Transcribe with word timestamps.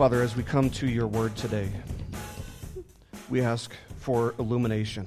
Father, 0.00 0.22
as 0.22 0.34
we 0.34 0.42
come 0.42 0.70
to 0.70 0.88
your 0.88 1.06
word 1.06 1.36
today, 1.36 1.68
we 3.28 3.42
ask 3.42 3.70
for 3.98 4.34
illumination. 4.38 5.06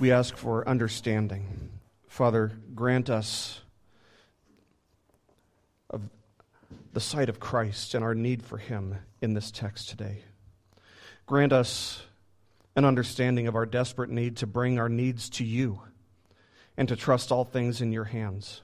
We 0.00 0.10
ask 0.10 0.36
for 0.36 0.68
understanding. 0.68 1.70
Father, 2.08 2.50
grant 2.74 3.08
us 3.08 3.60
of 5.88 6.02
the 6.92 7.00
sight 7.00 7.28
of 7.28 7.38
Christ 7.38 7.94
and 7.94 8.02
our 8.02 8.12
need 8.12 8.42
for 8.42 8.58
him 8.58 8.96
in 9.20 9.34
this 9.34 9.52
text 9.52 9.88
today. 9.88 10.24
Grant 11.26 11.52
us 11.52 12.02
an 12.74 12.84
understanding 12.84 13.46
of 13.46 13.54
our 13.54 13.66
desperate 13.66 14.10
need 14.10 14.38
to 14.38 14.48
bring 14.48 14.80
our 14.80 14.88
needs 14.88 15.30
to 15.30 15.44
you 15.44 15.80
and 16.76 16.88
to 16.88 16.96
trust 16.96 17.30
all 17.30 17.44
things 17.44 17.80
in 17.80 17.92
your 17.92 18.06
hands. 18.06 18.62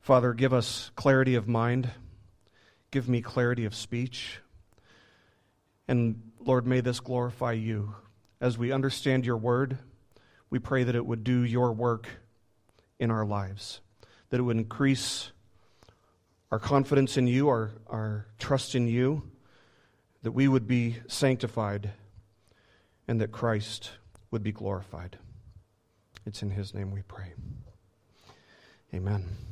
Father, 0.00 0.32
give 0.32 0.52
us 0.52 0.90
clarity 0.96 1.36
of 1.36 1.46
mind. 1.46 1.92
Give 2.92 3.08
me 3.08 3.22
clarity 3.22 3.64
of 3.64 3.74
speech. 3.74 4.38
And 5.88 6.30
Lord, 6.38 6.66
may 6.66 6.80
this 6.80 7.00
glorify 7.00 7.52
you. 7.52 7.94
As 8.38 8.58
we 8.58 8.70
understand 8.70 9.24
your 9.24 9.38
word, 9.38 9.78
we 10.50 10.58
pray 10.58 10.84
that 10.84 10.94
it 10.94 11.04
would 11.04 11.24
do 11.24 11.42
your 11.42 11.72
work 11.72 12.06
in 12.98 13.10
our 13.10 13.24
lives, 13.24 13.80
that 14.28 14.38
it 14.38 14.42
would 14.42 14.58
increase 14.58 15.32
our 16.50 16.58
confidence 16.58 17.16
in 17.16 17.26
you, 17.26 17.48
our, 17.48 17.70
our 17.86 18.26
trust 18.38 18.74
in 18.74 18.86
you, 18.86 19.22
that 20.22 20.32
we 20.32 20.46
would 20.46 20.68
be 20.68 20.96
sanctified, 21.08 21.92
and 23.08 23.22
that 23.22 23.32
Christ 23.32 23.92
would 24.30 24.42
be 24.42 24.52
glorified. 24.52 25.16
It's 26.26 26.42
in 26.42 26.50
his 26.50 26.74
name 26.74 26.90
we 26.90 27.02
pray. 27.02 27.32
Amen. 28.92 29.51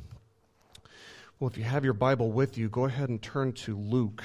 Well, 1.41 1.49
if 1.49 1.57
you 1.57 1.63
have 1.63 1.83
your 1.83 1.95
Bible 1.95 2.31
with 2.31 2.59
you, 2.59 2.69
go 2.69 2.85
ahead 2.85 3.09
and 3.09 3.19
turn 3.19 3.53
to 3.53 3.75
Luke. 3.75 4.23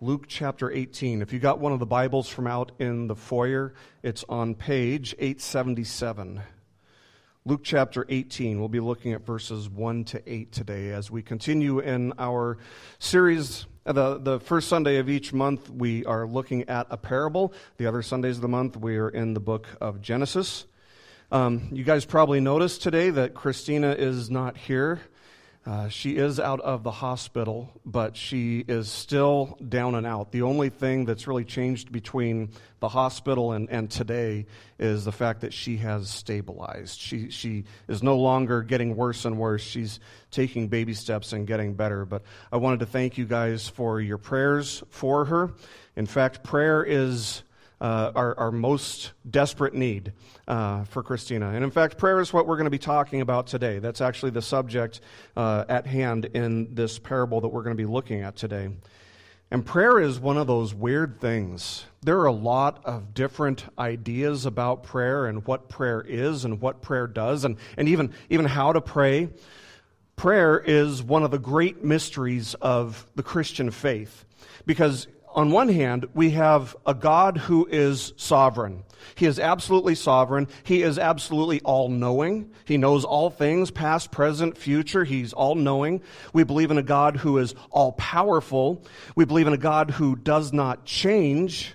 Luke 0.00 0.24
chapter 0.26 0.68
18. 0.68 1.22
If 1.22 1.32
you 1.32 1.38
got 1.38 1.60
one 1.60 1.72
of 1.72 1.78
the 1.78 1.86
Bibles 1.86 2.28
from 2.28 2.48
out 2.48 2.72
in 2.80 3.06
the 3.06 3.14
foyer, 3.14 3.74
it's 4.02 4.24
on 4.28 4.56
page 4.56 5.14
877. 5.20 6.40
Luke 7.44 7.60
chapter 7.62 8.06
18. 8.08 8.58
We'll 8.58 8.68
be 8.68 8.80
looking 8.80 9.12
at 9.12 9.24
verses 9.24 9.68
1 9.68 10.02
to 10.06 10.20
8 10.26 10.50
today 10.50 10.88
as 10.88 11.12
we 11.12 11.22
continue 11.22 11.78
in 11.78 12.12
our 12.18 12.58
series. 12.98 13.66
The, 13.84 14.18
the 14.18 14.40
first 14.40 14.66
Sunday 14.66 14.96
of 14.96 15.08
each 15.08 15.32
month, 15.32 15.70
we 15.70 16.04
are 16.06 16.26
looking 16.26 16.68
at 16.68 16.88
a 16.90 16.96
parable. 16.96 17.54
The 17.76 17.86
other 17.86 18.02
Sundays 18.02 18.34
of 18.34 18.42
the 18.42 18.48
month, 18.48 18.76
we 18.76 18.96
are 18.96 19.10
in 19.10 19.34
the 19.34 19.38
book 19.38 19.68
of 19.80 20.02
Genesis. 20.02 20.66
Um, 21.30 21.68
you 21.70 21.84
guys 21.84 22.04
probably 22.04 22.40
noticed 22.40 22.82
today 22.82 23.10
that 23.10 23.32
Christina 23.34 23.92
is 23.92 24.28
not 24.28 24.56
here. 24.56 25.02
Uh, 25.66 25.88
she 25.88 26.16
is 26.16 26.40
out 26.40 26.60
of 26.60 26.82
the 26.84 26.90
hospital, 26.90 27.70
but 27.84 28.16
she 28.16 28.64
is 28.66 28.88
still 28.88 29.58
down 29.68 29.94
and 29.94 30.06
out. 30.06 30.32
The 30.32 30.40
only 30.42 30.70
thing 30.70 31.04
that's 31.04 31.26
really 31.26 31.44
changed 31.44 31.92
between 31.92 32.50
the 32.80 32.88
hospital 32.88 33.52
and, 33.52 33.68
and 33.68 33.90
today 33.90 34.46
is 34.78 35.04
the 35.04 35.12
fact 35.12 35.42
that 35.42 35.52
she 35.52 35.76
has 35.76 36.08
stabilized. 36.08 36.98
She, 36.98 37.30
she 37.30 37.64
is 37.88 38.02
no 38.02 38.16
longer 38.16 38.62
getting 38.62 38.96
worse 38.96 39.26
and 39.26 39.36
worse. 39.36 39.62
She's 39.62 40.00
taking 40.30 40.68
baby 40.68 40.94
steps 40.94 41.34
and 41.34 41.46
getting 41.46 41.74
better. 41.74 42.06
But 42.06 42.22
I 42.50 42.56
wanted 42.56 42.80
to 42.80 42.86
thank 42.86 43.18
you 43.18 43.26
guys 43.26 43.68
for 43.68 44.00
your 44.00 44.18
prayers 44.18 44.82
for 44.88 45.26
her. 45.26 45.52
In 45.94 46.06
fact, 46.06 46.42
prayer 46.42 46.82
is 46.82 47.42
uh, 47.80 48.12
our, 48.14 48.38
our 48.38 48.52
most 48.52 49.12
desperate 49.28 49.74
need 49.74 50.12
uh, 50.46 50.84
for 50.84 51.02
Christina. 51.02 51.50
And 51.50 51.64
in 51.64 51.70
fact, 51.70 51.96
prayer 51.98 52.20
is 52.20 52.32
what 52.32 52.46
we're 52.46 52.56
going 52.56 52.64
to 52.64 52.70
be 52.70 52.78
talking 52.78 53.20
about 53.20 53.46
today. 53.46 53.78
That's 53.78 54.00
actually 54.00 54.30
the 54.32 54.42
subject 54.42 55.00
uh, 55.36 55.64
at 55.68 55.86
hand 55.86 56.26
in 56.26 56.74
this 56.74 56.98
parable 56.98 57.40
that 57.40 57.48
we're 57.48 57.62
going 57.62 57.76
to 57.76 57.82
be 57.82 57.90
looking 57.90 58.22
at 58.22 58.36
today. 58.36 58.70
And 59.52 59.66
prayer 59.66 59.98
is 59.98 60.20
one 60.20 60.36
of 60.36 60.46
those 60.46 60.72
weird 60.72 61.20
things. 61.20 61.84
There 62.02 62.20
are 62.20 62.26
a 62.26 62.32
lot 62.32 62.82
of 62.84 63.14
different 63.14 63.64
ideas 63.78 64.46
about 64.46 64.84
prayer 64.84 65.26
and 65.26 65.44
what 65.44 65.68
prayer 65.68 66.00
is 66.06 66.44
and 66.44 66.60
what 66.60 66.82
prayer 66.82 67.08
does 67.08 67.44
and, 67.44 67.56
and 67.76 67.88
even, 67.88 68.12
even 68.28 68.46
how 68.46 68.72
to 68.72 68.80
pray. 68.80 69.28
Prayer 70.14 70.58
is 70.58 71.02
one 71.02 71.24
of 71.24 71.32
the 71.32 71.38
great 71.38 71.82
mysteries 71.82 72.54
of 72.54 73.06
the 73.16 73.24
Christian 73.24 73.72
faith 73.72 74.24
because 74.66 75.08
on 75.40 75.50
one 75.50 75.70
hand, 75.70 76.06
we 76.12 76.32
have 76.32 76.76
a 76.84 76.92
God 76.92 77.38
who 77.38 77.64
is 77.64 78.12
sovereign. 78.18 78.84
He 79.14 79.24
is 79.24 79.38
absolutely 79.38 79.94
sovereign. 79.94 80.48
He 80.64 80.82
is 80.82 80.98
absolutely 80.98 81.62
all 81.62 81.88
knowing. 81.88 82.50
He 82.66 82.76
knows 82.76 83.06
all 83.06 83.30
things, 83.30 83.70
past, 83.70 84.10
present, 84.10 84.58
future. 84.58 85.02
He's 85.02 85.32
all 85.32 85.54
knowing. 85.54 86.02
We 86.34 86.44
believe 86.44 86.70
in 86.70 86.76
a 86.76 86.82
God 86.82 87.16
who 87.16 87.38
is 87.38 87.54
all 87.70 87.92
powerful. 87.92 88.84
We 89.16 89.24
believe 89.24 89.46
in 89.46 89.54
a 89.54 89.56
God 89.56 89.90
who 89.92 90.14
does 90.14 90.52
not 90.52 90.84
change. 90.84 91.74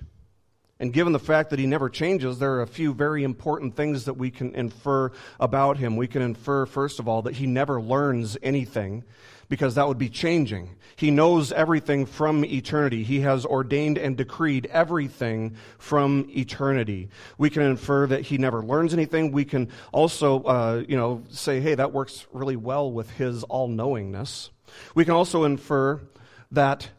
And 0.80 0.94
given 0.94 1.12
the 1.12 1.18
fact 1.18 1.50
that 1.50 1.58
he 1.58 1.66
never 1.66 1.90
changes, 1.90 2.38
there 2.38 2.54
are 2.54 2.62
a 2.62 2.68
few 2.68 2.94
very 2.94 3.24
important 3.24 3.76
things 3.76 4.06
that 4.06 4.14
we 4.14 4.30
can 4.30 4.54
infer 4.54 5.12
about 5.40 5.78
him. 5.78 5.96
We 5.96 6.08
can 6.08 6.22
infer, 6.22 6.68
first 6.68 7.00
of 7.00 7.08
all, 7.08 7.24
that 7.24 7.34
he 7.34 7.48
never 7.48 7.82
learns 7.82 8.38
anything 8.44 9.06
because 9.50 9.76
that 9.76 9.88
would 9.88 9.98
be 9.98 10.10
changing. 10.10 10.76
He 10.96 11.12
knows 11.12 11.52
everything 11.52 12.06
from 12.06 12.46
eternity. 12.46 13.04
He 13.04 13.22
has 13.22 13.46
ordained 13.46 13.98
and 13.98 14.16
decreed 14.16 14.68
everything 14.68 15.56
from 15.78 16.30
eternity. 16.30 17.10
We 17.38 17.50
can 17.50 17.64
infer 17.64 18.08
that 18.08 18.22
he 18.22 18.38
never 18.38 18.62
learns 18.62 18.94
anything. 18.94 19.32
We 19.32 19.46
can 19.46 19.70
also, 19.92 20.44
uh, 20.44 20.84
you 20.88 20.96
know, 20.96 21.24
say, 21.30 21.60
hey, 21.60 21.76
that 21.76 21.92
works 21.92 22.26
really 22.32 22.56
well 22.56 22.92
with 22.92 23.12
his 23.12 23.44
all 23.44 23.68
knowingness. 23.68 24.52
We 24.94 25.06
can 25.06 25.14
also 25.14 25.44
infer 25.44 26.02
that 26.52 26.90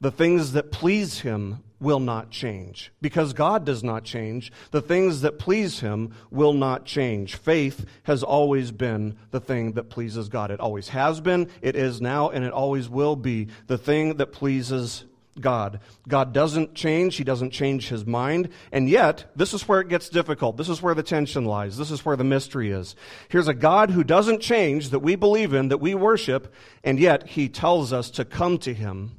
the 0.00 0.10
things 0.10 0.52
that 0.52 0.72
please 0.72 1.20
him 1.20 1.62
will 1.80 2.00
not 2.00 2.30
change. 2.30 2.92
Because 3.00 3.32
God 3.32 3.64
does 3.64 3.84
not 3.84 4.04
change, 4.04 4.52
the 4.70 4.80
things 4.80 5.20
that 5.20 5.38
please 5.38 5.80
Him 5.80 6.14
will 6.30 6.54
not 6.54 6.84
change. 6.84 7.36
Faith 7.36 7.84
has 8.04 8.22
always 8.22 8.70
been 8.72 9.16
the 9.30 9.40
thing 9.40 9.72
that 9.72 9.90
pleases 9.90 10.28
God. 10.28 10.50
It 10.50 10.60
always 10.60 10.88
has 10.88 11.20
been, 11.20 11.50
it 11.60 11.76
is 11.76 12.00
now, 12.00 12.30
and 12.30 12.44
it 12.44 12.52
always 12.52 12.88
will 12.88 13.16
be 13.16 13.48
the 13.66 13.78
thing 13.78 14.16
that 14.16 14.32
pleases 14.32 15.04
God. 15.38 15.80
God 16.08 16.32
doesn't 16.32 16.74
change. 16.74 17.16
He 17.16 17.24
doesn't 17.24 17.50
change 17.50 17.88
his 17.88 18.06
mind. 18.06 18.48
And 18.72 18.88
yet, 18.88 19.30
this 19.36 19.52
is 19.52 19.68
where 19.68 19.80
it 19.80 19.88
gets 19.88 20.08
difficult. 20.08 20.56
This 20.56 20.68
is 20.68 20.80
where 20.80 20.94
the 20.94 21.02
tension 21.02 21.44
lies. 21.44 21.76
This 21.76 21.90
is 21.90 22.04
where 22.04 22.16
the 22.16 22.24
mystery 22.24 22.70
is. 22.70 22.96
Here's 23.28 23.48
a 23.48 23.54
God 23.54 23.90
who 23.90 24.02
doesn't 24.02 24.40
change, 24.40 24.90
that 24.90 25.00
we 25.00 25.14
believe 25.14 25.52
in, 25.52 25.68
that 25.68 25.78
we 25.78 25.94
worship, 25.94 26.54
and 26.82 26.98
yet 26.98 27.28
he 27.28 27.48
tells 27.48 27.92
us 27.92 28.10
to 28.12 28.24
come 28.24 28.58
to 28.58 28.72
him 28.72 29.18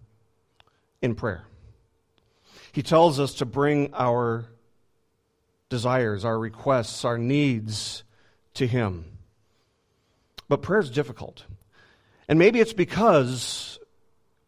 in 1.01 1.13
prayer. 1.13 1.46
He 2.77 2.83
tells 2.83 3.19
us 3.19 3.33
to 3.33 3.45
bring 3.47 3.89
our 3.95 4.45
desires, 5.67 6.23
our 6.23 6.37
requests, 6.37 7.05
our 7.05 7.17
needs 7.17 8.03
to 8.53 8.67
Him. 8.67 9.05
But 10.47 10.61
prayer 10.61 10.81
is 10.81 10.91
difficult. 10.91 11.43
And 12.27 12.37
maybe 12.37 12.59
it's 12.59 12.73
because 12.73 13.79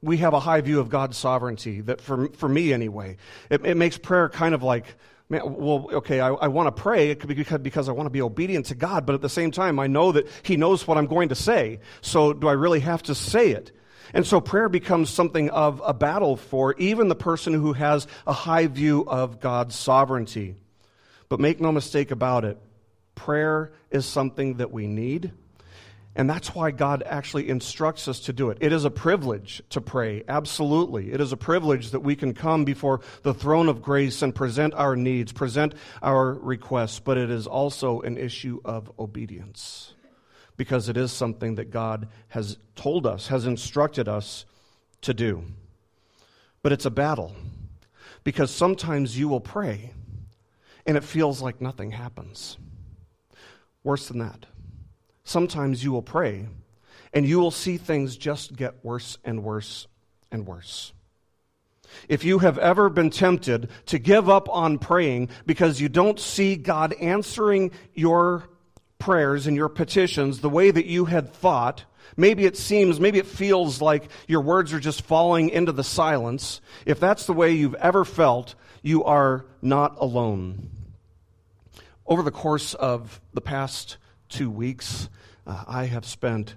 we 0.03 0.17
have 0.17 0.35
a 0.35 0.39
high 0.39 0.61
view 0.61 0.79
of 0.79 0.89
God's 0.89 1.17
sovereignty, 1.17 1.81
that 1.81 2.01
for, 2.01 2.29
for 2.33 2.47
me 2.47 2.71
anyway, 2.71 3.17
it, 3.49 3.65
it 3.65 3.77
makes 3.77 3.97
prayer 3.97 4.29
kind 4.29 4.53
of 4.53 4.61
like, 4.61 4.85
man, 5.27 5.41
well, 5.45 5.89
okay, 5.93 6.19
I, 6.19 6.29
I 6.29 6.49
want 6.49 6.67
to 6.67 6.79
pray 6.79 7.15
because, 7.15 7.57
because 7.57 7.89
I 7.89 7.93
want 7.93 8.05
to 8.05 8.11
be 8.11 8.21
obedient 8.21 8.67
to 8.67 8.75
God, 8.75 9.07
but 9.07 9.15
at 9.15 9.21
the 9.21 9.29
same 9.29 9.49
time, 9.49 9.79
I 9.79 9.87
know 9.87 10.11
that 10.11 10.27
He 10.43 10.55
knows 10.55 10.85
what 10.85 10.99
I'm 10.99 11.07
going 11.07 11.29
to 11.29 11.35
say. 11.35 11.79
So 12.01 12.33
do 12.33 12.47
I 12.47 12.53
really 12.53 12.81
have 12.81 13.01
to 13.03 13.15
say 13.15 13.49
it? 13.53 13.71
And 14.13 14.25
so 14.25 14.41
prayer 14.41 14.69
becomes 14.69 15.09
something 15.09 15.49
of 15.49 15.81
a 15.85 15.93
battle 15.93 16.35
for 16.35 16.73
even 16.77 17.07
the 17.07 17.15
person 17.15 17.53
who 17.53 17.73
has 17.73 18.07
a 18.25 18.33
high 18.33 18.67
view 18.67 19.03
of 19.07 19.39
God's 19.39 19.75
sovereignty. 19.75 20.55
But 21.27 21.39
make 21.39 21.61
no 21.61 21.71
mistake 21.71 22.11
about 22.11 22.45
it, 22.45 22.57
prayer 23.15 23.71
is 23.91 24.05
something 24.05 24.55
that 24.57 24.71
we 24.71 24.87
need. 24.87 25.31
And 26.15 26.29
that's 26.29 26.55
why 26.55 26.71
God 26.71 27.03
actually 27.05 27.49
instructs 27.49 28.07
us 28.07 28.21
to 28.21 28.33
do 28.33 28.49
it. 28.49 28.57
It 28.61 28.73
is 28.73 28.83
a 28.83 28.89
privilege 28.89 29.61
to 29.69 29.79
pray, 29.79 30.23
absolutely. 30.27 31.13
It 31.13 31.21
is 31.21 31.31
a 31.31 31.37
privilege 31.37 31.91
that 31.91 31.99
we 31.99 32.15
can 32.15 32.33
come 32.33 32.65
before 32.65 33.01
the 33.21 33.33
throne 33.33 33.69
of 33.69 33.81
grace 33.81 34.21
and 34.21 34.33
present 34.33 34.73
our 34.73 34.95
needs, 34.95 35.31
present 35.31 35.75
our 36.01 36.33
requests, 36.33 36.99
but 36.99 37.17
it 37.17 37.29
is 37.29 37.45
also 37.45 38.01
an 38.01 38.17
issue 38.17 38.59
of 38.65 38.91
obedience 38.99 39.93
because 40.59 40.89
it 40.89 40.97
is 40.97 41.09
something 41.13 41.55
that 41.55 41.71
God 41.71 42.09
has 42.27 42.57
told 42.75 43.07
us, 43.07 43.27
has 43.27 43.45
instructed 43.45 44.09
us 44.09 44.43
to 44.99 45.13
do. 45.13 45.45
But 46.61 46.73
it's 46.73 46.85
a 46.85 46.91
battle 46.91 47.33
because 48.25 48.51
sometimes 48.51 49.17
you 49.17 49.29
will 49.29 49.39
pray 49.39 49.93
and 50.85 50.97
it 50.97 51.05
feels 51.05 51.41
like 51.41 51.61
nothing 51.61 51.91
happens. 51.91 52.57
Worse 53.85 54.09
than 54.09 54.17
that, 54.19 54.47
sometimes 55.23 55.81
you 55.81 55.93
will 55.93 56.01
pray 56.01 56.47
and 57.13 57.25
you 57.25 57.39
will 57.39 57.51
see 57.51 57.77
things 57.77 58.17
just 58.17 58.53
get 58.53 58.83
worse 58.83 59.17
and 59.23 59.45
worse 59.45 59.87
and 60.29 60.45
worse. 60.45 60.91
If 62.09 62.25
you 62.25 62.39
have 62.39 62.57
ever 62.57 62.89
been 62.89 63.11
tempted 63.11 63.69
to 63.85 63.97
give 63.97 64.29
up 64.29 64.49
on 64.49 64.77
praying 64.77 65.29
because 65.45 65.79
you 65.79 65.87
don't 65.87 66.19
see 66.19 66.57
God 66.57 66.93
answering 66.99 67.71
your 67.93 68.49
prayers 68.99 69.47
and 69.47 69.55
your 69.55 69.69
petitions 69.69 70.41
the 70.41 70.49
way 70.49 70.69
that 70.69 70.85
you 70.85 71.05
had 71.05 71.33
thought, 71.33 71.85
Maybe 72.17 72.45
it 72.45 72.57
seems, 72.57 72.99
maybe 72.99 73.19
it 73.19 73.27
feels 73.27 73.81
like 73.81 74.09
your 74.27 74.41
words 74.41 74.73
are 74.73 74.79
just 74.79 75.03
falling 75.03 75.49
into 75.49 75.71
the 75.71 75.83
silence. 75.83 76.59
If 76.85 76.99
that's 76.99 77.25
the 77.25 77.33
way 77.33 77.51
you've 77.51 77.75
ever 77.75 78.03
felt, 78.03 78.55
you 78.81 79.03
are 79.03 79.45
not 79.61 79.95
alone. 79.99 80.69
Over 82.05 82.23
the 82.23 82.31
course 82.31 82.73
of 82.73 83.21
the 83.33 83.41
past 83.41 83.97
two 84.27 84.49
weeks, 84.49 85.09
uh, 85.45 85.63
I 85.67 85.85
have 85.85 86.05
spent 86.05 86.55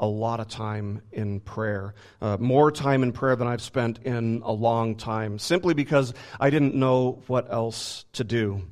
a 0.00 0.06
lot 0.06 0.40
of 0.40 0.48
time 0.48 1.02
in 1.12 1.40
prayer, 1.40 1.94
uh, 2.20 2.36
more 2.40 2.72
time 2.72 3.02
in 3.02 3.12
prayer 3.12 3.36
than 3.36 3.46
I've 3.46 3.62
spent 3.62 4.00
in 4.02 4.42
a 4.44 4.52
long 4.52 4.96
time, 4.96 5.38
simply 5.38 5.74
because 5.74 6.12
I 6.40 6.50
didn't 6.50 6.74
know 6.74 7.22
what 7.26 7.52
else 7.52 8.04
to 8.14 8.24
do. 8.24 8.62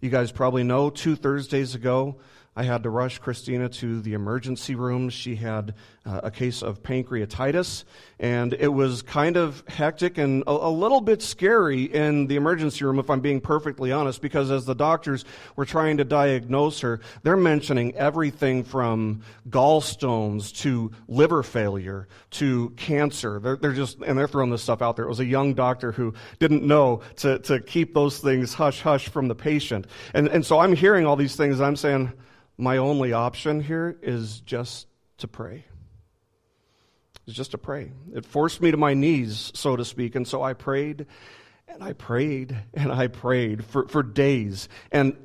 You 0.00 0.10
guys 0.10 0.30
probably 0.30 0.64
know 0.64 0.90
two 0.90 1.16
Thursdays 1.16 1.74
ago, 1.74 2.16
I 2.58 2.62
had 2.62 2.84
to 2.84 2.90
rush 2.90 3.18
Christina 3.18 3.68
to 3.68 4.00
the 4.00 4.14
emergency 4.14 4.74
room. 4.74 5.10
She 5.10 5.36
had 5.36 5.74
uh, 6.06 6.20
a 6.22 6.30
case 6.30 6.62
of 6.62 6.82
pancreatitis, 6.82 7.84
and 8.18 8.54
it 8.54 8.68
was 8.68 9.02
kind 9.02 9.36
of 9.36 9.62
hectic 9.68 10.16
and 10.16 10.42
a, 10.46 10.50
a, 10.50 10.70
little 10.70 11.02
bit 11.02 11.20
scary 11.20 11.82
in 11.82 12.28
the 12.28 12.36
emergency 12.36 12.82
room, 12.86 12.98
if 12.98 13.10
I'm 13.10 13.20
being 13.20 13.42
perfectly 13.42 13.92
honest, 13.92 14.22
because 14.22 14.50
as 14.50 14.64
the 14.64 14.74
doctors 14.74 15.26
were 15.56 15.66
trying 15.66 15.98
to 15.98 16.04
diagnose 16.04 16.80
her, 16.80 17.00
they're 17.22 17.36
mentioning 17.36 17.94
everything 17.94 18.64
from 18.64 19.20
gallstones 19.50 20.56
to 20.60 20.90
liver 21.08 21.42
failure 21.42 22.08
to 22.30 22.70
cancer. 22.70 23.38
They're, 23.38 23.56
they're 23.56 23.74
just, 23.74 23.98
and 24.00 24.16
they're 24.16 24.28
throwing 24.28 24.50
this 24.50 24.62
stuff 24.62 24.80
out 24.80 24.96
there. 24.96 25.04
It 25.04 25.10
was 25.10 25.20
a 25.20 25.26
young 25.26 25.52
doctor 25.52 25.92
who 25.92 26.14
didn't 26.38 26.62
know 26.62 27.02
to, 27.16 27.38
to 27.40 27.60
keep 27.60 27.92
those 27.92 28.18
things 28.18 28.54
hush 28.54 28.80
hush 28.80 29.08
from 29.08 29.28
the 29.28 29.34
patient. 29.34 29.86
And, 30.14 30.28
and 30.28 30.46
so 30.46 30.58
I'm 30.58 30.74
hearing 30.74 31.04
all 31.04 31.16
these 31.16 31.36
things, 31.36 31.60
I'm 31.60 31.76
saying, 31.76 32.12
my 32.58 32.78
only 32.78 33.12
option 33.12 33.60
here 33.60 33.96
is 34.02 34.40
just 34.40 34.86
to 35.18 35.28
pray. 35.28 35.64
It's 37.26 37.36
just 37.36 37.50
to 37.50 37.58
pray. 37.58 37.92
It 38.14 38.24
forced 38.24 38.62
me 38.62 38.70
to 38.70 38.76
my 38.76 38.94
knees, 38.94 39.50
so 39.54 39.76
to 39.76 39.84
speak. 39.84 40.14
And 40.14 40.26
so 40.26 40.42
I 40.42 40.52
prayed 40.52 41.06
and 41.68 41.82
I 41.82 41.92
prayed 41.92 42.56
and 42.74 42.92
I 42.92 43.08
prayed 43.08 43.64
for, 43.64 43.88
for 43.88 44.02
days. 44.02 44.68
And 44.92 45.16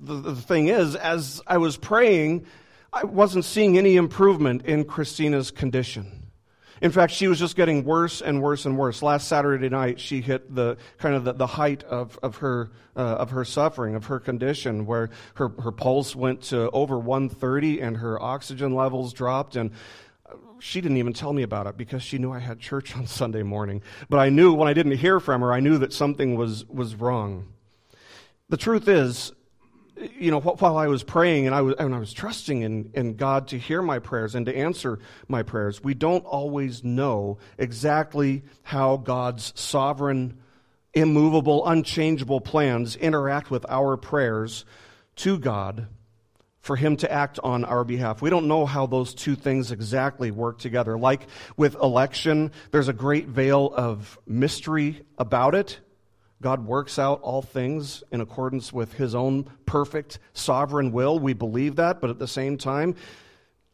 the, 0.00 0.14
the 0.14 0.36
thing 0.36 0.68
is, 0.68 0.96
as 0.96 1.42
I 1.46 1.58
was 1.58 1.76
praying, 1.76 2.46
I 2.92 3.04
wasn't 3.04 3.44
seeing 3.44 3.78
any 3.78 3.96
improvement 3.96 4.64
in 4.64 4.84
Christina's 4.84 5.50
condition. 5.50 6.19
In 6.80 6.90
fact, 6.90 7.12
she 7.12 7.28
was 7.28 7.38
just 7.38 7.56
getting 7.56 7.84
worse 7.84 8.22
and 8.22 8.40
worse 8.40 8.64
and 8.64 8.78
worse. 8.78 9.02
Last 9.02 9.28
Saturday 9.28 9.68
night, 9.68 10.00
she 10.00 10.20
hit 10.20 10.54
the 10.54 10.78
kind 10.98 11.14
of 11.14 11.24
the, 11.24 11.34
the 11.34 11.46
height 11.46 11.82
of, 11.84 12.18
of 12.22 12.36
her 12.36 12.70
uh, 12.96 13.00
of 13.00 13.30
her 13.30 13.44
suffering, 13.44 13.94
of 13.94 14.06
her 14.06 14.18
condition, 14.18 14.86
where 14.86 15.10
her, 15.34 15.48
her 15.62 15.72
pulse 15.72 16.16
went 16.16 16.42
to 16.42 16.70
over 16.70 16.98
130 16.98 17.80
and 17.80 17.98
her 17.98 18.20
oxygen 18.20 18.74
levels 18.74 19.12
dropped. 19.12 19.56
And 19.56 19.70
she 20.58 20.80
didn't 20.80 20.98
even 20.98 21.12
tell 21.12 21.32
me 21.32 21.42
about 21.42 21.66
it 21.66 21.76
because 21.76 22.02
she 22.02 22.18
knew 22.18 22.32
I 22.32 22.38
had 22.38 22.60
church 22.60 22.96
on 22.96 23.06
Sunday 23.06 23.42
morning. 23.42 23.82
But 24.08 24.18
I 24.18 24.28
knew 24.28 24.52
when 24.52 24.68
I 24.68 24.72
didn't 24.72 24.96
hear 24.98 25.20
from 25.20 25.40
her, 25.40 25.52
I 25.52 25.60
knew 25.60 25.78
that 25.78 25.92
something 25.92 26.34
was, 26.36 26.66
was 26.66 26.94
wrong. 26.94 27.48
The 28.48 28.56
truth 28.56 28.88
is, 28.88 29.32
you 30.18 30.30
know, 30.30 30.40
while 30.40 30.76
I 30.76 30.86
was 30.86 31.02
praying 31.02 31.46
and 31.46 31.54
I 31.54 31.60
was, 31.62 31.74
and 31.78 31.94
I 31.94 31.98
was 31.98 32.12
trusting 32.12 32.62
in, 32.62 32.90
in 32.94 33.16
God 33.16 33.48
to 33.48 33.58
hear 33.58 33.82
my 33.82 33.98
prayers 33.98 34.34
and 34.34 34.46
to 34.46 34.56
answer 34.56 34.98
my 35.28 35.42
prayers, 35.42 35.82
we 35.82 35.94
don't 35.94 36.24
always 36.24 36.84
know 36.84 37.38
exactly 37.58 38.42
how 38.62 38.96
God's 38.96 39.52
sovereign, 39.58 40.38
immovable, 40.94 41.66
unchangeable 41.66 42.40
plans 42.40 42.96
interact 42.96 43.50
with 43.50 43.66
our 43.68 43.96
prayers 43.96 44.64
to 45.16 45.38
God 45.38 45.86
for 46.60 46.76
Him 46.76 46.96
to 46.98 47.10
act 47.10 47.38
on 47.42 47.64
our 47.64 47.84
behalf. 47.84 48.22
We 48.22 48.30
don't 48.30 48.48
know 48.48 48.66
how 48.66 48.86
those 48.86 49.14
two 49.14 49.34
things 49.34 49.72
exactly 49.72 50.30
work 50.30 50.58
together. 50.58 50.98
Like 50.98 51.26
with 51.56 51.74
election, 51.74 52.52
there's 52.70 52.88
a 52.88 52.92
great 52.92 53.26
veil 53.28 53.72
of 53.74 54.18
mystery 54.26 55.02
about 55.18 55.54
it. 55.54 55.80
God 56.42 56.64
works 56.66 56.98
out 56.98 57.20
all 57.22 57.42
things 57.42 58.02
in 58.10 58.20
accordance 58.20 58.72
with 58.72 58.94
his 58.94 59.14
own 59.14 59.44
perfect 59.66 60.18
sovereign 60.32 60.90
will. 60.90 61.18
We 61.18 61.34
believe 61.34 61.76
that, 61.76 62.00
but 62.00 62.10
at 62.10 62.18
the 62.18 62.28
same 62.28 62.56
time, 62.56 62.94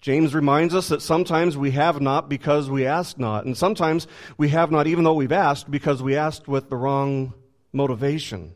James 0.00 0.34
reminds 0.34 0.74
us 0.74 0.88
that 0.88 1.02
sometimes 1.02 1.56
we 1.56 1.70
have 1.72 2.00
not 2.00 2.28
because 2.28 2.68
we 2.68 2.86
ask 2.86 3.18
not. 3.18 3.44
And 3.44 3.56
sometimes 3.56 4.06
we 4.36 4.48
have 4.50 4.70
not 4.70 4.86
even 4.86 5.04
though 5.04 5.14
we've 5.14 5.32
asked 5.32 5.70
because 5.70 6.02
we 6.02 6.16
asked 6.16 6.48
with 6.48 6.68
the 6.68 6.76
wrong 6.76 7.32
motivation. 7.72 8.54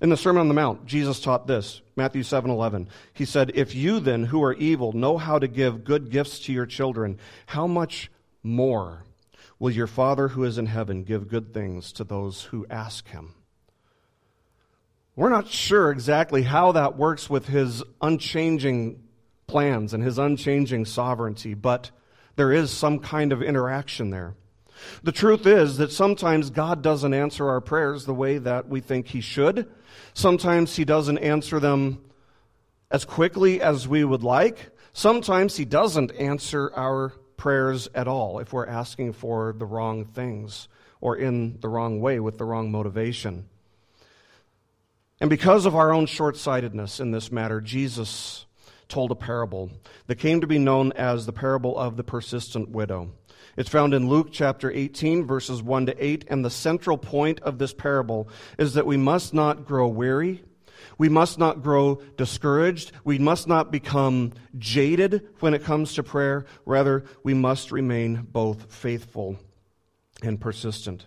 In 0.00 0.10
the 0.10 0.16
Sermon 0.16 0.40
on 0.40 0.48
the 0.48 0.54
Mount, 0.54 0.86
Jesus 0.86 1.20
taught 1.20 1.46
this, 1.46 1.80
Matthew 1.96 2.22
7:11. 2.22 2.88
He 3.12 3.24
said, 3.24 3.52
"If 3.54 3.74
you 3.74 4.00
then 4.00 4.24
who 4.24 4.42
are 4.42 4.54
evil 4.54 4.92
know 4.92 5.18
how 5.18 5.38
to 5.38 5.46
give 5.46 5.84
good 5.84 6.10
gifts 6.10 6.40
to 6.40 6.52
your 6.52 6.66
children, 6.66 7.18
how 7.46 7.66
much 7.66 8.10
more 8.42 9.04
will 9.64 9.70
your 9.70 9.86
Father 9.86 10.28
who 10.28 10.44
is 10.44 10.58
in 10.58 10.66
heaven 10.66 11.04
give 11.04 11.26
good 11.26 11.54
things 11.54 11.90
to 11.90 12.04
those 12.04 12.42
who 12.42 12.66
ask 12.68 13.08
him. 13.08 13.32
We're 15.16 15.30
not 15.30 15.48
sure 15.48 15.90
exactly 15.90 16.42
how 16.42 16.72
that 16.72 16.98
works 16.98 17.30
with 17.30 17.48
his 17.48 17.82
unchanging 18.02 19.02
plans 19.46 19.94
and 19.94 20.04
his 20.04 20.18
unchanging 20.18 20.84
sovereignty, 20.84 21.54
but 21.54 21.90
there 22.36 22.52
is 22.52 22.70
some 22.70 22.98
kind 22.98 23.32
of 23.32 23.42
interaction 23.42 24.10
there. 24.10 24.34
The 25.02 25.12
truth 25.12 25.46
is 25.46 25.78
that 25.78 25.90
sometimes 25.90 26.50
God 26.50 26.82
doesn't 26.82 27.14
answer 27.14 27.48
our 27.48 27.62
prayers 27.62 28.04
the 28.04 28.12
way 28.12 28.36
that 28.36 28.68
we 28.68 28.82
think 28.82 29.08
he 29.08 29.22
should. 29.22 29.66
Sometimes 30.12 30.76
he 30.76 30.84
doesn't 30.84 31.16
answer 31.16 31.58
them 31.58 32.04
as 32.90 33.06
quickly 33.06 33.62
as 33.62 33.88
we 33.88 34.04
would 34.04 34.22
like. 34.22 34.76
Sometimes 34.92 35.56
he 35.56 35.64
doesn't 35.64 36.14
answer 36.16 36.70
our 36.76 37.14
prayers 37.44 37.90
at 37.94 38.08
all 38.08 38.38
if 38.38 38.54
we're 38.54 38.66
asking 38.66 39.12
for 39.12 39.52
the 39.58 39.66
wrong 39.66 40.06
things 40.06 40.66
or 41.02 41.14
in 41.14 41.58
the 41.60 41.68
wrong 41.68 42.00
way 42.00 42.18
with 42.18 42.38
the 42.38 42.44
wrong 42.44 42.72
motivation. 42.72 43.46
And 45.20 45.28
because 45.28 45.66
of 45.66 45.76
our 45.76 45.92
own 45.92 46.06
short 46.06 46.38
sightedness 46.38 47.00
in 47.00 47.10
this 47.10 47.30
matter, 47.30 47.60
Jesus 47.60 48.46
told 48.88 49.10
a 49.10 49.14
parable 49.14 49.70
that 50.06 50.14
came 50.14 50.40
to 50.40 50.46
be 50.46 50.56
known 50.58 50.92
as 50.92 51.26
the 51.26 51.34
parable 51.34 51.76
of 51.76 51.98
the 51.98 52.02
persistent 52.02 52.70
widow. 52.70 53.10
It's 53.58 53.68
found 53.68 53.92
in 53.92 54.08
Luke 54.08 54.28
chapter 54.32 54.70
18, 54.70 55.26
verses 55.26 55.62
1 55.62 55.84
to 55.84 56.02
8, 56.02 56.24
and 56.28 56.42
the 56.42 56.48
central 56.48 56.96
point 56.96 57.40
of 57.40 57.58
this 57.58 57.74
parable 57.74 58.26
is 58.56 58.72
that 58.72 58.86
we 58.86 58.96
must 58.96 59.34
not 59.34 59.66
grow 59.66 59.86
weary 59.86 60.42
we 60.98 61.08
must 61.08 61.38
not 61.38 61.62
grow 61.62 62.00
discouraged. 62.16 62.92
We 63.04 63.18
must 63.18 63.48
not 63.48 63.70
become 63.70 64.32
jaded 64.58 65.28
when 65.40 65.54
it 65.54 65.64
comes 65.64 65.94
to 65.94 66.02
prayer. 66.02 66.46
Rather, 66.64 67.04
we 67.22 67.34
must 67.34 67.72
remain 67.72 68.26
both 68.30 68.72
faithful 68.72 69.38
and 70.22 70.40
persistent. 70.40 71.06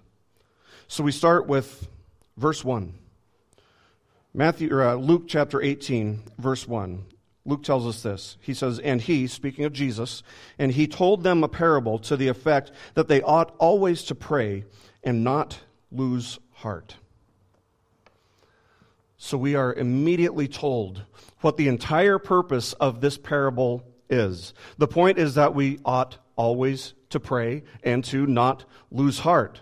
So 0.88 1.04
we 1.04 1.12
start 1.12 1.48
with 1.48 1.88
verse 2.38 2.64
1. 2.64 2.94
Matthew, 4.34 4.74
or, 4.74 4.84
uh, 4.84 4.96
Luke 4.96 5.24
chapter 5.28 5.62
18, 5.62 6.22
verse 6.38 6.68
1. 6.68 7.04
Luke 7.46 7.64
tells 7.64 7.88
us 7.88 8.04
this. 8.04 8.38
He 8.42 8.54
says, 8.54 8.78
And 8.78 9.02
he, 9.02 9.26
speaking 9.26 9.66
of 9.66 9.74
Jesus, 9.74 10.22
and 10.60 10.72
he 10.72 10.86
told 10.86 11.24
them 11.24 11.44
a 11.44 11.48
parable 11.48 11.98
to 12.00 12.18
the 12.18 12.28
effect 12.28 12.72
that 12.94 13.08
they 13.08 13.22
ought 13.22 13.56
always 13.58 14.04
to 14.04 14.16
pray 14.16 14.66
and 15.04 15.24
not 15.24 15.60
lose 15.92 16.40
heart. 16.52 16.96
So 19.18 19.38
we 19.38 19.56
are 19.56 19.74
immediately 19.74 20.48
told 20.48 21.04
what 21.42 21.58
the 21.58 21.68
entire 21.68 22.20
purpose 22.20 22.74
of 22.74 23.02
this 23.02 23.18
parable 23.18 23.84
is. 24.10 24.54
The 24.78 24.88
point 24.88 25.18
is 25.18 25.36
that 25.36 25.56
we 25.56 25.80
ought 25.84 26.18
always 26.36 26.94
to 27.10 27.20
pray 27.20 27.64
and 27.84 28.04
to 28.06 28.28
not 28.28 28.66
lose 28.92 29.20
heart. 29.20 29.62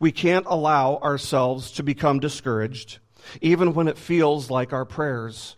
We 0.00 0.12
can't 0.12 0.46
allow 0.48 0.96
ourselves 0.96 1.70
to 1.72 1.82
become 1.82 2.18
discouraged, 2.18 2.98
even 3.40 3.72
when 3.72 3.88
it 3.88 3.96
feels 3.96 4.50
like 4.50 4.72
our 4.72 4.84
prayers 4.84 5.56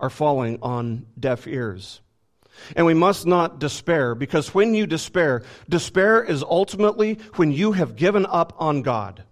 are 0.00 0.10
falling 0.10 0.58
on 0.60 1.06
deaf 1.18 1.46
ears. 1.46 2.00
And 2.76 2.84
we 2.84 2.94
must 2.94 3.26
not 3.26 3.60
despair, 3.60 4.14
because 4.14 4.52
when 4.52 4.74
you 4.74 4.86
despair, 4.86 5.42
despair 5.68 6.22
is 6.22 6.42
ultimately 6.42 7.14
when 7.36 7.52
you 7.52 7.72
have 7.72 7.96
given 7.96 8.26
up 8.26 8.52
on 8.58 8.82
God. 8.82 9.24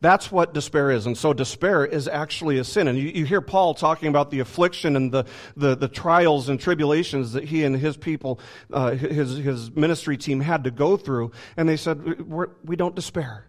That's 0.00 0.30
what 0.30 0.54
despair 0.54 0.90
is. 0.90 1.06
And 1.06 1.16
so 1.16 1.32
despair 1.32 1.84
is 1.84 2.08
actually 2.08 2.58
a 2.58 2.64
sin. 2.64 2.88
And 2.88 2.98
you, 2.98 3.08
you 3.08 3.24
hear 3.24 3.40
Paul 3.40 3.74
talking 3.74 4.08
about 4.08 4.30
the 4.30 4.40
affliction 4.40 4.96
and 4.96 5.12
the, 5.12 5.24
the, 5.56 5.74
the, 5.74 5.88
trials 5.88 6.48
and 6.48 6.60
tribulations 6.60 7.32
that 7.32 7.44
he 7.44 7.64
and 7.64 7.76
his 7.76 7.96
people, 7.96 8.40
uh, 8.72 8.92
his, 8.92 9.36
his 9.38 9.70
ministry 9.72 10.16
team 10.16 10.40
had 10.40 10.64
to 10.64 10.70
go 10.70 10.96
through. 10.96 11.32
And 11.56 11.68
they 11.68 11.76
said, 11.76 12.28
We're, 12.28 12.48
we 12.64 12.76
do 12.76 12.84
not 12.84 12.94
despair. 12.94 13.46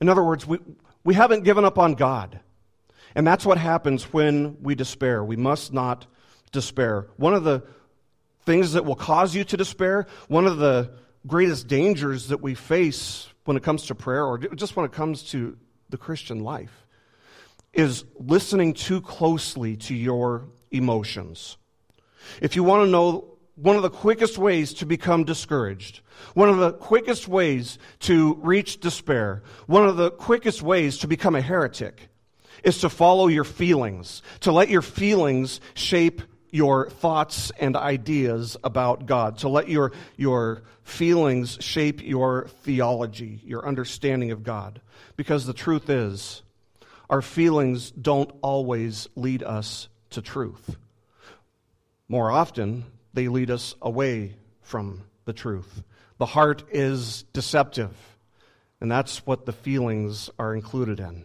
In 0.00 0.08
other 0.08 0.24
words, 0.24 0.46
we, 0.46 0.58
we 1.04 1.14
haven't 1.14 1.44
given 1.44 1.64
up 1.64 1.78
on 1.78 1.94
God. 1.94 2.40
And 3.14 3.26
that's 3.26 3.44
what 3.44 3.58
happens 3.58 4.04
when 4.12 4.56
we 4.62 4.74
despair. 4.74 5.22
We 5.22 5.36
must 5.36 5.72
not 5.72 6.06
despair. 6.50 7.06
One 7.16 7.34
of 7.34 7.44
the 7.44 7.62
things 8.44 8.72
that 8.72 8.84
will 8.84 8.96
cause 8.96 9.34
you 9.34 9.44
to 9.44 9.56
despair, 9.56 10.06
one 10.28 10.46
of 10.46 10.58
the 10.58 10.90
greatest 11.26 11.68
dangers 11.68 12.28
that 12.28 12.40
we 12.40 12.54
face 12.54 13.28
when 13.44 13.56
it 13.56 13.62
comes 13.62 13.86
to 13.86 13.94
prayer 13.94 14.24
or 14.24 14.38
just 14.38 14.76
when 14.76 14.84
it 14.84 14.92
comes 14.92 15.22
to 15.30 15.56
the 15.90 15.96
Christian 15.96 16.40
life 16.40 16.86
is 17.72 18.04
listening 18.18 18.74
too 18.74 19.00
closely 19.00 19.76
to 19.76 19.94
your 19.94 20.48
emotions. 20.70 21.56
If 22.40 22.56
you 22.56 22.62
want 22.64 22.86
to 22.86 22.90
know 22.90 23.32
one 23.56 23.76
of 23.76 23.82
the 23.82 23.90
quickest 23.90 24.38
ways 24.38 24.74
to 24.74 24.86
become 24.86 25.24
discouraged, 25.24 26.00
one 26.34 26.48
of 26.48 26.58
the 26.58 26.72
quickest 26.72 27.28
ways 27.28 27.78
to 28.00 28.34
reach 28.42 28.80
despair, 28.80 29.42
one 29.66 29.86
of 29.86 29.96
the 29.96 30.10
quickest 30.10 30.62
ways 30.62 30.98
to 30.98 31.08
become 31.08 31.34
a 31.34 31.40
heretic 31.40 32.08
is 32.64 32.78
to 32.78 32.88
follow 32.88 33.26
your 33.26 33.44
feelings, 33.44 34.22
to 34.40 34.52
let 34.52 34.68
your 34.68 34.82
feelings 34.82 35.60
shape 35.74 36.22
your 36.52 36.90
thoughts 36.90 37.50
and 37.58 37.76
ideas 37.76 38.56
about 38.62 39.06
God, 39.06 39.38
to 39.38 39.48
let 39.48 39.68
your, 39.68 39.90
your 40.16 40.62
feelings 40.84 41.56
shape 41.60 42.02
your 42.04 42.46
theology, 42.62 43.40
your 43.44 43.66
understanding 43.66 44.30
of 44.30 44.44
God. 44.44 44.80
Because 45.16 45.46
the 45.46 45.54
truth 45.54 45.88
is, 45.90 46.42
our 47.10 47.22
feelings 47.22 47.90
don't 47.90 48.30
always 48.42 49.08
lead 49.16 49.42
us 49.42 49.88
to 50.10 50.22
truth. 50.22 50.76
More 52.06 52.30
often, 52.30 52.84
they 53.14 53.28
lead 53.28 53.50
us 53.50 53.74
away 53.80 54.34
from 54.60 55.02
the 55.24 55.32
truth. 55.32 55.82
The 56.18 56.26
heart 56.26 56.64
is 56.70 57.24
deceptive, 57.32 57.96
and 58.80 58.90
that's 58.90 59.24
what 59.26 59.46
the 59.46 59.52
feelings 59.52 60.28
are 60.38 60.54
included 60.54 61.00
in. 61.00 61.24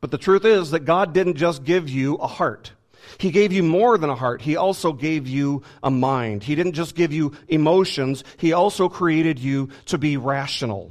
But 0.00 0.12
the 0.12 0.18
truth 0.18 0.44
is 0.44 0.70
that 0.70 0.80
God 0.80 1.12
didn't 1.12 1.36
just 1.36 1.64
give 1.64 1.88
you 1.88 2.14
a 2.16 2.28
heart. 2.28 2.72
He 3.18 3.30
gave 3.30 3.52
you 3.52 3.62
more 3.62 3.98
than 3.98 4.10
a 4.10 4.14
heart. 4.14 4.42
He 4.42 4.56
also 4.56 4.92
gave 4.92 5.26
you 5.26 5.62
a 5.82 5.90
mind. 5.90 6.42
He 6.42 6.54
didn't 6.54 6.74
just 6.74 6.94
give 6.94 7.12
you 7.12 7.32
emotions. 7.48 8.24
He 8.38 8.52
also 8.52 8.88
created 8.88 9.38
you 9.38 9.70
to 9.86 9.98
be 9.98 10.16
rational. 10.16 10.90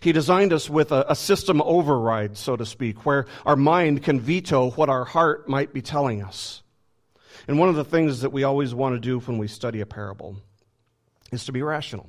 He 0.00 0.12
designed 0.12 0.52
us 0.52 0.68
with 0.68 0.92
a, 0.92 1.12
a, 1.12 1.16
system 1.16 1.62
override, 1.62 2.36
so 2.36 2.56
to 2.56 2.66
speak, 2.66 3.06
where 3.06 3.26
our 3.46 3.56
mind 3.56 4.02
can 4.02 4.20
veto 4.20 4.70
what 4.72 4.88
our 4.88 5.04
heart 5.04 5.48
might 5.48 5.72
be 5.72 5.82
telling 5.82 6.22
us. 6.22 6.62
And 7.46 7.58
one 7.58 7.68
of 7.68 7.76
the 7.76 7.84
things 7.84 8.22
that 8.22 8.32
we 8.32 8.44
always 8.44 8.74
want 8.74 8.94
to 8.94 9.00
do 9.00 9.20
when 9.20 9.38
we 9.38 9.48
study 9.48 9.80
a 9.80 9.86
parable 9.86 10.36
is 11.30 11.44
to 11.46 11.52
be 11.52 11.62
rational. 11.62 12.08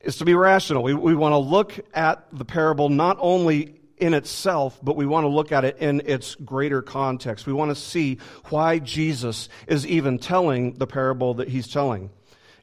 Is 0.00 0.16
to 0.18 0.24
be 0.24 0.34
rational. 0.34 0.82
We, 0.82 0.94
we 0.94 1.14
want 1.14 1.32
to 1.32 1.38
look 1.38 1.78
at 1.94 2.26
the 2.32 2.44
parable 2.44 2.88
not 2.88 3.18
only 3.20 3.80
in 4.02 4.14
itself, 4.14 4.78
but 4.82 4.96
we 4.96 5.06
want 5.06 5.24
to 5.24 5.28
look 5.28 5.52
at 5.52 5.64
it 5.64 5.78
in 5.78 6.02
its 6.04 6.34
greater 6.34 6.82
context. 6.82 7.46
We 7.46 7.52
want 7.52 7.70
to 7.70 7.80
see 7.80 8.18
why 8.46 8.80
Jesus 8.80 9.48
is 9.68 9.86
even 9.86 10.18
telling 10.18 10.74
the 10.74 10.88
parable 10.88 11.34
that 11.34 11.48
he's 11.48 11.68
telling. 11.68 12.10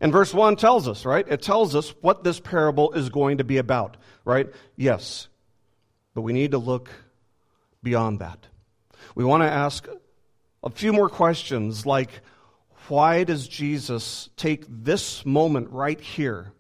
And 0.02 0.12
verse 0.12 0.34
1 0.34 0.58
tells 0.58 0.88
us, 0.88 1.06
right? 1.06 1.26
It 1.28 1.42
tells 1.42 1.76
us 1.76 1.94
what 2.02 2.26
this 2.26 2.42
parable 2.42 2.92
is 2.92 3.10
going 3.10 3.38
to 3.38 3.46
be 3.46 3.58
about, 3.58 3.96
right? 4.26 4.50
Yes. 4.76 5.30
But 6.14 6.24
we 6.24 6.34
need 6.34 6.52
to 6.52 6.58
look 6.58 6.90
beyond 7.82 8.20
that. 8.20 8.46
We 9.16 9.24
want 9.24 9.44
to 9.44 9.50
ask 9.50 9.88
a 10.62 10.70
few 10.70 10.92
more 10.92 11.10
questions 11.10 11.86
like 11.86 12.12
why 12.90 13.24
does 13.24 13.48
Jesus 13.48 14.30
take 14.36 14.66
this 14.68 15.26
moment 15.26 15.70
right 15.70 16.00
here 16.00 16.52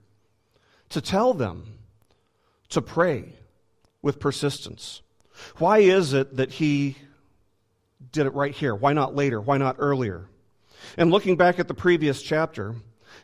to 0.90 1.02
tell 1.02 1.34
them 1.34 1.80
to 2.70 2.82
pray 2.82 3.34
with 4.02 4.20
persistence? 4.20 5.02
Why 5.58 5.80
is 5.80 6.14
it 6.14 6.38
that 6.38 6.52
he 6.52 6.98
did 8.12 8.26
it 8.26 8.34
right 8.34 8.54
here? 8.54 8.76
Why 8.76 8.94
not 8.94 9.16
later? 9.16 9.40
Why 9.40 9.58
not 9.58 9.76
earlier? 9.80 10.26
And 10.98 11.12
looking 11.12 11.36
back 11.36 11.60
at 11.60 11.68
the 11.68 11.74
previous 11.74 12.22
chapter, 12.22 12.76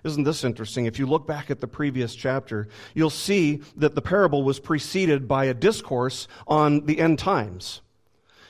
isn't 0.03 0.23
this 0.23 0.43
interesting? 0.43 0.85
If 0.85 0.99
you 0.99 1.05
look 1.05 1.25
back 1.25 1.49
at 1.49 1.59
the 1.59 1.67
previous 1.67 2.15
chapter, 2.15 2.67
you'll 2.93 3.09
see 3.09 3.61
that 3.77 3.95
the 3.95 4.01
parable 4.01 4.43
was 4.43 4.59
preceded 4.59 5.27
by 5.27 5.45
a 5.45 5.53
discourse 5.53 6.27
on 6.47 6.85
the 6.85 6.99
end 6.99 7.19
times. 7.19 7.81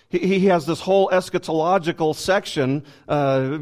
He, 0.09 0.45
has 0.45 0.65
this 0.65 0.79
whole 0.79 1.09
eschatological 1.09 2.15
section, 2.15 2.83
uh, 3.07 3.59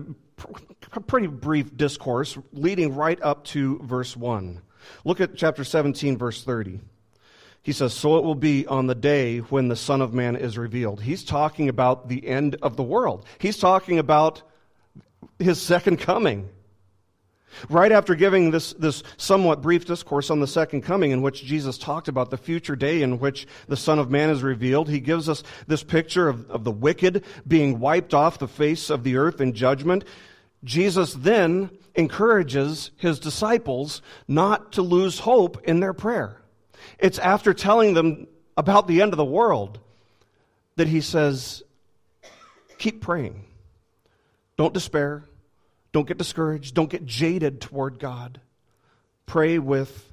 pretty 1.08 1.28
brief 1.28 1.76
discourse, 1.76 2.38
leading 2.52 2.96
right 2.96 3.20
up 3.22 3.46
to 3.46 3.80
verse 3.80 4.16
1. 4.16 4.62
Look 5.06 5.22
at 5.22 5.36
chapter 5.36 5.64
17, 5.64 6.18
verse 6.18 6.44
30. 6.44 6.80
He 7.64 7.72
says, 7.72 7.94
So 7.94 8.18
it 8.18 8.24
will 8.26 8.36
be 8.36 8.68
on 8.68 8.88
the 8.88 8.96
day 8.96 9.40
when 9.40 9.70
the 9.70 9.76
Son 9.76 10.02
of 10.02 10.14
Man 10.14 10.36
is 10.36 10.58
revealed. 10.58 11.02
He's 11.02 11.24
talking 11.24 11.70
about 11.70 12.10
the 12.10 12.28
end 12.28 12.58
of 12.62 12.76
the 12.76 12.84
world. 12.84 13.26
He's 13.40 13.58
talking 13.58 14.00
about 14.00 14.44
his 15.40 15.62
second 15.62 15.98
coming. 15.98 16.50
Right 17.70 17.92
after 17.92 18.16
giving 18.16 18.52
this, 18.52 18.74
this 18.74 19.04
somewhat 19.16 19.62
brief 19.62 19.86
discourse 19.86 20.30
on 20.30 20.40
the 20.40 20.48
second 20.48 20.82
coming, 20.82 21.12
in 21.12 21.22
which 21.22 21.44
Jesus 21.44 21.78
talked 21.78 22.08
about 22.08 22.32
the 22.32 22.38
future 22.38 22.76
day 22.76 23.02
in 23.02 23.20
which 23.20 23.48
the 23.68 23.78
Son 23.78 24.00
of 24.00 24.12
Man 24.12 24.30
is 24.30 24.44
revealed, 24.44 24.90
he 24.90 25.00
gives 25.00 25.30
us 25.30 25.44
this 25.68 25.84
picture 25.84 26.28
of, 26.28 26.50
of 26.50 26.64
the 26.64 26.72
wicked 26.72 27.24
being 27.48 27.80
wiped 27.80 28.14
off 28.14 28.40
the 28.40 28.48
face 28.48 28.90
of 28.90 29.04
the 29.04 29.18
earth 29.18 29.40
in 29.40 29.54
judgment. 29.54 30.04
Jesus 30.64 31.14
then 31.14 31.70
encourages 31.96 32.92
his 32.98 33.20
disciples 33.20 34.02
not 34.28 34.74
to 34.74 34.82
lose 34.82 35.20
hope 35.20 35.64
in 35.64 35.80
their 35.80 35.94
prayer. 35.94 36.43
It's 37.00 37.20
after 37.20 37.54
telling 37.54 37.94
them 37.94 38.28
about 38.58 38.88
the 38.88 39.02
end 39.02 39.14
of 39.14 39.18
the 39.18 39.26
world 39.26 39.80
that 40.76 40.88
he 40.88 41.02
says, 41.02 41.64
Keep 42.78 43.02
praying. 43.02 43.46
Don't 44.58 44.74
despair. 44.74 45.26
Don't 45.92 46.08
get 46.08 46.18
discouraged. 46.18 46.76
Don't 46.76 46.90
get 46.90 47.06
jaded 47.06 47.62
toward 47.62 48.00
God. 48.00 48.42
Pray 49.26 49.60
with 49.60 50.12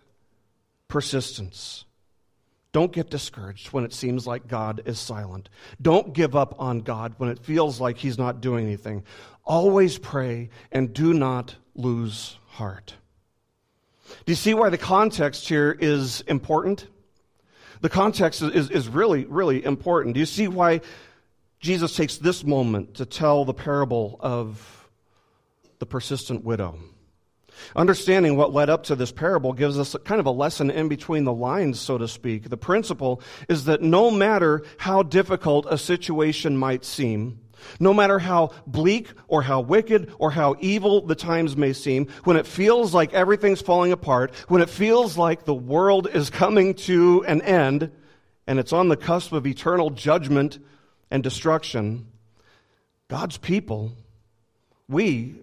persistence. 0.88 1.84
Don't 2.72 2.92
get 2.92 3.10
discouraged 3.10 3.68
when 3.72 3.84
it 3.84 3.92
seems 3.92 4.26
like 4.26 4.46
God 4.46 4.82
is 4.84 4.98
silent. 4.98 5.48
Don't 5.82 6.12
give 6.12 6.36
up 6.36 6.54
on 6.58 6.80
God 6.80 7.14
when 7.18 7.30
it 7.30 7.40
feels 7.40 7.80
like 7.80 7.98
He's 7.98 8.18
not 8.18 8.40
doing 8.40 8.64
anything. 8.66 9.02
Always 9.44 9.98
pray 9.98 10.50
and 10.70 10.92
do 10.92 11.12
not 11.12 11.56
lose 11.74 12.38
heart. 12.46 12.94
Do 14.24 14.32
you 14.32 14.36
see 14.36 14.54
why 14.54 14.70
the 14.70 14.78
context 14.78 15.48
here 15.48 15.76
is 15.78 16.22
important? 16.22 16.86
The 17.80 17.88
context 17.88 18.42
is, 18.42 18.70
is 18.70 18.88
really, 18.88 19.24
really 19.24 19.64
important. 19.64 20.14
Do 20.14 20.20
you 20.20 20.26
see 20.26 20.48
why 20.48 20.80
Jesus 21.60 21.94
takes 21.94 22.16
this 22.16 22.42
moment 22.42 22.94
to 22.94 23.06
tell 23.06 23.44
the 23.44 23.52
parable 23.52 24.18
of 24.20 24.88
the 25.78 25.86
persistent 25.86 26.44
widow. 26.44 26.78
Understanding 27.76 28.36
what 28.36 28.54
led 28.54 28.70
up 28.70 28.84
to 28.84 28.94
this 28.94 29.12
parable 29.12 29.52
gives 29.52 29.78
us 29.78 29.94
kind 30.04 30.20
of 30.20 30.26
a 30.26 30.30
lesson 30.30 30.70
in 30.70 30.88
between 30.88 31.24
the 31.24 31.32
lines, 31.32 31.78
so 31.78 31.98
to 31.98 32.08
speak. 32.08 32.48
The 32.48 32.56
principle 32.56 33.20
is 33.48 33.64
that 33.64 33.82
no 33.82 34.10
matter 34.10 34.62
how 34.78 35.02
difficult 35.02 35.66
a 35.68 35.76
situation 35.76 36.56
might 36.56 36.84
seem, 36.84 37.40
no 37.78 37.92
matter 37.94 38.18
how 38.18 38.50
bleak 38.66 39.08
or 39.28 39.42
how 39.42 39.60
wicked 39.60 40.12
or 40.18 40.30
how 40.30 40.56
evil 40.60 41.06
the 41.06 41.14
times 41.14 41.56
may 41.56 41.72
seem, 41.72 42.06
when 42.24 42.36
it 42.36 42.46
feels 42.46 42.94
like 42.94 43.12
everything's 43.12 43.60
falling 43.60 43.92
apart, 43.92 44.34
when 44.48 44.62
it 44.62 44.70
feels 44.70 45.16
like 45.16 45.44
the 45.44 45.54
world 45.54 46.08
is 46.12 46.30
coming 46.30 46.74
to 46.74 47.24
an 47.26 47.42
end 47.42 47.90
and 48.46 48.58
it's 48.58 48.72
on 48.72 48.88
the 48.88 48.96
cusp 48.96 49.32
of 49.32 49.46
eternal 49.46 49.90
judgment 49.90 50.58
and 51.10 51.22
destruction, 51.22 52.06
God's 53.08 53.36
people, 53.36 53.92
we 54.88 55.36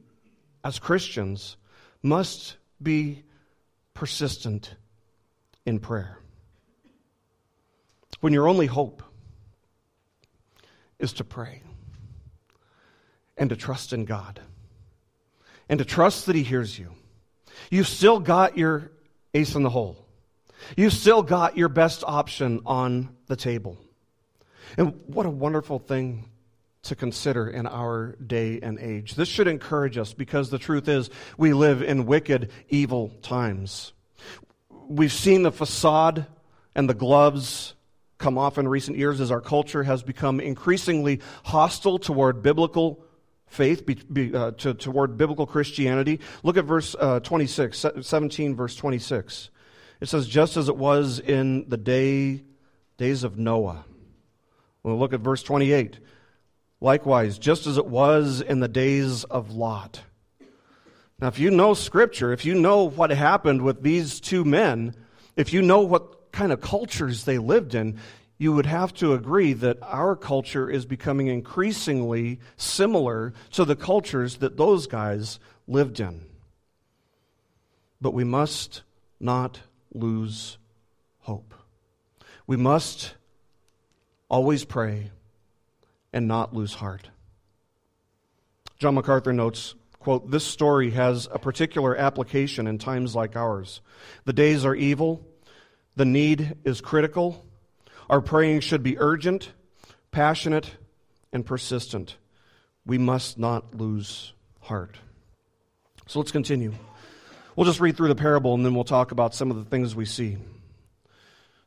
as 0.68 0.80
Christians, 0.80 1.56
must 2.04 2.58
be 2.82 3.24
persistent 3.94 4.76
in 5.66 5.80
prayer. 5.80 6.20
When 8.20 8.34
your 8.34 8.50
only 8.50 8.66
hope 8.66 9.02
is 11.00 11.14
to 11.14 11.24
pray 11.24 11.62
and 13.38 13.50
to 13.50 13.56
trust 13.56 13.94
in 13.94 14.06
God 14.06 14.40
and 15.70 15.80
to 15.80 15.86
trust 15.86 16.26
that 16.26 16.36
He 16.36 16.44
hears 16.44 16.78
you, 16.78 16.92
you've 17.70 17.88
still 17.88 18.20
got 18.20 18.58
your 18.58 18.92
ace 19.34 19.56
in 19.56 19.64
the 19.64 19.70
hole. 19.70 20.06
You've 20.76 20.94
still 20.94 21.22
got 21.22 21.58
your 21.58 21.70
best 21.70 22.04
option 22.06 22.62
on 22.66 23.16
the 23.28 23.36
table. 23.36 23.78
And 24.78 25.00
what 25.08 25.26
a 25.26 25.30
wonderful 25.30 25.80
thing 25.80 26.26
to 26.84 26.96
consider 26.96 27.48
in 27.48 27.68
our 27.68 28.16
day 28.26 28.60
and 28.62 28.80
age. 28.80 29.16
This 29.16 29.28
should 29.28 29.48
encourage 29.48 29.98
us 29.98 30.14
because 30.14 30.50
the 30.50 30.58
truth 30.58 30.88
is 30.88 31.10
we 31.38 31.54
live 31.54 31.82
in 31.82 32.06
wicked, 32.06 32.52
evil 32.70 33.10
times. 33.22 33.94
We've 34.88 35.12
seen 35.12 35.44
the 35.44 35.52
facade 35.52 36.26
and 36.76 36.90
the 36.90 36.94
gloves 36.94 37.76
come 38.18 38.38
off 38.38 38.58
in 38.58 38.68
recent 38.68 38.98
years 38.98 39.22
as 39.22 39.32
our 39.32 39.42
culture 39.42 39.84
has 39.84 40.02
become 40.02 40.40
increasingly 40.40 41.22
hostile 41.44 42.00
toward 42.00 42.42
biblical 42.42 43.04
faith, 43.48 43.86
be, 43.86 43.96
be, 43.96 44.34
uh, 44.34 44.52
to, 44.52 44.74
toward 44.74 45.18
biblical 45.18 45.48
Christianity. 45.48 46.20
Look 46.44 46.58
at 46.58 46.66
verse 46.66 46.96
uh, 47.00 47.20
26, 47.22 47.86
17, 48.02 48.56
verse 48.56 48.76
26. 48.76 49.50
It 50.00 50.08
says, 50.08 50.28
just 50.28 50.58
as 50.58 50.70
it 50.70 50.78
was 50.78 51.20
in 51.20 51.68
the 51.70 51.78
day, 51.78 52.44
days 52.98 53.24
of 53.24 53.38
Noah. 53.38 53.86
We'll 54.84 55.00
look 55.00 55.14
at 55.14 55.22
verse 55.22 55.42
28. 55.44 56.00
Likewise, 56.80 57.40
just 57.40 57.66
as 57.66 57.78
it 57.78 57.88
was 57.88 58.42
in 58.42 58.60
the 58.60 58.68
days 58.68 59.24
of 59.24 59.52
Lot. 59.52 60.02
Now, 61.20 61.28
if 61.28 61.40
you 61.40 61.50
know 61.50 61.74
Scripture, 61.74 62.32
if 62.32 62.46
you 62.46 62.54
know 62.54 62.84
what 62.84 63.10
happened 63.10 63.64
with 63.64 63.82
these 63.82 64.20
two 64.20 64.46
men, 64.46 64.94
if 65.36 65.52
you 65.52 65.64
know 65.64 65.82
what 65.82 66.32
kind 66.32 66.52
of 66.52 66.62
cultures 66.62 67.24
they 67.24 67.40
lived 67.40 67.74
in, 67.74 68.00
you 68.38 68.54
would 68.54 68.66
have 68.66 68.94
to 68.96 69.14
agree 69.14 69.54
that 69.54 69.78
our 69.82 70.16
culture 70.16 70.70
is 70.70 70.86
becoming 70.86 71.28
increasingly 71.28 72.40
similar 72.56 73.34
to 73.52 73.66
the 73.66 73.76
cultures 73.76 74.38
that 74.38 74.58
those 74.58 74.86
guys 74.86 75.40
lived 75.68 76.00
in. 76.00 76.24
But 78.00 78.14
we 78.14 78.24
must 78.24 78.84
not 79.20 79.62
lose 79.92 80.58
hope. 81.20 81.54
We 82.46 82.58
must 82.58 83.16
always 84.30 84.66
pray 84.66 85.12
and 86.14 86.28
not 86.28 86.54
lose 86.54 86.76
heart. 86.76 87.10
John 88.78 88.94
MacArthur 88.94 89.34
notes, 89.34 89.74
quote, 90.00 90.30
This 90.30 90.44
story 90.44 90.92
has 90.92 91.28
a 91.32 91.40
particular 91.40 91.98
application 91.98 92.68
in 92.68 92.78
times 92.78 93.16
like 93.16 93.36
ours. 93.36 93.82
The 94.26 94.34
days 94.34 94.64
are 94.64 94.76
evil, 94.76 95.26
the 95.96 96.06
need 96.06 96.58
is 96.64 96.80
critical, 96.80 97.47
our 98.10 98.22
praying 98.22 98.62
should 98.62 98.84
be 98.84 98.98
urgent, 98.98 99.52
passionate, 100.12 100.72
and 101.34 101.46
persistent. 101.46 102.18
We 102.86 102.98
must 102.98 103.38
not 103.38 103.76
lose 103.76 104.34
heart. 104.62 104.98
So 106.08 106.20
let's 106.20 106.32
continue. 106.32 106.74
We'll 107.56 107.66
just 107.66 107.80
read 107.80 107.98
through 107.98 108.08
the 108.10 108.16
parable 108.16 108.54
and 108.54 108.66
then 108.66 108.76
we'll 108.76 108.84
talk 108.84 109.12
about 109.12 109.36
some 109.36 109.52
of 109.52 109.58
the 109.58 109.66
things 109.66 109.96
we 109.96 110.06
see. 110.06 110.38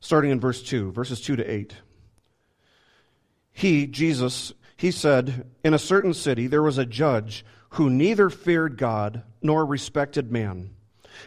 Starting 0.00 0.30
in 0.30 0.40
verse 0.40 0.62
2, 0.62 0.92
verses 0.92 1.20
2 1.20 1.37
to 1.37 1.50
8. 1.50 1.75
He, 3.52 3.87
Jesus, 3.87 4.54
he 4.76 4.90
said, 4.90 5.47
In 5.62 5.75
a 5.75 5.78
certain 5.78 6.14
city 6.14 6.47
there 6.47 6.62
was 6.62 6.78
a 6.78 6.87
judge 6.87 7.44
who 7.70 7.90
neither 7.90 8.30
feared 8.30 8.78
God 8.78 9.25
nor 9.42 9.66
respected 9.66 10.32
man. 10.32 10.70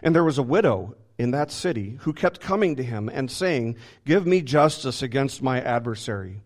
And 0.02 0.16
there 0.16 0.24
was 0.24 0.40
a 0.40 0.44
widow 0.44 0.96
in 1.18 1.32
that 1.32 1.52
city 1.52 1.98
who 2.02 2.14
kept 2.14 2.40
coming 2.40 2.76
to 2.76 2.84
him 2.84 3.10
and 3.10 3.30
saying, 3.30 3.78
Give 4.06 4.26
me 4.26 4.42
justice 4.42 5.02
against 5.02 5.42
my 5.42 5.62
adversary. 5.62 6.42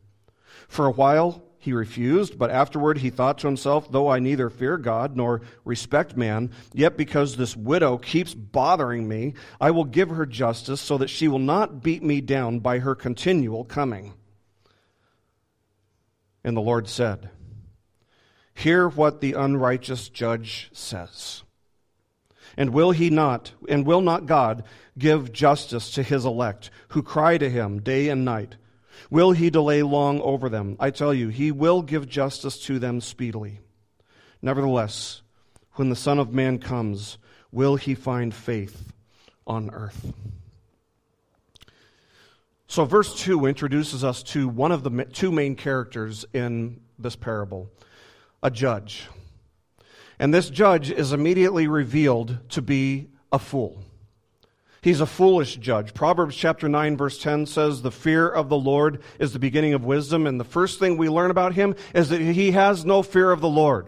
For 0.68 0.86
a 0.86 0.92
while 0.92 1.44
he 1.60 1.74
refused, 1.74 2.38
but 2.38 2.52
afterward 2.52 3.00
he 3.00 3.10
thought 3.10 3.38
to 3.40 3.48
himself, 3.48 3.92
Though 3.92 4.10
I 4.10 4.20
neither 4.20 4.50
fear 4.50 4.78
God 4.78 5.16
nor 5.16 5.42
respect 5.66 6.16
man, 6.16 6.52
yet 6.74 6.98
because 6.98 7.36
this 7.36 7.56
widow 7.56 7.98
keeps 7.98 8.34
bothering 8.34 9.08
me, 9.08 9.34
I 9.60 9.72
will 9.72 9.86
give 9.86 10.10
her 10.10 10.26
justice 10.26 10.82
so 10.82 10.98
that 10.98 11.10
she 11.10 11.28
will 11.28 11.40
not 11.40 11.82
beat 11.82 12.04
me 12.04 12.22
down 12.22 12.60
by 12.60 12.80
her 12.80 12.96
continual 12.96 13.64
coming. 13.64 14.14
And 16.44 16.56
the 16.56 16.62
Lord 16.62 16.88
said, 16.88 17.30
Hear 18.54 18.88
what 18.88 19.22
the 19.22 19.34
unrighteous 19.34 20.10
judge 20.10 20.70
says. 20.74 21.44
And 22.58 22.72
will 22.72 22.92
he 22.92 23.12
not, 23.12 23.52
and 23.70 23.86
will 23.86 24.02
not 24.02 24.26
God 24.26 24.64
give 24.98 25.32
justice 25.32 25.92
to 25.92 26.04
his 26.04 26.26
elect, 26.26 26.72
who 26.90 27.04
cry 27.04 27.38
to 27.38 27.50
him 27.50 27.82
day 27.82 28.10
and 28.10 28.26
night? 28.26 28.56
Will 29.12 29.32
he 29.32 29.52
delay 29.52 29.84
long 29.84 30.20
over 30.22 30.50
them? 30.50 30.76
I 30.80 30.90
tell 30.90 31.14
you, 31.14 31.30
he 31.30 31.52
will 31.52 31.84
give 31.84 32.10
justice 32.10 32.58
to 32.66 32.80
them 32.80 33.00
speedily. 33.00 33.60
Nevertheless, 34.42 35.22
when 35.74 35.90
the 35.90 35.96
Son 35.96 36.18
of 36.18 36.34
Man 36.34 36.58
comes, 36.58 37.20
will 37.52 37.76
he 37.76 37.94
find 37.94 38.34
faith 38.34 38.92
on 39.46 39.70
earth? 39.70 40.14
So, 42.68 42.84
verse 42.84 43.18
2 43.22 43.46
introduces 43.46 44.04
us 44.04 44.24
to 44.24 44.50
one 44.50 44.72
of 44.72 44.84
the 44.84 45.06
two 45.06 45.32
main 45.32 45.56
characters 45.56 46.26
in 46.34 46.82
this 47.00 47.16
parable 47.16 47.72
a 48.44 48.52
judge. 48.52 49.08
And 50.20 50.34
this 50.34 50.50
judge 50.50 50.90
is 50.90 51.14
immediately 51.14 51.68
revealed 51.68 52.38
to 52.50 52.62
be 52.62 53.10
a 53.32 53.40
fool. 53.40 53.84
He's 54.82 55.02
a 55.02 55.06
foolish 55.06 55.58
judge. 55.58 55.94
Proverbs 55.94 56.36
chapter 56.36 56.70
9 56.70 56.98
verse 56.98 57.22
10 57.22 57.46
says, 57.46 57.82
The 57.82 57.92
fear 57.92 58.28
of 58.28 58.50
the 58.50 58.58
Lord 58.58 59.02
is 59.20 59.34
the 59.34 59.40
beginning 59.40 59.74
of 59.74 59.84
wisdom. 59.84 60.26
And 60.26 60.40
the 60.40 60.46
first 60.46 60.80
thing 60.80 60.98
we 60.98 61.10
learn 61.10 61.32
about 61.32 61.54
him 61.54 61.76
is 61.94 62.10
that 62.10 62.22
he 62.22 62.52
has 62.52 62.86
no 62.86 63.04
fear 63.04 63.32
of 63.32 63.42
the 63.42 63.50
Lord. 63.50 63.88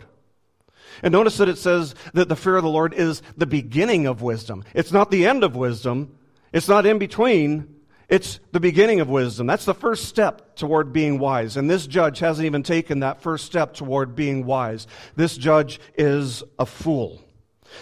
And 1.02 1.12
notice 1.12 1.38
that 1.38 1.50
it 1.50 1.58
says 1.58 1.96
that 2.14 2.28
the 2.28 2.36
fear 2.36 2.58
of 2.58 2.64
the 2.64 2.70
Lord 2.70 2.94
is 2.94 3.22
the 3.38 3.46
beginning 3.46 4.06
of 4.08 4.22
wisdom. 4.22 4.64
It's 4.74 4.92
not 4.92 5.12
the 5.12 5.26
end 5.26 5.44
of 5.44 5.56
wisdom. 5.56 6.18
It's 6.52 6.68
not 6.68 6.86
in 6.86 7.00
between. 7.00 7.79
It's 8.10 8.40
the 8.52 8.60
beginning 8.60 9.02
of 9.02 9.08
wisdom. 9.08 9.46
That's 9.46 9.66
the 9.66 9.76
first 9.76 10.06
step 10.06 10.56
toward 10.56 10.92
being 10.92 11.20
wise. 11.20 11.58
And 11.58 11.70
this 11.70 11.86
judge 11.86 12.20
hasn't 12.20 12.48
even 12.48 12.64
taken 12.64 13.02
that 13.02 13.22
first 13.22 13.46
step 13.46 13.76
toward 13.76 14.16
being 14.16 14.46
wise. 14.46 14.88
This 15.16 15.38
judge 15.38 15.80
is 15.96 16.44
a 16.58 16.66
fool. 16.66 17.24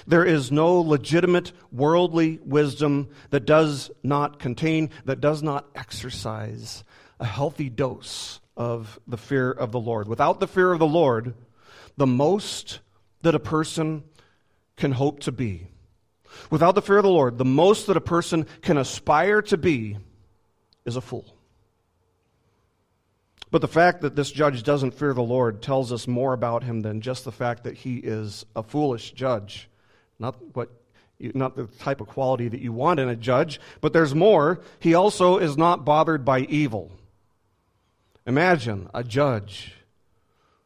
There 0.05 0.25
is 0.25 0.51
no 0.51 0.81
legitimate 0.81 1.53
worldly 1.71 2.39
wisdom 2.43 3.07
that 3.29 3.45
does 3.45 3.89
not 4.03 4.37
contain, 4.37 4.89
that 5.05 5.21
does 5.21 5.41
not 5.41 5.65
exercise 5.75 6.83
a 7.21 7.25
healthy 7.25 7.69
dose 7.69 8.41
of 8.57 8.99
the 9.07 9.17
fear 9.17 9.49
of 9.49 9.71
the 9.71 9.79
Lord. 9.79 10.09
Without 10.09 10.41
the 10.41 10.47
fear 10.47 10.73
of 10.73 10.79
the 10.79 10.85
Lord, 10.85 11.35
the 11.95 12.05
most 12.05 12.79
that 13.21 13.33
a 13.33 13.39
person 13.39 14.03
can 14.75 14.91
hope 14.91 15.21
to 15.21 15.31
be, 15.31 15.67
without 16.51 16.75
the 16.75 16.81
fear 16.81 16.97
of 16.97 17.03
the 17.03 17.09
Lord, 17.09 17.37
the 17.37 17.45
most 17.45 17.87
that 17.87 17.97
a 17.97 18.01
person 18.01 18.45
can 18.61 18.77
aspire 18.77 19.41
to 19.43 19.57
be 19.57 19.97
is 20.87 20.95
a 20.95 21.01
fool. 21.01 21.35
But 23.51 23.61
the 23.61 23.67
fact 23.67 24.01
that 24.01 24.15
this 24.15 24.31
judge 24.31 24.63
doesn't 24.63 24.93
fear 24.93 25.13
the 25.13 25.21
Lord 25.21 25.61
tells 25.61 25.91
us 25.91 26.07
more 26.07 26.33
about 26.33 26.63
him 26.63 26.81
than 26.81 27.01
just 27.01 27.23
the 27.23 27.31
fact 27.31 27.63
that 27.63 27.75
he 27.75 27.97
is 27.97 28.45
a 28.55 28.63
foolish 28.63 29.11
judge. 29.11 29.69
Not 30.17 30.35
what 30.55 30.69
not 31.19 31.55
the 31.55 31.65
type 31.65 31.99
of 31.99 32.07
quality 32.07 32.47
that 32.47 32.61
you 32.61 32.71
want 32.71 32.99
in 32.99 33.09
a 33.09 33.15
judge, 33.15 33.59
but 33.81 33.91
there's 33.91 34.13
more. 34.13 34.61
He 34.79 34.93
also 34.93 35.37
is 35.37 35.57
not 35.57 35.83
bothered 35.83 36.23
by 36.23 36.41
evil. 36.41 36.91
Imagine 38.27 38.89
a 38.93 39.03
judge 39.03 39.73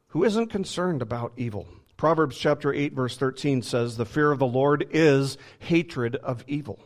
who 0.08 0.26
isn't 0.26 0.48
concerned 0.48 1.02
about 1.02 1.32
evil. 1.38 1.68
Proverbs 1.96 2.38
chapter 2.38 2.74
8 2.74 2.94
verse 2.94 3.16
13 3.16 3.62
says, 3.62 3.96
"The 3.96 4.06
fear 4.06 4.32
of 4.32 4.40
the 4.40 4.48
Lord 4.48 4.88
is 4.92 5.38
hatred 5.60 6.16
of 6.18 6.44
evil." 6.48 6.80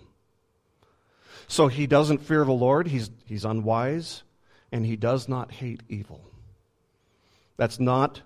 So 1.47 1.67
he 1.67 1.88
doesn't 1.88 2.19
fear 2.19 2.43
the 2.43 2.51
Lord, 2.51 2.88
he's, 2.88 3.12
he's 3.25 3.45
unwise, 3.45 4.23
and 4.71 4.86
he 4.86 4.95
does 4.95 5.27
not 5.27 5.51
hate 5.51 5.81
evil. 5.89 6.21
That's 7.58 7.79
not 7.79 8.21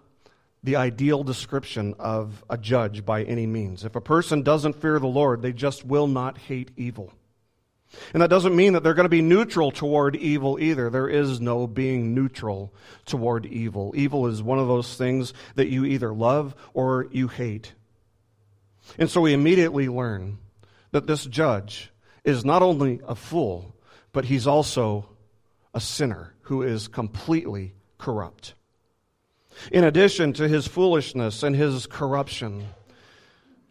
the 0.64 0.76
ideal 0.76 1.24
description 1.24 1.96
of 2.00 2.44
a 2.50 2.58
judge 2.58 3.06
by 3.06 3.24
any 3.24 3.48
means. 3.48 3.86
If 3.86 3.96
a 3.96 4.02
person 4.02 4.42
doesn't 4.42 4.82
fear 4.82 5.00
the 5.00 5.08
Lord, 5.08 5.42
they 5.42 5.54
just 5.54 5.86
will 5.86 6.08
not 6.08 6.38
hate 6.38 6.72
evil. 6.76 7.14
And 8.14 8.22
that 8.22 8.30
doesn't 8.30 8.56
mean 8.56 8.74
that 8.74 8.84
they're 8.84 8.94
going 8.94 9.06
to 9.06 9.10
be 9.10 9.22
neutral 9.22 9.72
toward 9.72 10.16
evil 10.16 10.60
either. 10.60 10.90
There 10.90 11.08
is 11.08 11.42
no 11.42 11.66
being 11.66 12.14
neutral 12.14 12.74
toward 13.06 13.46
evil. 13.48 13.94
Evil 13.96 14.28
is 14.28 14.44
one 14.44 14.60
of 14.60 14.68
those 14.68 14.96
things 14.96 15.34
that 15.56 15.70
you 15.70 15.86
either 15.86 16.14
love 16.14 16.56
or 16.74 17.08
you 17.12 17.28
hate. 17.28 17.74
And 18.98 19.10
so 19.10 19.22
we 19.22 19.34
immediately 19.34 19.88
learn 19.88 20.38
that 20.92 21.08
this 21.08 21.26
judge 21.26 21.92
is 22.24 22.46
not 22.46 22.62
only 22.62 23.00
a 23.08 23.16
fool, 23.16 23.76
but 24.12 24.26
he's 24.26 24.48
also 24.48 25.10
a 25.74 25.80
sinner 25.80 26.34
who 26.42 26.64
is 26.64 26.88
completely 26.88 27.74
corrupt. 27.98 28.54
In 29.72 29.84
addition 29.84 30.34
to 30.34 30.48
his 30.48 30.68
foolishness 30.68 31.44
and 31.44 31.56
his 31.56 31.86
corruption, 31.86 32.68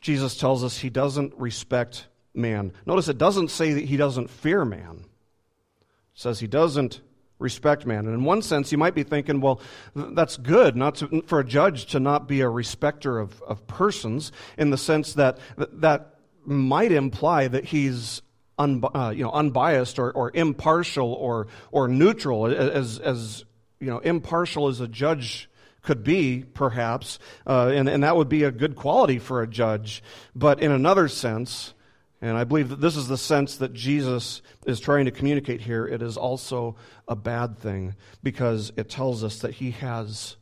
Jesus 0.00 0.37
tells 0.37 0.62
us 0.62 0.78
he 0.78 0.90
doesn't 0.90 1.34
respect 1.37 2.06
man. 2.34 2.72
Notice 2.87 3.08
it 3.08 3.18
doesn't 3.18 3.50
say 3.50 3.72
that 3.72 3.84
he 3.84 3.96
doesn't 3.96 4.30
fear 4.30 4.64
man. 4.64 5.00
It 5.00 6.20
says 6.20 6.40
he 6.40 6.46
doesn't 6.46 7.00
respect 7.38 7.87
man. 7.87 8.06
And 8.06 8.14
in 8.14 8.24
one 8.24 8.42
sense, 8.42 8.70
you 8.72 8.78
might 8.78 8.94
be 8.94 9.02
thinking, 9.02 9.40
well, 9.40 9.61
that's 9.94 10.37
good 10.37 10.76
not 10.76 10.96
to, 10.96 11.22
for 11.26 11.40
a 11.40 11.44
judge 11.44 11.87
to 11.87 12.00
not 12.00 12.28
be 12.28 12.40
a 12.40 12.48
respecter 12.48 13.18
of, 13.18 13.40
of 13.42 13.66
persons, 13.66 14.32
in 14.56 14.70
the 14.70 14.78
sense 14.78 15.14
that 15.14 15.38
that 15.56 16.14
might 16.44 16.92
imply 16.92 17.48
that 17.48 17.66
he's 17.66 18.22
un, 18.59 18.83
uh, 18.94 19.12
you 19.14 19.23
know, 19.23 19.31
unbiased 19.31 19.99
or, 19.99 20.12
or 20.12 20.31
impartial 20.35 21.12
or, 21.12 21.47
or 21.71 21.88
neutral, 21.88 22.47
as, 22.47 22.99
as 22.99 23.44
you 23.81 23.87
know, 23.87 23.99
impartial 23.99 24.68
as 24.68 24.81
a 24.81 24.88
judge 24.88 25.49
could 25.83 26.03
be, 26.03 26.44
perhaps, 26.55 27.18
uh, 27.47 27.71
and, 27.73 27.88
and 27.88 28.03
that 28.03 28.16
would 28.16 28.29
be 28.29 28.42
a 28.42 28.51
good 28.51 28.77
quality 28.77 29.18
for 29.18 29.42
a 29.42 29.47
judge. 29.47 30.03
But 30.35 30.61
in 30.61 30.73
another 30.73 31.09
sense, 31.09 31.73
and 32.21 32.37
I 32.37 32.44
believe 32.44 32.68
that 32.71 32.81
this 32.81 32.97
is 32.97 33.09
the 33.09 33.16
sense 33.16 33.57
that 33.59 33.73
Jesus 33.73 34.42
is 34.66 34.81
trying 34.81 35.05
to 35.05 35.11
communicate 35.11 35.61
here, 35.61 35.87
it 35.87 36.03
is 36.03 36.16
also 36.16 36.77
a 37.07 37.14
bad 37.14 37.59
thing 37.59 37.94
because 38.23 38.73
it 38.77 38.90
tells 38.90 39.23
us 39.23 39.38
that 39.38 39.55
he 39.55 39.71
has 39.71 40.37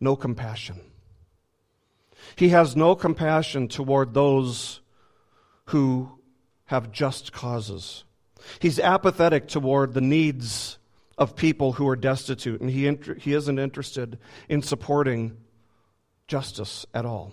no 0.00 0.16
compassion. 0.16 0.80
He 2.34 2.48
has 2.48 2.74
no 2.74 2.94
compassion 2.94 3.68
toward 3.68 4.12
those 4.12 4.80
who 5.66 6.17
have 6.68 6.92
just 6.92 7.32
causes. 7.32 8.04
He's 8.60 8.78
apathetic 8.78 9.48
toward 9.48 9.94
the 9.94 10.00
needs 10.00 10.78
of 11.16 11.34
people 11.34 11.72
who 11.72 11.88
are 11.88 11.96
destitute, 11.96 12.60
and 12.60 12.70
he, 12.70 12.86
inter- 12.86 13.14
he 13.14 13.34
isn't 13.34 13.58
interested 13.58 14.18
in 14.48 14.62
supporting 14.62 15.36
justice 16.26 16.86
at 16.94 17.04
all. 17.04 17.32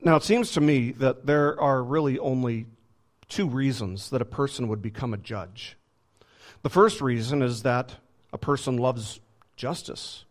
Now, 0.00 0.16
it 0.16 0.24
seems 0.24 0.50
to 0.52 0.60
me 0.60 0.90
that 0.92 1.26
there 1.26 1.60
are 1.60 1.82
really 1.82 2.18
only 2.18 2.66
two 3.28 3.48
reasons 3.48 4.10
that 4.10 4.20
a 4.20 4.26
person 4.26 4.68
would 4.68 4.82
become 4.82 5.14
a 5.14 5.18
judge. 5.18 5.76
The 6.62 6.70
first 6.70 7.00
reason 7.00 7.42
is 7.42 7.62
that 7.62 7.96
a 8.32 8.38
person 8.38 8.78
loves 8.78 9.20
justice. 9.56 10.24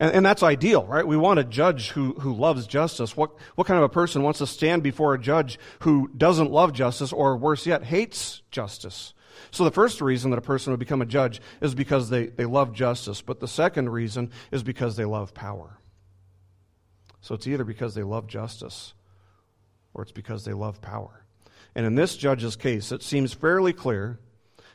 And, 0.00 0.12
and, 0.12 0.26
that's 0.26 0.42
ideal, 0.42 0.84
right? 0.86 1.06
We 1.06 1.16
want 1.16 1.40
a 1.40 1.44
judge 1.44 1.90
who, 1.90 2.12
who 2.14 2.32
loves 2.32 2.66
justice. 2.66 3.16
What, 3.16 3.32
what 3.56 3.66
kind 3.66 3.78
of 3.78 3.84
a 3.84 3.88
person 3.88 4.22
wants 4.22 4.38
to 4.38 4.46
stand 4.46 4.82
before 4.82 5.12
a 5.12 5.18
judge 5.18 5.58
who 5.80 6.08
doesn't 6.16 6.52
love 6.52 6.72
justice 6.72 7.12
or 7.12 7.36
worse 7.36 7.66
yet, 7.66 7.82
hates 7.82 8.42
justice? 8.50 9.12
So 9.50 9.64
the 9.64 9.70
first 9.70 10.00
reason 10.00 10.30
that 10.30 10.38
a 10.38 10.42
person 10.42 10.72
would 10.72 10.80
become 10.80 11.02
a 11.02 11.06
judge 11.06 11.40
is 11.60 11.74
because 11.74 12.10
they, 12.10 12.26
they 12.26 12.44
love 12.44 12.72
justice. 12.72 13.22
But 13.22 13.40
the 13.40 13.48
second 13.48 13.90
reason 13.90 14.30
is 14.52 14.62
because 14.62 14.96
they 14.96 15.04
love 15.04 15.34
power. 15.34 15.78
So 17.20 17.34
it's 17.34 17.46
either 17.46 17.64
because 17.64 17.94
they 17.94 18.02
love 18.02 18.26
justice 18.26 18.94
or 19.94 20.02
it's 20.02 20.12
because 20.12 20.44
they 20.44 20.52
love 20.52 20.80
power. 20.80 21.24
And 21.74 21.86
in 21.86 21.94
this 21.94 22.16
judge's 22.16 22.56
case, 22.56 22.92
it 22.92 23.02
seems 23.02 23.32
fairly 23.32 23.72
clear 23.72 24.18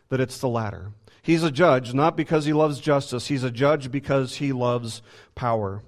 that 0.09 0.19
it's 0.19 0.39
the 0.39 0.49
latter. 0.49 0.91
He's 1.23 1.41
a 1.41 1.51
judge 1.51 1.93
not 1.93 2.17
because 2.17 2.45
he 2.45 2.53
loves 2.53 2.79
justice, 2.79 3.27
he's 3.27 3.43
a 3.43 3.49
judge 3.49 3.89
because 3.89 4.35
he 4.35 4.51
loves 4.51 5.01
power. 5.33 5.81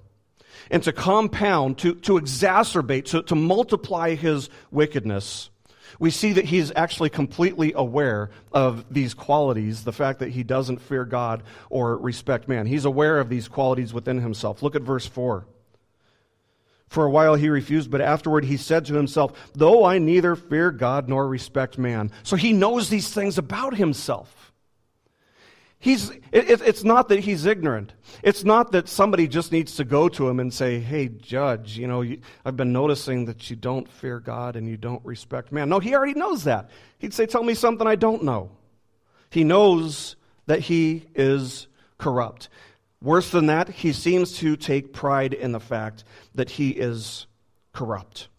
And 0.72 0.82
to 0.84 0.94
compound, 0.94 1.78
to, 1.80 1.94
to 1.94 2.14
exacerbate, 2.14 3.06
to, 3.06 3.22
to 3.24 3.36
multiply 3.36 4.16
his 4.16 4.50
wickedness, 4.72 5.50
we 6.00 6.10
see 6.10 6.34
that 6.34 6.46
he's 6.46 6.72
actually 6.76 7.10
completely 7.10 7.74
aware 7.76 8.32
of 8.54 8.86
these 8.92 9.14
qualities, 9.14 9.84
the 9.84 9.92
fact 9.92 10.20
that 10.20 10.30
he 10.30 10.44
doesn't 10.44 10.82
fear 10.82 11.04
God 11.04 11.44
or 11.70 11.98
respect 11.98 12.48
man. 12.48 12.66
He's 12.66 12.86
aware 12.86 13.20
of 13.20 13.28
these 13.28 13.50
qualities 13.50 13.94
within 13.94 14.22
himself. 14.22 14.64
Look 14.64 14.76
at 14.76 14.82
verse 14.82 15.06
4. 15.06 15.46
For 16.88 17.06
a 17.06 17.10
while 17.10 17.36
he 17.36 17.50
refused, 17.50 17.92
but 17.92 18.00
afterward 18.00 18.46
he 18.46 18.56
said 18.56 18.86
to 18.86 18.94
himself, 18.94 19.52
Though 19.54 19.84
I 19.84 19.98
neither 19.98 20.36
fear 20.38 20.72
God 20.72 21.10
nor 21.10 21.28
respect 21.28 21.78
man. 21.78 22.12
So 22.24 22.38
he 22.38 22.54
knows 22.54 22.90
these 22.90 23.14
things 23.14 23.38
about 23.38 23.76
himself. 23.76 24.54
He's, 25.86 26.10
it, 26.32 26.62
it's 26.62 26.84
not 26.84 27.10
that 27.10 27.20
he's 27.20 27.46
ignorant. 27.46 27.94
It's 28.24 28.44
not 28.44 28.72
that 28.72 28.90
somebody 28.90 29.28
just 29.28 29.52
needs 29.52 29.76
to 29.76 29.84
go 29.84 30.10
to 30.10 30.28
him 30.28 30.40
and 30.40 30.52
say, 30.52 30.80
Hey, 30.80 31.10
judge, 31.10 31.78
you 31.78 31.86
know, 31.86 32.02
you, 32.02 32.22
I've 32.44 32.58
been 32.58 32.74
noticing 32.74 33.26
that 33.26 33.52
you 33.52 33.56
don't 33.56 33.88
fear 33.88 34.20
God 34.20 34.56
and 34.56 34.68
you 34.68 34.78
don't 34.78 35.06
respect 35.06 35.52
man. 35.52 35.70
No, 35.70 35.78
he 35.78 35.94
already 35.94 36.16
knows 36.16 36.46
that. 36.46 36.72
He'd 36.98 37.14
say, 37.14 37.28
Tell 37.28 37.44
me 37.44 37.54
something 37.54 37.86
I 37.86 37.98
don't 37.98 38.24
know. 38.24 38.50
He 39.30 39.44
knows 39.44 40.16
that 40.48 40.62
he 40.62 41.06
is 41.14 41.68
corrupt. 42.00 42.50
Worse 43.00 43.30
than 43.30 43.46
that, 43.46 43.70
he 43.70 43.94
seems 43.94 44.40
to 44.40 44.56
take 44.56 44.92
pride 44.92 45.36
in 45.36 45.52
the 45.52 45.60
fact 45.60 46.04
that 46.34 46.50
he 46.50 46.72
is 46.72 47.28
corrupt. 47.74 48.30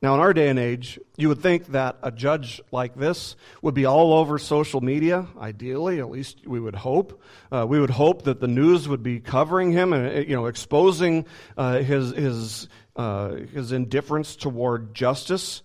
Now, 0.00 0.14
in 0.14 0.20
our 0.20 0.32
day 0.32 0.48
and 0.48 0.60
age, 0.60 1.00
you 1.16 1.28
would 1.28 1.42
think 1.42 1.66
that 1.68 1.98
a 2.04 2.12
judge 2.12 2.60
like 2.70 2.94
this 2.94 3.34
would 3.62 3.74
be 3.74 3.84
all 3.84 4.12
over 4.12 4.38
social 4.38 4.80
media, 4.80 5.26
ideally, 5.40 5.98
at 5.98 6.08
least 6.08 6.46
we 6.46 6.60
would 6.60 6.76
hope. 6.76 7.20
Uh, 7.50 7.66
we 7.68 7.80
would 7.80 7.90
hope 7.90 8.22
that 8.22 8.38
the 8.38 8.46
news 8.46 8.86
would 8.86 9.02
be 9.02 9.18
covering 9.18 9.72
him 9.72 9.92
and 9.92 10.28
you 10.28 10.36
know, 10.36 10.46
exposing 10.46 11.26
uh, 11.56 11.78
his, 11.78 12.10
his, 12.10 12.68
uh, 12.94 13.30
his 13.52 13.72
indifference 13.72 14.36
toward 14.36 14.94
justice, 14.94 15.62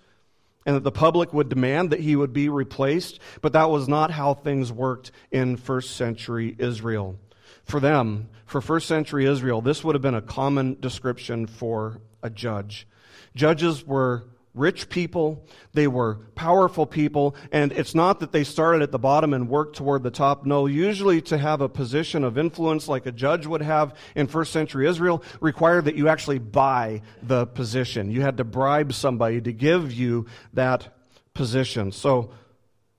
and 0.65 0.77
that 0.77 0.83
the 0.83 0.91
public 0.91 1.31
would 1.31 1.47
demand 1.47 1.91
that 1.91 1.99
he 1.99 2.15
would 2.15 2.33
be 2.33 2.49
replaced. 2.49 3.19
But 3.41 3.53
that 3.53 3.69
was 3.69 3.87
not 3.87 4.09
how 4.09 4.33
things 4.33 4.71
worked 4.71 5.11
in 5.29 5.57
first 5.57 5.95
century 5.95 6.55
Israel. 6.57 7.19
For 7.65 7.79
them, 7.79 8.29
for 8.47 8.61
first 8.61 8.87
century 8.87 9.27
Israel, 9.27 9.61
this 9.61 9.83
would 9.83 9.93
have 9.93 10.01
been 10.01 10.15
a 10.15 10.23
common 10.23 10.79
description 10.79 11.45
for 11.45 12.01
a 12.23 12.31
judge. 12.31 12.87
Judges 13.35 13.85
were 13.85 14.25
rich 14.53 14.89
people, 14.89 15.43
they 15.73 15.87
were 15.87 16.15
powerful 16.35 16.85
people, 16.85 17.35
and 17.51 17.71
it's 17.71 17.95
not 17.95 18.19
that 18.19 18.31
they 18.31 18.43
started 18.43 18.81
at 18.83 18.91
the 18.91 18.99
bottom 18.99 19.33
and 19.33 19.49
worked 19.49 19.75
toward 19.75 20.03
the 20.03 20.11
top. 20.11 20.45
No, 20.45 20.67
usually 20.67 21.21
to 21.23 21.37
have 21.37 21.61
a 21.61 21.69
position 21.69 22.23
of 22.23 22.37
influence 22.37 22.87
like 22.87 23.05
a 23.05 23.11
judge 23.11 23.47
would 23.47 23.63
have 23.63 23.95
in 24.15 24.27
first 24.27 24.51
century 24.51 24.87
Israel 24.87 25.23
required 25.41 25.85
that 25.85 25.95
you 25.95 26.07
actually 26.07 26.39
buy 26.39 27.01
the 27.23 27.47
position. 27.47 28.11
You 28.11 28.21
had 28.21 28.37
to 28.37 28.43
bribe 28.43 28.93
somebody 28.93 29.41
to 29.41 29.51
give 29.51 29.91
you 29.91 30.27
that 30.53 30.95
position. 31.33 31.91
So 31.91 32.31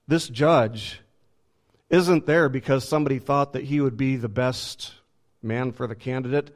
this 0.08 0.28
judge 0.28 1.00
isn't 1.88 2.26
there 2.26 2.48
because 2.48 2.86
somebody 2.86 3.20
thought 3.20 3.52
that 3.52 3.64
he 3.64 3.80
would 3.80 3.96
be 3.96 4.16
the 4.16 4.28
best 4.28 4.92
man 5.40 5.70
for 5.70 5.86
the 5.86 5.94
candidate. 5.94 6.50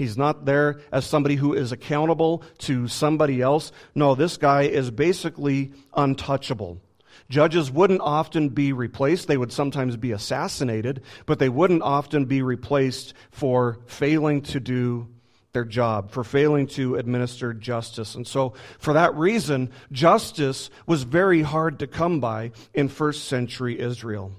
He's 0.00 0.16
not 0.16 0.46
there 0.46 0.80
as 0.90 1.04
somebody 1.04 1.34
who 1.34 1.52
is 1.52 1.72
accountable 1.72 2.42
to 2.60 2.88
somebody 2.88 3.42
else. 3.42 3.70
No, 3.94 4.14
this 4.14 4.38
guy 4.38 4.62
is 4.62 4.90
basically 4.90 5.72
untouchable. 5.94 6.80
Judges 7.28 7.70
wouldn't 7.70 8.00
often 8.00 8.48
be 8.48 8.72
replaced. 8.72 9.28
They 9.28 9.36
would 9.36 9.52
sometimes 9.52 9.98
be 9.98 10.12
assassinated, 10.12 11.02
but 11.26 11.38
they 11.38 11.50
wouldn't 11.50 11.82
often 11.82 12.24
be 12.24 12.40
replaced 12.40 13.12
for 13.30 13.80
failing 13.84 14.40
to 14.44 14.58
do 14.58 15.06
their 15.52 15.66
job, 15.66 16.12
for 16.12 16.24
failing 16.24 16.66
to 16.68 16.94
administer 16.94 17.52
justice. 17.52 18.14
And 18.14 18.26
so, 18.26 18.54
for 18.78 18.94
that 18.94 19.14
reason, 19.16 19.70
justice 19.92 20.70
was 20.86 21.02
very 21.02 21.42
hard 21.42 21.80
to 21.80 21.86
come 21.86 22.20
by 22.20 22.52
in 22.72 22.88
first 22.88 23.26
century 23.26 23.78
Israel. 23.78 24.32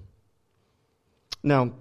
Now, 1.43 1.73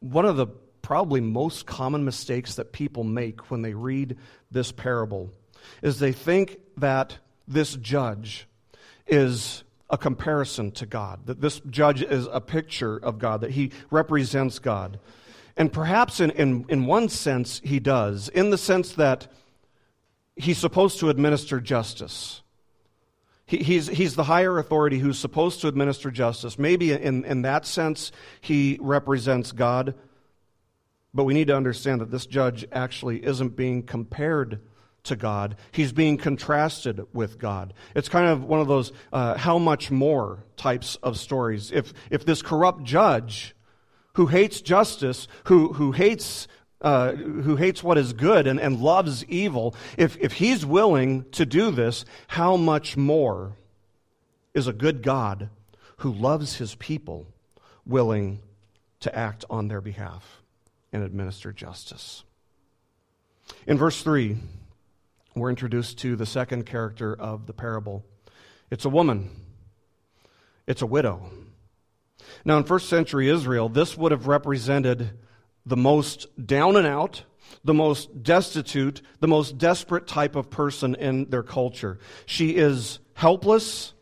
one 0.00 0.24
of 0.24 0.38
the 0.38 0.46
probably 0.86 1.20
most 1.20 1.66
common 1.66 2.04
mistakes 2.04 2.54
that 2.54 2.70
people 2.70 3.02
make 3.02 3.50
when 3.50 3.60
they 3.60 3.74
read 3.74 4.16
this 4.52 4.70
parable 4.70 5.32
is 5.82 5.98
they 5.98 6.12
think 6.12 6.60
that 6.76 7.18
this 7.48 7.74
judge 7.74 8.46
is 9.08 9.64
a 9.90 9.98
comparison 9.98 10.70
to 10.70 10.86
God, 10.86 11.26
that 11.26 11.40
this 11.40 11.58
judge 11.68 12.02
is 12.02 12.28
a 12.30 12.40
picture 12.40 12.96
of 12.98 13.18
God, 13.18 13.40
that 13.40 13.50
he 13.50 13.72
represents 13.90 14.60
God. 14.60 15.00
And 15.56 15.72
perhaps 15.72 16.20
in, 16.20 16.30
in, 16.30 16.64
in 16.68 16.86
one 16.86 17.08
sense 17.08 17.60
he 17.64 17.80
does, 17.80 18.28
in 18.28 18.50
the 18.50 18.58
sense 18.58 18.92
that 18.92 19.26
he's 20.36 20.58
supposed 20.58 21.00
to 21.00 21.10
administer 21.10 21.60
justice. 21.60 22.42
He, 23.44 23.56
he's, 23.56 23.88
he's 23.88 24.14
the 24.14 24.22
higher 24.22 24.56
authority 24.56 25.00
who's 25.00 25.18
supposed 25.18 25.62
to 25.62 25.66
administer 25.66 26.12
justice. 26.12 26.60
Maybe 26.60 26.92
in, 26.92 27.24
in 27.24 27.42
that 27.42 27.66
sense 27.66 28.12
he 28.40 28.78
represents 28.80 29.50
God. 29.50 29.96
But 31.16 31.24
we 31.24 31.32
need 31.32 31.46
to 31.46 31.56
understand 31.56 32.02
that 32.02 32.10
this 32.10 32.26
judge 32.26 32.66
actually 32.70 33.24
isn't 33.24 33.56
being 33.56 33.82
compared 33.82 34.60
to 35.04 35.16
God. 35.16 35.56
He's 35.72 35.92
being 35.92 36.18
contrasted 36.18 37.06
with 37.14 37.38
God. 37.38 37.72
It's 37.94 38.10
kind 38.10 38.28
of 38.28 38.44
one 38.44 38.60
of 38.60 38.68
those 38.68 38.92
uh, 39.14 39.38
how 39.38 39.56
much 39.58 39.90
more 39.90 40.44
types 40.58 40.96
of 40.96 41.18
stories. 41.18 41.72
If, 41.72 41.94
if 42.10 42.26
this 42.26 42.42
corrupt 42.42 42.84
judge 42.84 43.54
who 44.12 44.26
hates 44.26 44.60
justice, 44.60 45.26
who, 45.44 45.72
who 45.72 45.92
hates 45.92 46.48
uh, 46.82 47.12
who 47.12 47.56
hates 47.56 47.82
what 47.82 47.96
is 47.96 48.12
good 48.12 48.46
and, 48.46 48.60
and 48.60 48.78
loves 48.78 49.24
evil, 49.24 49.74
if, 49.96 50.18
if 50.20 50.34
he's 50.34 50.66
willing 50.66 51.24
to 51.30 51.46
do 51.46 51.70
this, 51.70 52.04
how 52.28 52.58
much 52.58 52.98
more 52.98 53.56
is 54.52 54.66
a 54.66 54.74
good 54.74 55.02
God 55.02 55.48
who 55.98 56.12
loves 56.12 56.56
his 56.56 56.74
people 56.74 57.26
willing 57.86 58.40
to 59.00 59.16
act 59.16 59.46
on 59.48 59.68
their 59.68 59.80
behalf? 59.80 60.35
And 60.96 61.04
administer 61.04 61.52
justice. 61.52 62.24
In 63.66 63.76
verse 63.76 64.02
3, 64.02 64.38
we're 65.34 65.50
introduced 65.50 65.98
to 65.98 66.16
the 66.16 66.24
second 66.24 66.64
character 66.64 67.14
of 67.14 67.46
the 67.46 67.52
parable. 67.52 68.02
It's 68.70 68.86
a 68.86 68.88
woman, 68.88 69.30
it's 70.66 70.80
a 70.80 70.86
widow. 70.86 71.30
Now, 72.46 72.56
in 72.56 72.64
first 72.64 72.88
century 72.88 73.28
Israel, 73.28 73.68
this 73.68 73.96
would 73.96 74.10
have 74.10 74.26
represented 74.26 75.10
the 75.66 75.76
most 75.76 76.26
down 76.44 76.76
and 76.76 76.86
out, 76.86 77.24
the 77.62 77.74
most 77.74 78.22
destitute, 78.22 79.02
the 79.20 79.28
most 79.28 79.58
desperate 79.58 80.06
type 80.06 80.34
of 80.34 80.48
person 80.48 80.94
in 80.94 81.28
their 81.28 81.42
culture. 81.42 81.98
She 82.24 82.56
is 82.56 83.00
helpless 83.12 83.92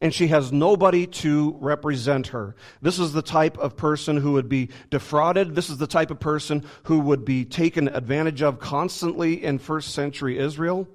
and 0.00 0.14
she 0.14 0.28
has 0.28 0.52
nobody 0.52 1.06
to 1.06 1.56
represent 1.60 2.28
her. 2.28 2.54
This 2.80 2.98
is 2.98 3.12
the 3.12 3.22
type 3.22 3.58
of 3.58 3.76
person 3.76 4.16
who 4.16 4.32
would 4.32 4.48
be 4.48 4.70
defrauded. 4.90 5.54
This 5.54 5.70
is 5.70 5.78
the 5.78 5.88
type 5.88 6.10
of 6.10 6.20
person 6.20 6.64
who 6.84 7.00
would 7.00 7.24
be 7.24 7.44
taken 7.44 7.88
advantage 7.88 8.42
of 8.42 8.60
constantly 8.60 9.42
in 9.44 9.58
first 9.58 9.92
century 9.92 10.38
Israel. 10.38 10.86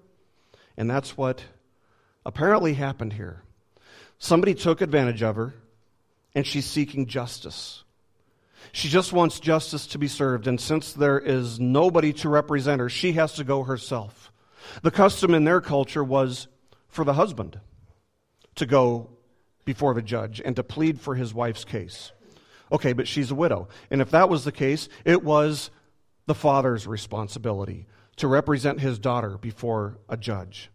And 0.78 0.90
that's 0.90 1.18
what 1.18 1.44
apparently 2.26 2.74
happened 2.74 3.14
here. 3.14 3.44
Somebody 4.20 4.54
took 4.54 4.80
advantage 4.80 5.22
of 5.22 5.36
her, 5.36 5.54
and 6.34 6.48
she's 6.48 6.66
seeking 6.66 7.08
justice. 7.08 7.84
She 8.72 8.88
just 8.88 9.12
wants 9.12 9.42
justice 9.42 9.86
to 9.88 9.98
be 9.98 10.08
served, 10.08 10.48
and 10.48 10.60
since 10.62 10.94
there 10.94 11.20
is 11.20 11.60
nobody 11.60 12.14
to 12.14 12.30
represent 12.30 12.80
her, 12.80 12.88
she 12.88 13.12
has 13.14 13.34
to 13.34 13.44
go 13.44 13.64
herself. 13.64 14.32
The 14.82 14.92
custom 14.92 15.34
in 15.34 15.44
their 15.44 15.60
culture 15.60 16.04
was 16.04 16.48
for 16.88 17.04
the 17.04 17.14
husband 17.14 17.60
to 18.56 18.66
go 18.66 19.10
before 19.66 19.94
the 19.94 20.02
judge 20.02 20.42
and 20.44 20.56
to 20.56 20.64
plead 20.64 21.00
for 21.00 21.16
his 21.16 21.34
wife's 21.34 21.66
case. 21.66 22.12
Okay, 22.72 22.94
but 22.94 23.08
she's 23.08 23.32
a 23.32 23.36
widow. 23.36 23.68
And 23.92 24.02
if 24.02 24.12
that 24.12 24.30
was 24.30 24.44
the 24.44 24.52
case, 24.52 24.90
it 25.06 25.24
was 25.24 25.70
the 26.26 26.36
father's 26.36 26.88
responsibility 26.88 27.88
to 28.18 28.28
represent 28.28 28.80
his 28.80 29.00
daughter 29.00 29.38
before 29.38 29.98
a 30.10 30.18
judge. 30.18 30.70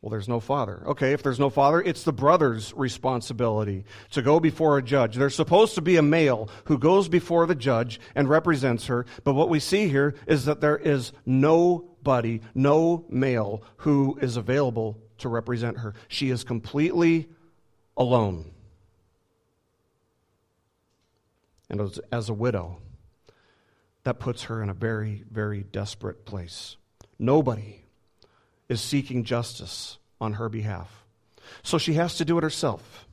Well, 0.00 0.10
there's 0.10 0.28
no 0.28 0.38
father. 0.38 0.82
Okay, 0.88 1.14
if 1.14 1.22
there's 1.22 1.40
no 1.40 1.48
father, 1.48 1.80
it's 1.80 2.02
the 2.02 2.12
brother's 2.12 2.74
responsibility 2.74 3.86
to 4.10 4.20
go 4.20 4.38
before 4.38 4.76
a 4.76 4.82
judge. 4.82 5.16
There's 5.16 5.34
supposed 5.34 5.76
to 5.76 5.80
be 5.80 5.96
a 5.96 6.02
male 6.02 6.50
who 6.64 6.76
goes 6.76 7.08
before 7.08 7.46
the 7.46 7.54
judge 7.54 7.98
and 8.14 8.28
represents 8.28 8.86
her, 8.88 9.06
but 9.24 9.32
what 9.32 9.48
we 9.48 9.60
see 9.60 9.88
here 9.88 10.14
is 10.26 10.44
that 10.44 10.60
there 10.60 10.76
is 10.76 11.12
nobody, 11.24 12.42
no 12.54 13.06
male 13.08 13.62
who 13.78 14.18
is 14.20 14.36
available 14.36 14.98
to 15.18 15.28
represent 15.28 15.78
her. 15.78 15.94
She 16.08 16.30
is 16.30 16.44
completely 16.44 17.28
alone. 17.96 18.50
And 21.70 21.80
as, 21.80 22.00
as 22.12 22.28
a 22.28 22.34
widow, 22.34 22.78
that 24.04 24.18
puts 24.18 24.44
her 24.44 24.62
in 24.62 24.68
a 24.68 24.74
very, 24.74 25.24
very 25.30 25.62
desperate 25.62 26.24
place. 26.24 26.76
Nobody 27.18 27.84
is 28.68 28.80
seeking 28.80 29.24
justice 29.24 29.98
on 30.20 30.34
her 30.34 30.48
behalf. 30.48 31.04
So 31.62 31.78
she 31.78 31.94
has 31.94 32.16
to 32.16 32.24
do 32.24 32.38
it 32.38 32.44
herself. 32.44 33.06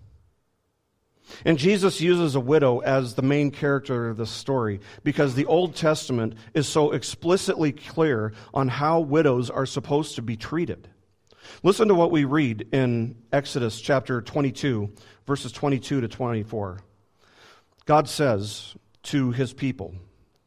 And 1.45 1.57
Jesus 1.57 2.01
uses 2.01 2.35
a 2.35 2.39
widow 2.39 2.79
as 2.79 3.15
the 3.15 3.21
main 3.21 3.51
character 3.51 4.09
of 4.09 4.17
this 4.17 4.31
story 4.31 4.81
because 5.03 5.33
the 5.33 5.45
Old 5.45 5.75
Testament 5.75 6.35
is 6.53 6.67
so 6.67 6.91
explicitly 6.91 7.71
clear 7.71 8.33
on 8.53 8.67
how 8.67 8.99
widows 8.99 9.49
are 9.49 9.65
supposed 9.65 10.15
to 10.15 10.21
be 10.21 10.35
treated. 10.35 10.89
Listen 11.63 11.87
to 11.87 11.95
what 11.95 12.11
we 12.11 12.23
read 12.23 12.67
in 12.71 13.15
Exodus 13.31 13.79
chapter 13.79 14.21
22, 14.21 14.91
verses 15.25 15.51
22 15.51 16.01
to 16.01 16.07
24. 16.07 16.79
God 17.85 18.07
says 18.07 18.75
to 19.03 19.31
his 19.31 19.53
people, 19.53 19.95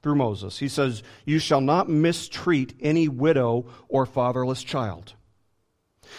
through 0.05 0.15
Moses. 0.15 0.59
He 0.59 0.69
says, 0.69 1.03
You 1.25 1.39
shall 1.39 1.63
not 1.63 1.89
mistreat 1.89 2.75
any 2.79 3.09
widow 3.09 3.65
or 3.89 4.05
fatherless 4.05 4.63
child. 4.63 5.15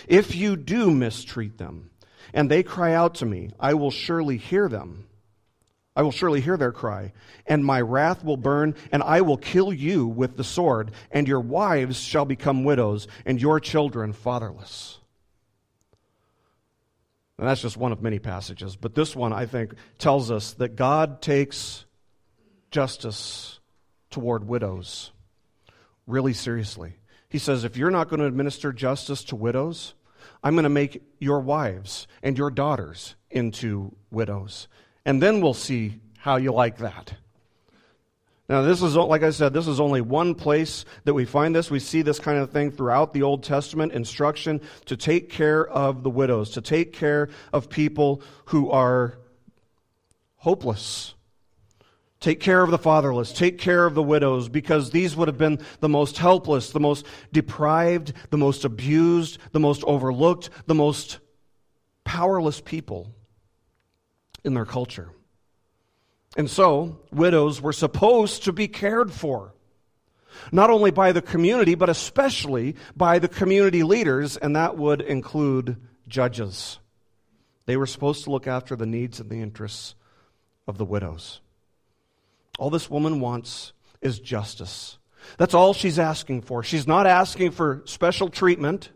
If 0.07 0.35
you 0.35 0.55
do 0.55 0.89
mistreat 0.89 1.59
them, 1.59 1.91
and 2.33 2.49
they 2.49 2.63
cry 2.63 2.93
out 2.93 3.13
to 3.15 3.27
me, 3.27 3.51
I 3.59 3.75
will 3.75 3.91
surely 3.91 4.37
hear 4.37 4.67
them. 4.67 5.05
I 5.95 6.03
will 6.03 6.11
surely 6.11 6.41
hear 6.41 6.57
their 6.57 6.73
cry, 6.73 7.13
and 7.45 7.63
my 7.63 7.79
wrath 7.79 8.23
will 8.23 8.37
burn, 8.37 8.75
and 8.91 9.01
I 9.01 9.21
will 9.21 9.37
kill 9.37 9.71
you 9.71 10.05
with 10.05 10.35
the 10.35 10.43
sword, 10.43 10.91
and 11.09 11.27
your 11.27 11.39
wives 11.39 11.99
shall 11.99 12.25
become 12.25 12.65
widows, 12.65 13.07
and 13.25 13.41
your 13.41 13.59
children 13.59 14.11
fatherless. 14.11 14.99
And 17.37 17.47
that's 17.47 17.61
just 17.61 17.77
one 17.77 17.91
of 17.91 18.01
many 18.01 18.19
passages, 18.19 18.75
but 18.75 18.95
this 18.95 19.15
one, 19.15 19.33
I 19.33 19.45
think, 19.45 19.73
tells 19.97 20.31
us 20.31 20.53
that 20.53 20.75
God 20.75 21.21
takes 21.21 21.85
justice 22.71 23.59
toward 24.09 24.47
widows 24.47 25.11
really 26.07 26.33
seriously. 26.33 26.93
He 27.29 27.39
says, 27.39 27.63
if 27.63 27.77
you're 27.77 27.91
not 27.91 28.09
going 28.09 28.19
to 28.19 28.25
administer 28.25 28.71
justice 28.71 29.23
to 29.25 29.35
widows, 29.35 29.93
I'm 30.43 30.53
going 30.53 30.63
to 30.63 30.69
make 30.69 31.03
your 31.19 31.39
wives 31.39 32.07
and 32.21 32.37
your 32.37 32.51
daughters 32.51 33.15
into 33.29 33.95
widows. 34.11 34.67
And 35.05 35.21
then 35.21 35.41
we'll 35.41 35.53
see 35.53 35.99
how 36.17 36.37
you 36.37 36.51
like 36.51 36.77
that. 36.77 37.13
Now, 38.47 38.61
this 38.61 38.81
is, 38.81 38.95
like 38.95 39.23
I 39.23 39.31
said, 39.31 39.53
this 39.53 39.67
is 39.67 39.79
only 39.79 40.01
one 40.01 40.35
place 40.35 40.85
that 41.03 41.13
we 41.13 41.25
find 41.25 41.55
this. 41.55 41.71
We 41.71 41.79
see 41.79 42.03
this 42.03 42.19
kind 42.19 42.37
of 42.37 42.51
thing 42.51 42.71
throughout 42.71 43.13
the 43.13 43.23
Old 43.23 43.43
Testament 43.43 43.93
instruction 43.93 44.61
to 44.85 44.95
take 44.95 45.29
care 45.29 45.67
of 45.67 46.03
the 46.03 46.11
widows, 46.11 46.51
to 46.51 46.61
take 46.61 46.93
care 46.93 47.29
of 47.51 47.69
people 47.69 48.21
who 48.45 48.69
are 48.69 49.17
hopeless, 50.37 51.15
Take 52.25 52.39
care 52.39 52.63
of 52.63 52.71
the 52.71 52.79
fatherless. 52.79 53.31
Take 53.31 53.59
care 53.59 53.85
of 53.85 53.93
the 53.93 54.01
widows, 54.01 54.49
because 54.49 54.89
these 54.89 55.15
would 55.15 55.27
have 55.27 55.37
been 55.37 55.59
the 55.79 55.89
most 55.89 56.17
helpless, 56.17 56.71
the 56.71 56.79
most 56.79 57.05
deprived, 57.31 58.13
the 58.31 58.37
most 58.37 58.65
abused, 58.65 59.37
the 59.51 59.59
most 59.59 59.83
overlooked, 59.83 60.49
the 60.65 60.73
most 60.73 61.19
powerless 62.03 62.61
people 62.61 63.13
in 64.45 64.53
their 64.53 64.65
culture. 64.65 65.09
And 66.37 66.49
so, 66.49 66.99
widows 67.11 67.61
were 67.61 67.73
supposed 67.73 68.43
to 68.43 68.53
be 68.53 68.67
cared 68.67 69.11
for, 69.11 69.53
not 70.51 70.69
only 70.69 70.91
by 70.91 71.11
the 71.11 71.21
community, 71.21 71.75
but 71.75 71.89
especially 71.89 72.75
by 72.95 73.19
the 73.19 73.29
community 73.29 73.83
leaders, 73.83 74.37
and 74.37 74.55
that 74.55 74.77
would 74.77 75.01
include 75.01 75.77
judges. 76.07 76.79
They 77.65 77.77
were 77.77 77.87
supposed 77.87 78.25
to 78.25 78.31
look 78.31 78.47
after 78.47 78.75
the 78.75 78.85
needs 78.85 79.19
and 79.19 79.29
the 79.29 79.41
interests 79.41 79.95
of 80.67 80.77
the 80.77 80.85
widows. 80.85 81.41
All 82.59 82.69
this 82.69 82.89
woman 82.89 83.19
wants 83.19 83.73
is 84.01 84.19
justice. 84.19 84.97
That's 85.37 85.53
all 85.53 85.73
she's 85.73 85.97
asking 85.97 86.43
for. 86.43 86.63
She's 86.63 86.85
not 86.85 87.07
asking 87.07 87.51
for 87.51 87.81
special 87.85 88.29
treatment. 88.29 88.91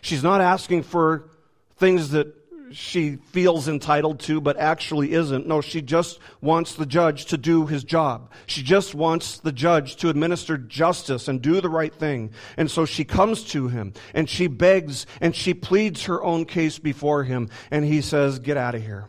She's 0.00 0.22
not 0.22 0.40
asking 0.40 0.84
for 0.84 1.30
things 1.76 2.10
that 2.10 2.34
she 2.72 3.16
feels 3.16 3.68
entitled 3.68 4.20
to 4.20 4.40
but 4.40 4.56
actually 4.56 5.12
isn't. 5.12 5.46
No, 5.46 5.60
she 5.60 5.82
just 5.82 6.18
wants 6.40 6.74
the 6.74 6.86
judge 6.86 7.26
to 7.26 7.36
do 7.36 7.66
his 7.66 7.84
job. 7.84 8.30
She 8.46 8.62
just 8.62 8.94
wants 8.94 9.38
the 9.38 9.52
judge 9.52 9.96
to 9.96 10.08
administer 10.08 10.58
justice 10.58 11.28
and 11.28 11.40
do 11.40 11.60
the 11.60 11.68
right 11.68 11.94
thing. 11.94 12.32
And 12.56 12.70
so 12.70 12.84
she 12.84 13.04
comes 13.04 13.44
to 13.44 13.68
him 13.68 13.92
and 14.14 14.28
she 14.28 14.46
begs 14.46 15.06
and 15.20 15.34
she 15.34 15.54
pleads 15.54 16.04
her 16.04 16.22
own 16.22 16.44
case 16.44 16.78
before 16.78 17.24
him 17.24 17.50
and 17.70 17.84
he 17.84 18.00
says, 18.00 18.38
get 18.38 18.56
out 18.56 18.74
of 18.74 18.82
here. 18.82 19.06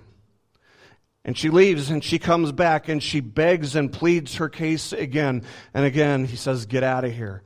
And 1.27 1.37
she 1.37 1.49
leaves 1.49 1.89
and 1.89 2.01
she 2.01 2.19
comes 2.19 2.53
back 2.53 2.87
and 2.87 3.03
she 3.03 3.19
begs 3.19 3.75
and 3.75 3.91
pleads 3.91 4.35
her 4.35 4.47
case 4.47 4.93
again. 4.93 5.43
And 5.73 5.85
again, 5.85 6.23
he 6.23 6.37
says, 6.37 6.65
Get 6.65 6.83
out 6.83 7.03
of 7.03 7.13
here. 7.13 7.43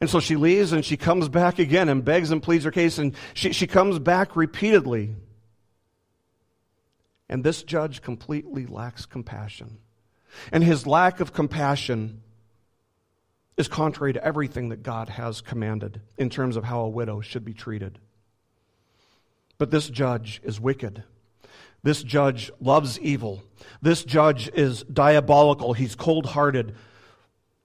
And 0.00 0.08
so 0.08 0.18
she 0.18 0.36
leaves 0.36 0.72
and 0.72 0.84
she 0.84 0.96
comes 0.96 1.28
back 1.28 1.58
again 1.58 1.88
and 1.88 2.04
begs 2.04 2.30
and 2.30 2.42
pleads 2.42 2.64
her 2.64 2.70
case. 2.70 2.98
And 2.98 3.14
she, 3.34 3.52
she 3.52 3.66
comes 3.66 3.98
back 3.98 4.34
repeatedly. 4.34 5.14
And 7.28 7.44
this 7.44 7.62
judge 7.62 8.00
completely 8.00 8.66
lacks 8.66 9.04
compassion. 9.04 9.78
And 10.52 10.64
his 10.64 10.86
lack 10.86 11.20
of 11.20 11.32
compassion 11.32 12.22
is 13.56 13.68
contrary 13.68 14.14
to 14.14 14.24
everything 14.24 14.70
that 14.70 14.82
God 14.82 15.10
has 15.10 15.42
commanded 15.42 16.00
in 16.16 16.30
terms 16.30 16.56
of 16.56 16.64
how 16.64 16.80
a 16.80 16.88
widow 16.88 17.20
should 17.20 17.44
be 17.44 17.52
treated. 17.52 17.98
But 19.58 19.70
this 19.70 19.88
judge 19.90 20.40
is 20.42 20.58
wicked. 20.58 21.02
This 21.82 22.02
judge 22.02 22.50
loves 22.60 22.98
evil. 23.00 23.42
This 23.82 24.02
judge 24.02 24.48
is 24.54 24.82
diabolical. 24.84 25.74
He's 25.74 25.94
cold 25.94 26.24
hearted. 26.26 26.74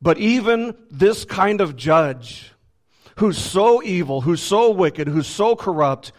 But 0.06 0.20
even 0.20 0.78
this 0.91 1.26
kind 1.26 1.62
of 1.62 1.76
judge, 1.76 2.54
who's 3.15 3.39
so 3.39 3.82
evil, 3.82 4.22
who's 4.22 4.39
so 4.39 4.70
wicked, 4.70 5.08
who's 5.08 5.26
so 5.26 5.56
corrupt, 5.56 6.12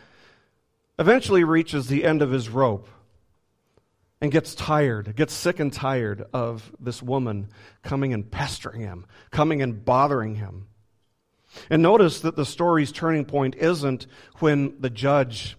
eventually 0.99 1.44
reaches 1.44 1.87
the 1.87 2.05
end 2.05 2.20
of 2.20 2.33
his 2.33 2.49
rope 2.49 2.88
and 4.20 4.33
gets 4.33 4.57
tired, 4.57 5.14
gets 5.14 5.33
sick 5.33 5.61
and 5.61 5.72
tired 5.72 6.25
of 6.33 6.72
this 6.81 7.01
woman 7.01 7.46
coming 7.85 8.12
and 8.12 8.29
pestering 8.29 8.81
him, 8.81 9.07
coming 9.31 9.62
and 9.62 9.85
bothering 9.85 10.35
him. 10.35 10.66
And 11.70 11.81
notice 11.81 12.18
that 12.22 12.35
the 12.35 12.44
story's 12.44 12.90
turning 12.90 13.25
point 13.25 13.55
isn't 13.55 14.09
when 14.40 14.81
the 14.81 14.90
judge 14.90 15.57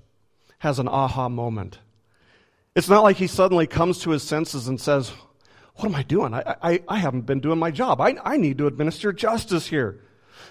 has 0.57 0.79
an 0.79 0.89
aha 0.89 1.29
moment. 1.29 1.79
It's 2.75 2.89
not 2.89 3.03
like 3.03 3.15
he 3.15 3.27
suddenly 3.27 3.67
comes 3.67 3.99
to 3.99 4.09
his 4.09 4.21
senses 4.21 4.67
and 4.67 4.81
says, 4.81 5.13
What 5.77 5.89
am 5.89 5.95
I 5.95 6.03
doing? 6.03 6.33
I, 6.33 6.55
I, 6.61 6.83
I 6.87 6.97
haven't 6.97 7.25
been 7.25 7.39
doing 7.39 7.59
my 7.59 7.71
job. 7.71 8.01
I, 8.01 8.17
I 8.23 8.37
need 8.37 8.57
to 8.57 8.67
administer 8.67 9.13
justice 9.13 9.67
here. 9.67 10.01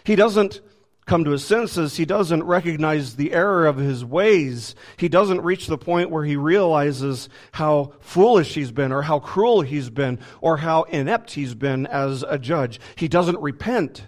He 0.04 0.16
doesn't 0.16 0.60
come 1.04 1.24
to 1.24 1.30
his 1.30 1.44
senses. 1.44 1.96
He 1.96 2.04
doesn't 2.04 2.42
recognize 2.42 3.16
the 3.16 3.32
error 3.32 3.66
of 3.66 3.76
his 3.76 4.04
ways. 4.04 4.74
He 4.96 5.08
doesn't 5.08 5.42
reach 5.42 5.66
the 5.66 5.78
point 5.78 6.10
where 6.10 6.24
he 6.24 6.36
realizes 6.36 7.28
how 7.52 7.92
foolish 8.00 8.54
he's 8.54 8.72
been 8.72 8.92
or 8.92 9.02
how 9.02 9.18
cruel 9.20 9.62
he's 9.62 9.90
been 9.90 10.18
or 10.40 10.56
how 10.56 10.84
inept 10.84 11.32
he's 11.32 11.54
been 11.54 11.86
as 11.86 12.24
a 12.28 12.38
judge. 12.38 12.80
He 12.96 13.08
doesn't 13.08 13.40
repent. 13.40 14.06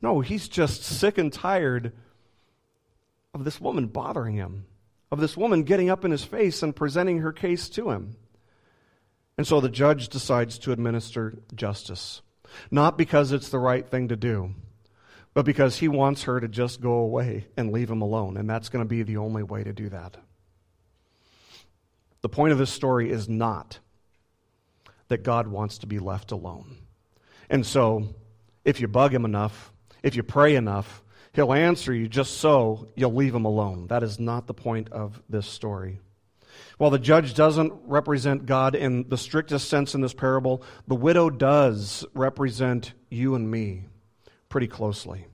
No, 0.00 0.20
he's 0.20 0.48
just 0.48 0.82
sick 0.82 1.18
and 1.18 1.32
tired 1.32 1.92
of 3.34 3.44
this 3.44 3.60
woman 3.60 3.86
bothering 3.86 4.36
him 4.36 4.66
of 5.12 5.20
this 5.20 5.36
woman 5.36 5.62
getting 5.62 5.90
up 5.90 6.06
in 6.06 6.10
his 6.10 6.24
face 6.24 6.62
and 6.62 6.74
presenting 6.74 7.18
her 7.18 7.32
case 7.32 7.68
to 7.68 7.90
him. 7.90 8.16
And 9.38 9.46
so 9.46 9.60
the 9.60 9.68
judge 9.68 10.08
decides 10.08 10.58
to 10.58 10.72
administer 10.72 11.38
justice, 11.54 12.22
not 12.70 12.98
because 12.98 13.32
it's 13.32 13.48
the 13.48 13.58
right 13.58 13.86
thing 13.86 14.08
to 14.08 14.16
do, 14.16 14.54
but 15.34 15.44
because 15.44 15.78
he 15.78 15.88
wants 15.88 16.24
her 16.24 16.38
to 16.40 16.48
just 16.48 16.80
go 16.80 16.92
away 16.92 17.46
and 17.56 17.72
leave 17.72 17.90
him 17.90 18.02
alone. 18.02 18.36
And 18.36 18.48
that's 18.48 18.68
going 18.68 18.84
to 18.84 18.88
be 18.88 19.02
the 19.02 19.16
only 19.16 19.42
way 19.42 19.64
to 19.64 19.72
do 19.72 19.88
that. 19.88 20.16
The 22.20 22.28
point 22.28 22.52
of 22.52 22.58
this 22.58 22.70
story 22.70 23.10
is 23.10 23.28
not 23.28 23.78
that 25.08 25.22
God 25.22 25.48
wants 25.48 25.78
to 25.78 25.86
be 25.86 25.98
left 25.98 26.30
alone. 26.30 26.76
And 27.50 27.66
so, 27.66 28.14
if 28.64 28.80
you 28.80 28.88
bug 28.88 29.12
him 29.12 29.24
enough, 29.24 29.72
if 30.02 30.14
you 30.14 30.22
pray 30.22 30.54
enough, 30.54 31.02
He'll 31.32 31.52
answer 31.54 31.94
you 31.94 32.08
just 32.08 32.38
so 32.38 32.88
you'll 32.94 33.14
leave 33.14 33.34
him 33.34 33.46
alone. 33.46 33.86
That 33.86 34.02
is 34.02 34.20
not 34.20 34.46
the 34.46 34.54
point 34.54 34.92
of 34.92 35.22
this 35.28 35.46
story. 35.46 36.00
While 36.78 36.90
the 36.90 36.98
judge 36.98 37.34
doesn't 37.34 37.72
represent 37.84 38.46
God 38.46 38.74
in 38.74 39.08
the 39.08 39.18
strictest 39.18 39.68
sense 39.68 39.94
in 39.94 40.00
this 40.00 40.14
parable, 40.14 40.62
the 40.86 40.94
widow 40.94 41.30
does 41.30 42.04
represent 42.14 42.92
you 43.10 43.34
and 43.34 43.50
me 43.50 43.86
pretty 44.48 44.68
closely. 44.68 45.26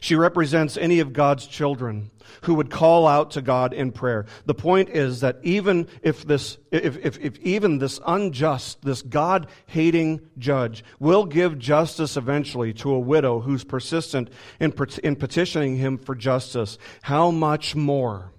She 0.00 0.14
represents 0.14 0.76
any 0.76 1.00
of 1.00 1.12
God's 1.12 1.46
children 1.46 2.10
who 2.42 2.54
would 2.54 2.70
call 2.70 3.06
out 3.06 3.32
to 3.32 3.42
God 3.42 3.72
in 3.72 3.92
prayer. 3.92 4.26
The 4.46 4.54
point 4.54 4.90
is 4.90 5.20
that 5.20 5.38
even 5.42 5.88
if 6.02 6.26
this, 6.26 6.58
if, 6.70 6.96
if, 7.04 7.18
if 7.18 7.38
even 7.40 7.78
this 7.78 8.00
unjust, 8.06 8.82
this 8.82 9.02
God 9.02 9.48
hating 9.66 10.20
judge 10.38 10.84
will 10.98 11.24
give 11.24 11.58
justice 11.58 12.16
eventually 12.16 12.72
to 12.74 12.94
a 12.94 13.00
widow 13.00 13.40
who's 13.40 13.64
persistent 13.64 14.30
in, 14.60 14.72
in 15.02 15.16
petitioning 15.16 15.76
him 15.76 15.98
for 15.98 16.14
justice, 16.14 16.78
how 17.02 17.30
much 17.30 17.74
more 17.74 18.32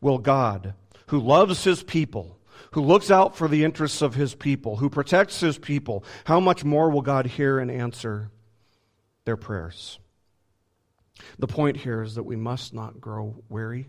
will 0.00 0.18
God, 0.18 0.74
who 1.10 1.18
loves 1.18 1.64
his 1.64 1.82
people, 1.82 2.38
who 2.70 2.80
looks 2.80 3.10
out 3.10 3.36
for 3.36 3.48
the 3.48 3.64
interests 3.64 4.00
of 4.00 4.14
his 4.14 4.32
people, 4.36 4.76
who 4.76 4.88
protects 4.88 5.40
his 5.40 5.58
people, 5.58 6.04
how 6.22 6.38
much 6.38 6.64
more 6.64 6.88
will 6.88 7.02
God 7.02 7.26
hear 7.26 7.58
and 7.58 7.68
answer 7.68 8.30
their 9.24 9.36
prayers? 9.36 9.98
The 11.36 11.48
point 11.48 11.78
here 11.78 12.00
is 12.02 12.14
that 12.14 12.22
we 12.22 12.36
must 12.36 12.72
not 12.72 13.00
grow 13.00 13.42
weary. 13.48 13.88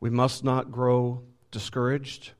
We 0.00 0.08
must 0.08 0.42
not 0.42 0.72
grow 0.72 1.22
discouraged. 1.50 2.32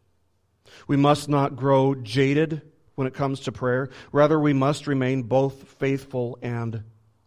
We 0.89 0.97
must 0.97 1.29
not 1.29 1.55
grow 1.55 1.95
jaded 1.95 2.63
when 2.95 3.07
it 3.07 3.13
comes 3.13 3.41
to 3.41 3.53
prayer. 3.53 3.91
Rather, 4.11 4.41
we 4.41 4.55
must 4.55 4.87
remain 4.87 5.25
both 5.25 5.69
faithful 5.69 6.39
and 6.41 6.83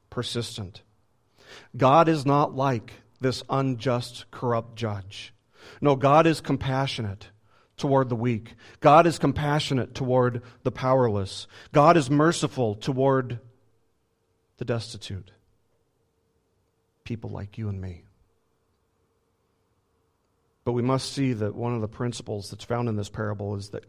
persistent. 0.09 0.81
God 1.77 2.09
is 2.09 2.25
not 2.25 2.55
like 2.55 2.91
this 3.21 3.43
unjust, 3.51 4.25
corrupt 4.31 4.75
judge. 4.75 5.31
No, 5.81 5.95
God 5.95 6.27
is 6.27 6.41
compassionate 6.41 7.29
toward 7.77 8.09
the 8.09 8.15
weak. 8.15 8.55
God 8.79 9.05
is 9.05 9.19
compassionate 9.19 9.93
toward 9.93 10.41
the 10.63 10.71
powerless. 10.71 11.47
God 11.71 11.97
is 11.97 12.09
merciful 12.09 12.75
toward 12.75 13.39
the 14.57 14.65
destitute 14.65 15.31
people 17.03 17.29
like 17.29 17.57
you 17.57 17.69
and 17.69 17.79
me. 17.79 18.03
But 20.63 20.71
we 20.71 20.81
must 20.81 21.13
see 21.13 21.33
that 21.33 21.55
one 21.55 21.75
of 21.75 21.81
the 21.81 21.87
principles 21.87 22.49
that's 22.49 22.63
found 22.63 22.89
in 22.89 22.95
this 22.95 23.09
parable 23.09 23.55
is 23.55 23.69
that 23.69 23.85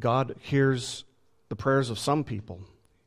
God 0.00 0.36
hears 0.40 1.04
the 1.48 1.56
prayers 1.56 1.90
of 1.90 1.98
some 1.98 2.24
people 2.24 2.60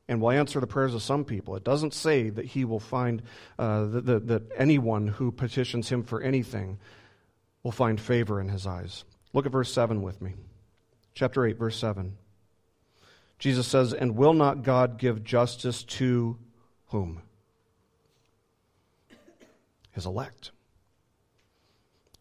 and 0.07 0.21
will 0.21 0.31
answer 0.31 0.59
the 0.59 0.67
prayers 0.67 0.93
of 0.93 1.01
some 1.01 1.25
people. 1.25 1.55
It 1.55 1.63
doesn't 1.63 1.93
say 1.93 2.29
that 2.29 2.45
he 2.45 2.65
will 2.65 2.79
find 2.79 3.23
uh, 3.57 3.85
that, 3.85 4.05
that, 4.05 4.27
that 4.27 4.43
anyone 4.55 5.07
who 5.07 5.31
petitions 5.31 5.89
him 5.89 6.03
for 6.03 6.21
anything 6.21 6.79
will 7.69 7.73
find 7.73 8.01
favor 8.01 8.41
in 8.41 8.49
his 8.49 8.65
eyes. 8.65 9.05
Look 9.31 9.45
at 9.45 9.51
verse 9.51 9.71
7 9.71 10.01
with 10.01 10.23
me. 10.23 10.33
Chapter 11.13 11.45
8, 11.45 11.59
verse 11.59 11.77
7. 11.77 12.17
Jesus 13.37 13.67
says, 13.67 13.93
And 13.93 14.15
will 14.15 14.33
not 14.33 14.63
God 14.63 14.97
give 14.97 15.23
justice 15.23 15.83
to 15.83 16.39
whom? 16.87 17.21
his 19.91 20.07
elect. 20.07 20.49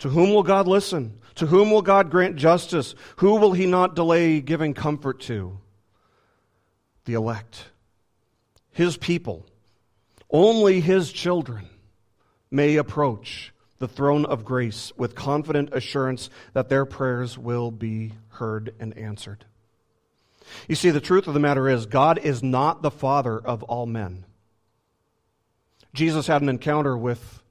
To 0.01 0.11
whom 0.11 0.35
will 0.35 0.43
God 0.43 0.69
listen? 0.69 1.19
To 1.37 1.47
whom 1.47 1.71
will 1.71 1.81
God 1.81 2.11
grant 2.11 2.37
justice? 2.37 2.95
Who 3.17 3.37
will 3.37 3.53
he 3.53 3.65
not 3.65 3.97
delay 3.97 4.43
giving 4.43 4.75
comfort 4.75 5.21
to? 5.23 5.59
The 7.07 7.15
elect. 7.15 7.65
His 8.71 8.99
people. 8.99 9.47
Only 10.29 10.81
his 10.81 11.11
children 11.11 11.71
may 12.51 12.77
approach 12.77 13.55
the 13.79 13.89
throne 13.89 14.25
of 14.25 14.45
grace 14.45 14.93
with 14.97 15.15
confident 15.15 15.71
assurance 15.73 16.31
that 16.53 16.69
their 16.69 16.85
prayers 16.85 17.39
will 17.39 17.71
be 17.71 18.13
heard 18.29 18.75
and 18.81 18.97
answered. 18.97 19.45
You 20.67 20.75
see, 20.75 20.91
the 20.91 21.01
truth 21.01 21.27
of 21.27 21.35
the 21.35 21.41
matter 21.41 21.69
is, 21.69 21.87
God 21.87 22.19
is 22.19 22.43
not 22.43 22.83
the 22.83 22.91
father 22.91 23.39
of 23.39 23.63
all 23.65 23.87
men. 23.87 24.25
Jesus 25.95 26.27
had 26.27 26.43
an 26.43 26.49
encounter 26.49 26.97
with 26.97 27.43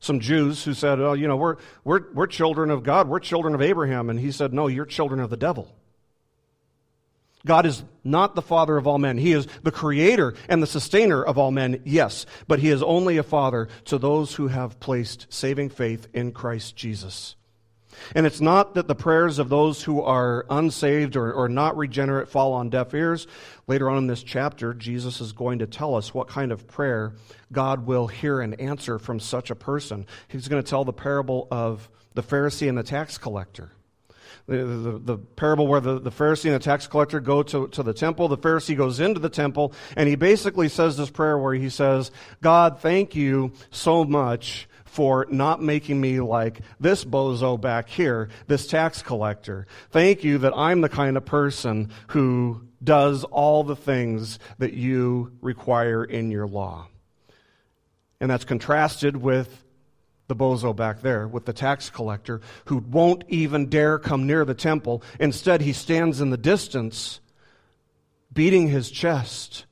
some 0.00 0.20
Jews 0.20 0.64
who 0.64 0.74
said, 0.74 1.00
Oh, 1.00 1.12
you 1.12 1.26
know, 1.26 1.36
we're, 1.36 1.56
we're, 1.84 2.12
we're 2.12 2.26
children 2.26 2.70
of 2.70 2.82
God, 2.82 3.08
we're 3.08 3.20
children 3.20 3.54
of 3.54 3.62
Abraham. 3.62 4.10
And 4.10 4.20
he 4.20 4.30
said, 4.30 4.52
No, 4.52 4.68
you're 4.68 4.86
children 4.86 5.20
of 5.20 5.30
the 5.30 5.36
devil. 5.36 5.74
God 7.46 7.66
is 7.66 7.82
not 8.04 8.34
the 8.34 8.42
father 8.42 8.76
of 8.76 8.86
all 8.86 8.98
men. 8.98 9.18
He 9.18 9.32
is 9.32 9.46
the 9.62 9.70
creator 9.70 10.34
and 10.48 10.62
the 10.62 10.66
sustainer 10.66 11.22
of 11.22 11.38
all 11.38 11.50
men, 11.50 11.80
yes, 11.84 12.26
but 12.46 12.58
he 12.58 12.70
is 12.70 12.82
only 12.82 13.16
a 13.16 13.22
father 13.22 13.68
to 13.86 13.98
those 13.98 14.34
who 14.34 14.48
have 14.48 14.80
placed 14.80 15.26
saving 15.30 15.70
faith 15.70 16.08
in 16.12 16.32
Christ 16.32 16.76
Jesus. 16.76 17.36
And 18.14 18.26
it's 18.26 18.40
not 18.40 18.74
that 18.74 18.86
the 18.86 18.94
prayers 18.94 19.38
of 19.38 19.48
those 19.48 19.82
who 19.82 20.02
are 20.02 20.46
unsaved 20.50 21.16
or, 21.16 21.32
or 21.32 21.48
not 21.48 21.76
regenerate 21.76 22.28
fall 22.28 22.52
on 22.52 22.70
deaf 22.70 22.94
ears. 22.94 23.26
Later 23.66 23.90
on 23.90 23.98
in 23.98 24.06
this 24.06 24.22
chapter, 24.22 24.74
Jesus 24.74 25.20
is 25.20 25.32
going 25.32 25.58
to 25.60 25.66
tell 25.66 25.94
us 25.94 26.14
what 26.14 26.28
kind 26.28 26.52
of 26.52 26.66
prayer 26.66 27.14
God 27.52 27.86
will 27.86 28.06
hear 28.06 28.40
and 28.40 28.60
answer 28.60 28.98
from 28.98 29.20
such 29.20 29.50
a 29.50 29.56
person. 29.56 30.06
He's 30.28 30.48
going 30.48 30.62
to 30.62 30.68
tell 30.68 30.84
the 30.84 30.92
parable 30.92 31.48
of 31.50 31.88
the 32.14 32.22
Pharisee 32.22 32.68
and 32.68 32.78
the 32.78 32.82
tax 32.82 33.18
collector. 33.18 33.72
The, 34.48 34.64
the, 34.64 34.98
the, 34.98 35.18
parable 35.18 35.66
where 35.66 35.80
the, 35.80 36.00
the 36.00 36.10
Pharisee 36.10 36.46
and 36.46 36.54
the 36.54 36.58
tax 36.58 36.86
collector 36.86 37.20
go 37.20 37.42
to, 37.42 37.68
to 37.68 37.82
the 37.82 37.92
temple. 37.92 38.28
The 38.28 38.38
Pharisee 38.38 38.74
goes 38.74 38.98
into 38.98 39.20
the 39.20 39.28
temple, 39.28 39.74
and 39.94 40.08
he 40.08 40.14
basically 40.14 40.70
says 40.70 40.96
this 40.96 41.10
prayer 41.10 41.36
where 41.36 41.52
he 41.52 41.68
says, 41.68 42.10
God, 42.40 42.80
thank 42.80 43.14
you 43.14 43.52
so 43.70 44.04
much 44.04 44.66
for 44.86 45.26
not 45.30 45.62
making 45.62 46.00
me 46.00 46.18
like 46.20 46.60
this 46.80 47.04
bozo 47.04 47.60
back 47.60 47.88
here, 47.88 48.30
this 48.46 48.66
tax 48.66 49.02
collector. 49.02 49.66
Thank 49.90 50.24
you 50.24 50.38
that 50.38 50.56
I'm 50.56 50.80
the 50.80 50.88
kind 50.88 51.16
of 51.16 51.24
person 51.24 51.90
who 52.08 52.62
does 52.82 53.24
all 53.24 53.64
the 53.64 53.76
things 53.76 54.38
that 54.58 54.72
you 54.72 55.32
require 55.40 56.04
in 56.04 56.30
your 56.30 56.46
law. 56.46 56.88
And 58.20 58.30
that's 58.30 58.44
contrasted 58.44 59.16
with 59.16 59.62
the 60.28 60.36
bozo 60.36 60.76
back 60.76 61.00
there, 61.00 61.26
with 61.26 61.46
the 61.46 61.52
tax 61.52 61.90
collector 61.90 62.40
who 62.66 62.76
won't 62.76 63.24
even 63.28 63.68
dare 63.68 63.98
come 63.98 64.26
near 64.26 64.44
the 64.44 64.54
temple. 64.54 65.02
Instead, 65.18 65.62
he 65.62 65.72
stands 65.72 66.20
in 66.20 66.30
the 66.30 66.36
distance, 66.36 67.20
beating 68.32 68.68
his 68.68 68.90
chest, 68.90 69.64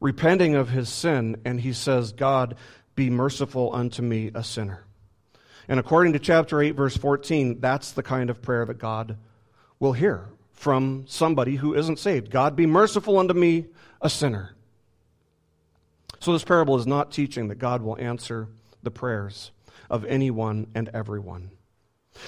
repenting 0.00 0.54
of 0.54 0.68
his 0.68 0.90
sin, 0.90 1.36
and 1.44 1.60
he 1.60 1.72
says, 1.72 2.12
God, 2.12 2.54
be 2.94 3.08
merciful 3.08 3.74
unto 3.74 4.02
me, 4.02 4.30
a 4.34 4.44
sinner. 4.44 4.84
And 5.66 5.80
according 5.80 6.12
to 6.12 6.18
chapter 6.18 6.60
8, 6.60 6.72
verse 6.72 6.96
14, 6.96 7.60
that's 7.60 7.92
the 7.92 8.02
kind 8.02 8.28
of 8.28 8.42
prayer 8.42 8.66
that 8.66 8.78
God 8.78 9.16
will 9.80 9.94
hear 9.94 10.28
from 10.52 11.04
somebody 11.08 11.56
who 11.56 11.74
isn't 11.74 11.98
saved. 11.98 12.30
God, 12.30 12.54
be 12.54 12.66
merciful 12.66 13.18
unto 13.18 13.34
me, 13.34 13.66
a 14.02 14.10
sinner. 14.10 14.54
So, 16.20 16.32
this 16.32 16.44
parable 16.44 16.76
is 16.76 16.86
not 16.86 17.10
teaching 17.10 17.48
that 17.48 17.56
God 17.56 17.82
will 17.82 17.98
answer 17.98 18.48
the 18.82 18.90
prayers 18.90 19.50
of 19.90 20.04
anyone 20.04 20.68
and 20.74 20.88
everyone. 20.92 21.50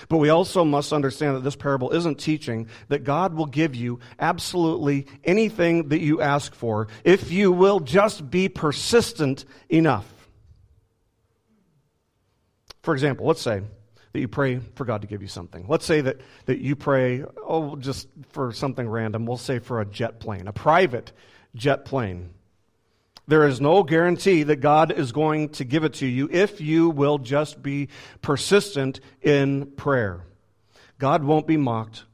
But 0.08 0.18
we 0.18 0.30
also 0.30 0.64
must 0.64 0.92
understand 0.92 1.36
that 1.36 1.44
this 1.44 1.56
parable 1.56 1.92
isn't 1.92 2.18
teaching 2.18 2.68
that 2.88 3.04
God 3.04 3.34
will 3.34 3.46
give 3.46 3.74
you 3.74 4.00
absolutely 4.18 5.06
anything 5.24 5.88
that 5.90 6.00
you 6.00 6.20
ask 6.20 6.54
for 6.54 6.88
if 7.04 7.30
you 7.30 7.52
will 7.52 7.80
just 7.80 8.28
be 8.28 8.48
persistent 8.48 9.44
enough. 9.68 10.06
For 12.82 12.94
example, 12.94 13.26
let's 13.26 13.42
say 13.42 13.62
that 14.12 14.20
you 14.20 14.28
pray 14.28 14.60
for 14.74 14.84
God 14.84 15.02
to 15.02 15.06
give 15.06 15.22
you 15.22 15.28
something. 15.28 15.66
Let's 15.68 15.84
say 15.84 16.00
that, 16.00 16.20
that 16.46 16.58
you 16.58 16.76
pray, 16.76 17.24
oh, 17.46 17.76
just 17.76 18.08
for 18.30 18.52
something 18.52 18.88
random. 18.88 19.26
We'll 19.26 19.36
say 19.36 19.58
for 19.58 19.80
a 19.80 19.84
jet 19.84 20.20
plane, 20.20 20.48
a 20.48 20.52
private 20.52 21.12
jet 21.54 21.84
plane. 21.84 22.30
There 23.28 23.46
is 23.46 23.60
no 23.60 23.82
guarantee 23.82 24.44
that 24.44 24.56
God 24.56 24.92
is 24.92 25.10
going 25.10 25.48
to 25.50 25.64
give 25.64 25.82
it 25.82 25.94
to 25.94 26.06
you 26.06 26.28
if 26.30 26.60
you 26.60 26.90
will 26.90 27.18
just 27.18 27.60
be 27.60 27.88
persistent 28.22 29.00
in 29.20 29.66
prayer. 29.72 30.22
God 30.98 31.24
won't 31.24 31.46
be 31.46 31.56
mocked. 31.56 32.04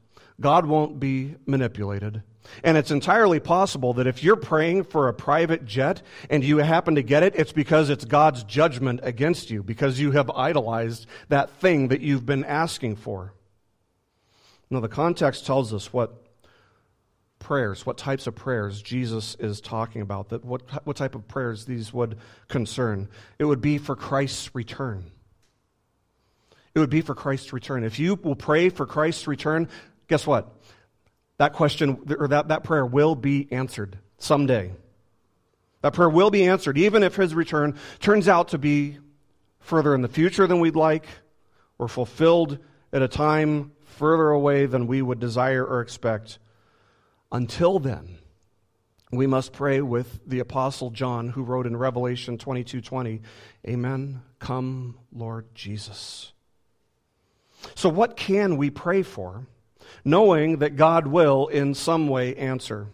God 0.41 0.65
won't 0.65 0.99
be 0.99 1.35
manipulated. 1.45 2.23
And 2.63 2.77
it's 2.77 2.91
entirely 2.91 3.39
possible 3.39 3.93
that 3.93 4.07
if 4.07 4.23
you're 4.23 4.35
praying 4.35 4.85
for 4.85 5.07
a 5.07 5.13
private 5.13 5.65
jet 5.65 6.01
and 6.29 6.43
you 6.43 6.57
happen 6.57 6.95
to 6.95 7.03
get 7.03 7.23
it, 7.23 7.35
it's 7.35 7.53
because 7.53 7.89
it's 7.89 8.05
God's 8.05 8.43
judgment 8.43 8.99
against 9.03 9.49
you, 9.49 9.63
because 9.63 9.99
you 9.99 10.11
have 10.11 10.29
idolized 10.31 11.05
that 11.29 11.51
thing 11.51 11.89
that 11.89 12.01
you've 12.01 12.25
been 12.25 12.43
asking 12.43 12.97
for. 12.97 13.33
Now, 14.69 14.79
the 14.79 14.89
context 14.89 15.45
tells 15.45 15.73
us 15.73 15.93
what 15.93 16.22
prayers, 17.43 17.85
what 17.85 17.97
types 17.97 18.25
of 18.25 18.35
prayers 18.35 18.81
Jesus 18.81 19.35
is 19.39 19.61
talking 19.61 20.01
about, 20.01 20.29
that 20.29 20.43
what, 20.43 20.63
what 20.85 20.95
type 20.95 21.15
of 21.15 21.27
prayers 21.27 21.65
these 21.65 21.93
would 21.93 22.17
concern. 22.47 23.09
It 23.37 23.45
would 23.45 23.61
be 23.61 23.77
for 23.77 23.95
Christ's 23.95 24.55
return. 24.55 25.11
It 26.73 26.79
would 26.79 26.89
be 26.89 27.01
for 27.01 27.13
Christ's 27.13 27.53
return. 27.53 27.83
If 27.83 27.99
you 27.99 28.15
will 28.15 28.35
pray 28.35 28.69
for 28.69 28.85
Christ's 28.85 29.27
return, 29.27 29.69
guess 30.07 30.25
what? 30.25 30.51
that 31.37 31.53
question 31.53 31.99
or 32.19 32.27
that, 32.29 32.49
that 32.49 32.63
prayer 32.63 32.85
will 32.85 33.15
be 33.15 33.47
answered 33.51 33.97
someday. 34.17 34.71
That 35.81 35.93
prayer 35.93 36.09
will 36.09 36.31
be 36.31 36.45
answered, 36.45 36.77
even 36.77 37.03
if 37.03 37.15
his 37.15 37.35
return 37.35 37.77
turns 37.99 38.27
out 38.27 38.49
to 38.49 38.57
be 38.57 38.99
further 39.59 39.93
in 39.93 40.01
the 40.01 40.07
future 40.07 40.47
than 40.47 40.59
we'd 40.59 40.75
like, 40.75 41.05
or 41.77 41.87
fulfilled 41.87 42.59
at 42.93 43.01
a 43.01 43.07
time 43.07 43.71
further 43.83 44.29
away 44.29 44.65
than 44.65 44.87
we 44.87 45.01
would 45.01 45.19
desire 45.19 45.65
or 45.65 45.81
expect. 45.81 46.39
Until 47.33 47.79
then, 47.79 48.19
we 49.11 49.25
must 49.25 49.53
pray 49.53 49.81
with 49.81 50.21
the 50.25 50.39
apostle 50.39 50.91
John 50.91 51.29
who 51.29 51.41
wrote 51.41 51.65
in 51.65 51.75
Revelation 51.75 52.37
22:20, 52.37 53.21
"Amen, 53.67 54.21
come 54.37 54.99
Lord 55.11 55.53
Jesus." 55.55 56.31
So 57.73 57.89
what 57.89 58.15
can 58.15 58.55
we 58.55 58.69
pray 58.69 59.01
for 59.01 59.47
knowing 60.05 60.59
that 60.59 60.75
God 60.75 61.07
will 61.07 61.47
in 61.47 61.73
some 61.73 62.07
way 62.07 62.35
answer? 62.35 62.89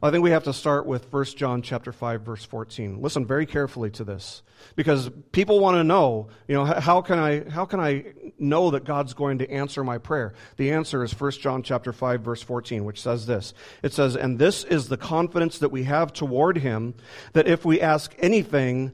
I 0.00 0.10
think 0.10 0.22
we 0.22 0.30
have 0.30 0.44
to 0.44 0.52
start 0.52 0.86
with 0.86 1.12
1 1.12 1.24
John 1.36 1.62
chapter 1.62 1.92
5 1.92 2.22
verse 2.22 2.44
14. 2.44 3.00
Listen 3.00 3.26
very 3.26 3.46
carefully 3.46 3.90
to 3.90 4.04
this 4.04 4.42
because 4.76 5.10
people 5.32 5.60
want 5.60 5.76
to 5.76 5.84
know, 5.84 6.28
you 6.46 6.54
know, 6.54 6.64
how 6.64 7.00
can 7.02 7.18
I 7.18 7.48
how 7.48 7.64
can 7.64 7.80
I 7.80 8.12
know 8.38 8.70
that 8.70 8.84
God's 8.84 9.14
going 9.14 9.38
to 9.38 9.50
answer 9.50 9.84
my 9.84 9.98
prayer? 9.98 10.34
The 10.56 10.72
answer 10.72 11.02
is 11.04 11.18
1 11.18 11.32
John 11.32 11.62
chapter 11.62 11.92
5 11.92 12.20
verse 12.20 12.42
14, 12.42 12.84
which 12.84 13.00
says 13.00 13.26
this. 13.26 13.54
It 13.82 13.92
says, 13.92 14.16
"And 14.16 14.38
this 14.38 14.64
is 14.64 14.88
the 14.88 14.96
confidence 14.96 15.58
that 15.58 15.70
we 15.70 15.84
have 15.84 16.12
toward 16.12 16.58
him 16.58 16.94
that 17.32 17.46
if 17.46 17.64
we 17.64 17.80
ask 17.80 18.14
anything 18.18 18.92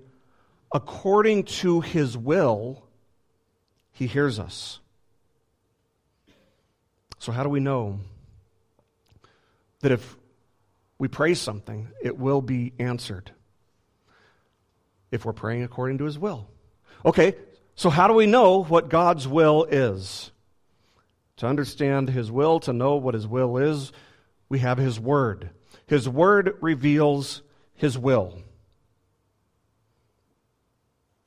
according 0.72 1.44
to 1.44 1.80
his 1.80 2.16
will, 2.16 2.84
he 3.92 4.06
hears 4.06 4.38
us." 4.38 4.80
So 7.18 7.32
how 7.32 7.42
do 7.42 7.48
we 7.48 7.60
know 7.60 8.00
that 9.80 9.92
if 9.92 10.17
we 10.98 11.08
pray 11.08 11.34
something, 11.34 11.88
it 12.02 12.18
will 12.18 12.42
be 12.42 12.72
answered? 12.78 13.30
if 15.10 15.24
we're 15.24 15.32
praying 15.32 15.62
according 15.62 15.98
to 15.98 16.04
his 16.04 16.18
will. 16.18 16.48
Okay, 17.04 17.34
so 17.74 17.90
how 17.90 18.08
do 18.08 18.14
we 18.14 18.26
know 18.26 18.62
what 18.64 18.88
God's 18.88 19.26
will 19.26 19.64
is? 19.64 20.30
To 21.38 21.46
understand 21.46 22.10
his 22.10 22.30
will, 22.30 22.60
to 22.60 22.72
know 22.72 22.96
what 22.96 23.14
his 23.14 23.26
will 23.26 23.58
is, 23.58 23.92
we 24.48 24.58
have 24.58 24.78
his 24.78 24.98
word. 24.98 25.50
His 25.86 26.08
word 26.08 26.56
reveals 26.60 27.42
his 27.74 27.96
will. 27.96 28.42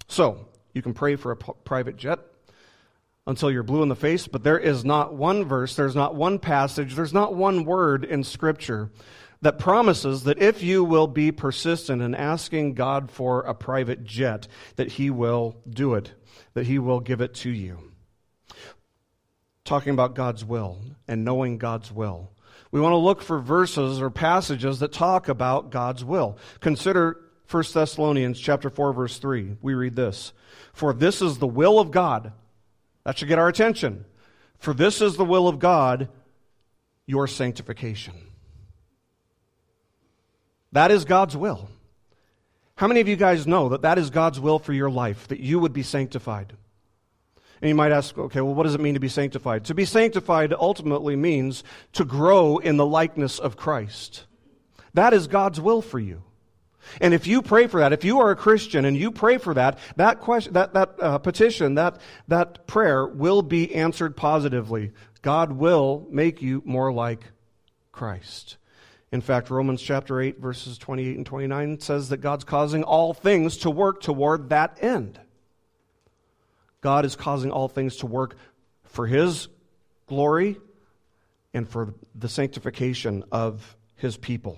So, 0.07 0.47
you 0.74 0.82
can 0.82 0.93
pray 0.93 1.15
for 1.15 1.32
a 1.32 1.38
private 1.38 1.95
jet 1.95 2.19
until 3.26 3.49
you're 3.49 3.63
blue 3.63 3.84
in 3.84 3.89
the 3.89 3.95
face, 3.95 4.28
but 4.28 4.43
there 4.43 4.59
is 4.59 4.84
not 4.84 5.13
one 5.13 5.45
verse, 5.45 5.76
there's 5.76 5.95
not 5.95 6.15
one 6.15 6.39
passage, 6.39 6.95
there's 6.95 7.13
not 7.13 7.34
one 7.34 7.63
word 7.63 8.03
in 8.03 8.24
Scripture 8.24 8.91
that 9.41 9.57
promises 9.57 10.23
that 10.23 10.39
if 10.39 10.61
you 10.61 10.83
will 10.83 11.07
be 11.07 11.31
persistent 11.31 12.01
in 12.01 12.13
asking 12.13 12.75
God 12.75 13.09
for 13.09 13.41
a 13.41 13.53
private 13.53 14.03
jet, 14.03 14.47
that 14.75 14.93
He 14.93 15.09
will 15.09 15.57
do 15.69 15.95
it, 15.95 16.13
that 16.53 16.67
He 16.67 16.77
will 16.79 16.99
give 16.99 17.21
it 17.21 17.33
to 17.35 17.49
you. 17.49 17.91
Talking 19.65 19.93
about 19.93 20.15
God's 20.15 20.45
will 20.45 20.79
and 21.07 21.25
knowing 21.25 21.57
God's 21.57 21.91
will. 21.91 22.31
We 22.71 22.79
want 22.79 22.93
to 22.93 22.97
look 22.97 23.21
for 23.21 23.39
verses 23.39 24.01
or 24.01 24.09
passages 24.09 24.79
that 24.79 24.93
talk 24.93 25.27
about 25.27 25.71
God's 25.71 26.05
will. 26.05 26.37
Consider 26.59 27.17
1 27.49 27.63
Thessalonians 27.73 28.39
chapter 28.39 28.69
4 28.69 28.93
verse 28.93 29.17
3. 29.17 29.57
We 29.61 29.73
read 29.73 29.95
this. 29.95 30.33
For 30.73 30.93
this 30.93 31.21
is 31.21 31.37
the 31.37 31.47
will 31.47 31.79
of 31.79 31.91
God. 31.91 32.31
That 33.03 33.17
should 33.17 33.27
get 33.27 33.39
our 33.39 33.49
attention. 33.49 34.05
For 34.59 34.73
this 34.73 35.01
is 35.01 35.17
the 35.17 35.25
will 35.25 35.47
of 35.47 35.59
God, 35.59 36.09
your 37.07 37.27
sanctification. 37.27 38.13
That 40.72 40.91
is 40.91 41.05
God's 41.05 41.36
will. 41.36 41.69
How 42.76 42.88
many 42.88 43.01
of 43.01 43.07
you 43.07 43.15
guys 43.15 43.45
know 43.45 43.69
that 43.69 43.84
that 43.84 43.97
is 43.97 44.09
God's 44.09 44.39
will 44.39 44.57
for 44.57 44.74
your 44.74 44.89
life, 44.89 45.28
that 45.28 45.39
you 45.39 45.59
would 45.59 45.74
be 45.74 45.84
sanctified? 45.84 46.53
And 47.61 47.69
you 47.69 47.76
might 47.76 47.91
ask, 47.91 48.17
okay, 48.17 48.41
well, 48.41 48.55
what 48.55 48.63
does 48.63 48.74
it 48.74 48.82
mean 48.82 48.95
to 48.95 48.99
be 48.99 49.07
sanctified? 49.07 49.65
To 49.65 49.76
be 49.76 49.86
sanctified 49.86 50.51
ultimately 50.51 51.15
means 51.15 51.63
to 51.93 52.03
grow 52.03 52.57
in 52.57 52.78
the 52.78 52.86
likeness 52.86 53.38
of 53.38 53.55
Christ. 53.55 54.26
That 54.95 55.13
is 55.13 55.28
God's 55.28 55.61
will 55.61 55.82
for 55.82 55.99
you. 55.99 56.24
And 56.99 57.13
if 57.13 57.28
you 57.28 57.43
pray 57.43 57.67
for 57.67 57.82
that, 57.82 57.93
if 57.93 58.03
you 58.03 58.19
are 58.22 58.32
a 58.32 58.36
Christian 58.36 58.86
and 58.86 58.97
you 58.97 59.11
pray 59.11 59.38
for 59.38 59.53
that, 59.53 59.78
that 59.97 60.19
question, 60.19 60.53
that, 60.53 60.74
that 60.74 60.95
uh, 60.99 61.17
petition, 61.19 61.76
that, 61.76 62.01
that 62.28 62.65
prayer 62.65 63.05
will 63.05 63.43
be 63.43 63.76
answered 63.76 64.17
positively. 64.17 64.91
God 65.22 65.51
will 65.51 66.07
make 66.09 66.41
you 66.41 66.63
more 66.65 66.91
like 66.91 67.24
Christ. 67.91 68.57
In 69.12 69.20
fact, 69.20 69.49
Romans 69.49 69.82
chapter 69.82 70.22
8, 70.22 70.39
verses 70.39 70.78
28 70.78 71.18
and 71.18 71.26
29 71.26 71.80
says 71.82 72.09
that 72.09 72.18
God's 72.18 72.45
causing 72.45 72.84
all 72.84 73.14
things 73.14 73.57
to 73.57 73.70
work 73.70 74.01
toward 74.01 74.49
that 74.49 74.78
end. 74.82 75.20
God 76.80 77.05
is 77.05 77.16
causing 77.16 77.51
all 77.51 77.68
things 77.68 77.97
to 77.97 78.05
work 78.05 78.36
for 78.84 79.05
His 79.05 79.49
glory 80.07 80.57
and 81.53 81.68
for 81.68 81.93
the 82.16 82.30
sanctification 82.30 83.26
of 83.32 83.76
His 83.95 84.16
people. 84.16 84.57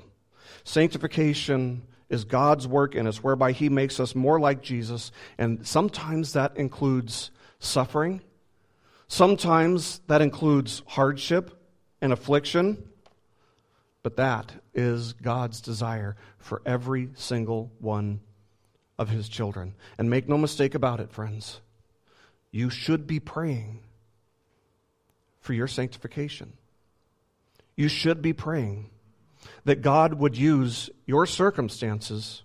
Sanctification 0.63 1.81
is 2.09 2.23
God's 2.23 2.67
work 2.67 2.93
in 2.93 3.07
us, 3.07 3.23
whereby 3.23 3.53
He 3.53 3.69
makes 3.69 3.99
us 3.99 4.13
more 4.13 4.39
like 4.39 4.61
Jesus, 4.61 5.11
and 5.39 5.65
sometimes 5.65 6.33
that 6.33 6.55
includes 6.57 7.31
suffering. 7.57 8.21
Sometimes 9.07 9.99
that 10.07 10.21
includes 10.21 10.83
hardship 10.85 11.59
and 12.01 12.13
affliction. 12.13 12.87
But 14.03 14.17
that 14.17 14.51
is 14.73 15.13
God's 15.13 15.61
desire 15.61 16.17
for 16.37 16.61
every 16.65 17.09
single 17.15 17.71
one 17.79 18.19
of 18.99 19.09
his 19.09 19.29
children. 19.29 19.75
And 19.97 20.09
make 20.09 20.27
no 20.27 20.37
mistake 20.37 20.75
about 20.75 20.99
it, 20.99 21.11
friends. 21.11 21.61
You 22.51 22.69
should 22.69 23.07
be 23.07 23.19
praying 23.19 23.79
for 25.39 25.53
your 25.53 25.67
sanctification. 25.67 26.53
You 27.75 27.87
should 27.87 28.21
be 28.21 28.33
praying 28.33 28.89
that 29.65 29.81
God 29.81 30.15
would 30.15 30.37
use 30.37 30.89
your 31.05 31.25
circumstances 31.25 32.43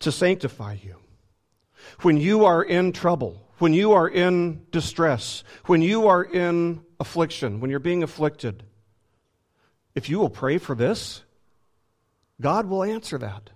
to 0.00 0.12
sanctify 0.12 0.76
you. 0.82 0.96
When 2.02 2.16
you 2.16 2.44
are 2.44 2.62
in 2.62 2.92
trouble, 2.92 3.48
when 3.58 3.72
you 3.72 3.92
are 3.92 4.08
in 4.08 4.66
distress, 4.70 5.42
when 5.66 5.82
you 5.82 6.08
are 6.08 6.22
in 6.22 6.82
affliction, 7.00 7.60
when 7.60 7.70
you're 7.70 7.80
being 7.80 8.02
afflicted, 8.02 8.62
if 9.98 10.08
you 10.08 10.20
will 10.20 10.30
pray 10.30 10.58
for 10.58 10.76
this, 10.76 11.24
God 12.40 12.66
will 12.66 12.84
answer 12.84 13.18
that. 13.18 13.50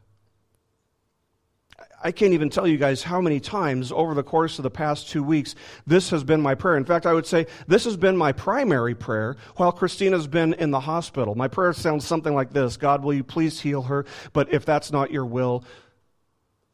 I 2.02 2.10
can't 2.10 2.32
even 2.32 2.50
tell 2.50 2.66
you 2.66 2.78
guys 2.78 3.04
how 3.04 3.20
many 3.20 3.38
times 3.38 3.92
over 3.92 4.12
the 4.12 4.24
course 4.24 4.58
of 4.58 4.64
the 4.64 4.70
past 4.70 5.08
two 5.08 5.22
weeks 5.22 5.54
this 5.86 6.10
has 6.10 6.24
been 6.24 6.40
my 6.40 6.56
prayer. 6.56 6.76
In 6.76 6.84
fact, 6.84 7.06
I 7.06 7.12
would 7.12 7.26
say 7.26 7.46
this 7.68 7.84
has 7.84 7.96
been 7.96 8.16
my 8.16 8.32
primary 8.32 8.96
prayer 8.96 9.36
while 9.54 9.70
Christina's 9.70 10.26
been 10.26 10.52
in 10.54 10.72
the 10.72 10.80
hospital. 10.80 11.36
My 11.36 11.46
prayer 11.46 11.72
sounds 11.72 12.04
something 12.04 12.34
like 12.34 12.52
this 12.52 12.76
God, 12.76 13.04
will 13.04 13.14
you 13.14 13.22
please 13.22 13.60
heal 13.60 13.82
her? 13.82 14.04
But 14.32 14.52
if 14.52 14.64
that's 14.64 14.90
not 14.90 15.12
your 15.12 15.24
will, 15.24 15.64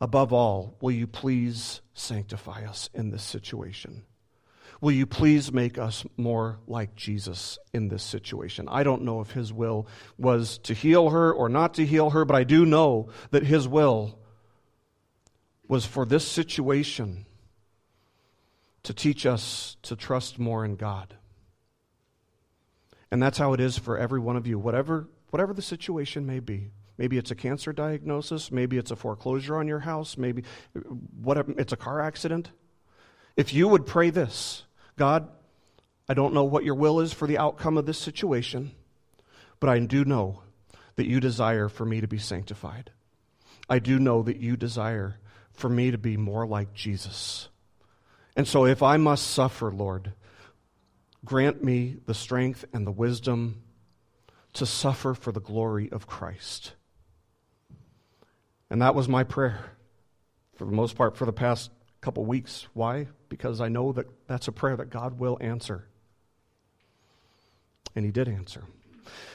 above 0.00 0.32
all, 0.32 0.78
will 0.80 0.92
you 0.92 1.06
please 1.06 1.82
sanctify 1.92 2.64
us 2.64 2.88
in 2.94 3.10
this 3.10 3.22
situation? 3.22 4.04
Will 4.80 4.92
you 4.92 5.06
please 5.06 5.52
make 5.52 5.76
us 5.76 6.04
more 6.16 6.60
like 6.68 6.94
Jesus 6.94 7.58
in 7.72 7.88
this 7.88 8.02
situation? 8.02 8.68
I 8.68 8.84
don't 8.84 9.02
know 9.02 9.20
if 9.20 9.32
his 9.32 9.52
will 9.52 9.88
was 10.16 10.58
to 10.58 10.74
heal 10.74 11.10
her 11.10 11.32
or 11.32 11.48
not 11.48 11.74
to 11.74 11.86
heal 11.86 12.10
her, 12.10 12.24
but 12.24 12.36
I 12.36 12.44
do 12.44 12.64
know 12.64 13.08
that 13.30 13.42
his 13.42 13.66
will 13.66 14.18
was 15.66 15.84
for 15.84 16.06
this 16.06 16.26
situation 16.26 17.26
to 18.84 18.94
teach 18.94 19.26
us 19.26 19.76
to 19.82 19.96
trust 19.96 20.38
more 20.38 20.64
in 20.64 20.76
God. 20.76 21.14
And 23.10 23.22
that's 23.22 23.38
how 23.38 23.52
it 23.54 23.60
is 23.60 23.76
for 23.76 23.98
every 23.98 24.20
one 24.20 24.36
of 24.36 24.46
you, 24.46 24.58
whatever, 24.58 25.08
whatever 25.30 25.52
the 25.52 25.62
situation 25.62 26.24
may 26.24 26.40
be. 26.40 26.70
Maybe 26.98 27.18
it's 27.18 27.30
a 27.30 27.36
cancer 27.36 27.72
diagnosis, 27.72 28.50
maybe 28.50 28.76
it's 28.76 28.90
a 28.90 28.96
foreclosure 28.96 29.56
on 29.56 29.68
your 29.68 29.80
house, 29.80 30.16
maybe 30.16 30.44
whatever, 31.20 31.52
it's 31.58 31.72
a 31.72 31.76
car 31.76 32.00
accident. 32.00 32.50
If 33.36 33.54
you 33.54 33.68
would 33.68 33.86
pray 33.86 34.10
this, 34.10 34.64
God, 34.98 35.28
I 36.08 36.14
don't 36.14 36.34
know 36.34 36.44
what 36.44 36.64
your 36.64 36.74
will 36.74 37.00
is 37.00 37.12
for 37.12 37.26
the 37.26 37.38
outcome 37.38 37.78
of 37.78 37.86
this 37.86 37.98
situation, 37.98 38.72
but 39.60 39.70
I 39.70 39.78
do 39.78 40.04
know 40.04 40.42
that 40.96 41.06
you 41.06 41.20
desire 41.20 41.68
for 41.68 41.84
me 41.84 42.00
to 42.00 42.08
be 42.08 42.18
sanctified. 42.18 42.90
I 43.68 43.78
do 43.78 43.98
know 43.98 44.22
that 44.22 44.38
you 44.38 44.56
desire 44.56 45.18
for 45.52 45.68
me 45.68 45.90
to 45.90 45.98
be 45.98 46.16
more 46.16 46.46
like 46.46 46.74
Jesus. 46.74 47.48
And 48.36 48.46
so 48.46 48.64
if 48.64 48.82
I 48.82 48.96
must 48.96 49.26
suffer, 49.26 49.70
Lord, 49.70 50.12
grant 51.24 51.62
me 51.62 51.96
the 52.06 52.14
strength 52.14 52.64
and 52.72 52.86
the 52.86 52.92
wisdom 52.92 53.62
to 54.54 54.66
suffer 54.66 55.14
for 55.14 55.32
the 55.32 55.40
glory 55.40 55.90
of 55.92 56.06
Christ. 56.06 56.72
And 58.70 58.82
that 58.82 58.94
was 58.94 59.08
my 59.08 59.24
prayer 59.24 59.72
for 60.56 60.64
the 60.64 60.72
most 60.72 60.96
part 60.96 61.16
for 61.16 61.26
the 61.26 61.32
past 61.32 61.70
couple 62.08 62.24
weeks. 62.24 62.66
Why? 62.74 63.06
because 63.28 63.60
I 63.60 63.68
know 63.68 63.92
that 63.92 64.06
that's 64.26 64.48
a 64.48 64.52
prayer 64.52 64.76
that 64.76 64.90
God 64.90 65.18
will 65.18 65.38
answer. 65.40 65.84
And 67.94 68.04
He 68.04 68.10
did 68.10 68.28
answer. 68.28 68.64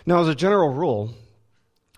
Now, 0.06 0.22
as 0.22 0.28
a 0.28 0.36
general 0.36 0.70
rule, 0.70 1.14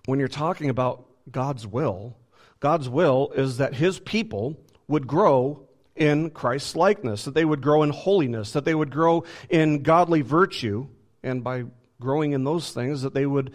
when 0.06 0.18
you're 0.18 0.28
talking 0.28 0.70
about 0.70 1.06
God's 1.30 1.66
will, 1.66 2.16
God's 2.60 2.88
will 2.88 3.32
is 3.34 3.58
that 3.58 3.74
His 3.74 3.98
people 3.98 4.56
would 4.88 5.06
grow 5.06 5.68
in 5.94 6.30
Christ's 6.30 6.76
likeness, 6.76 7.24
that 7.24 7.34
they 7.34 7.44
would 7.44 7.62
grow 7.62 7.82
in 7.82 7.90
holiness, 7.90 8.52
that 8.52 8.64
they 8.64 8.74
would 8.74 8.90
grow 8.90 9.24
in 9.48 9.82
godly 9.82 10.20
virtue, 10.20 10.86
and 11.22 11.42
by 11.42 11.64
growing 12.00 12.32
in 12.32 12.44
those 12.44 12.72
things, 12.72 13.02
that 13.02 13.14
they 13.14 13.26
would 13.26 13.54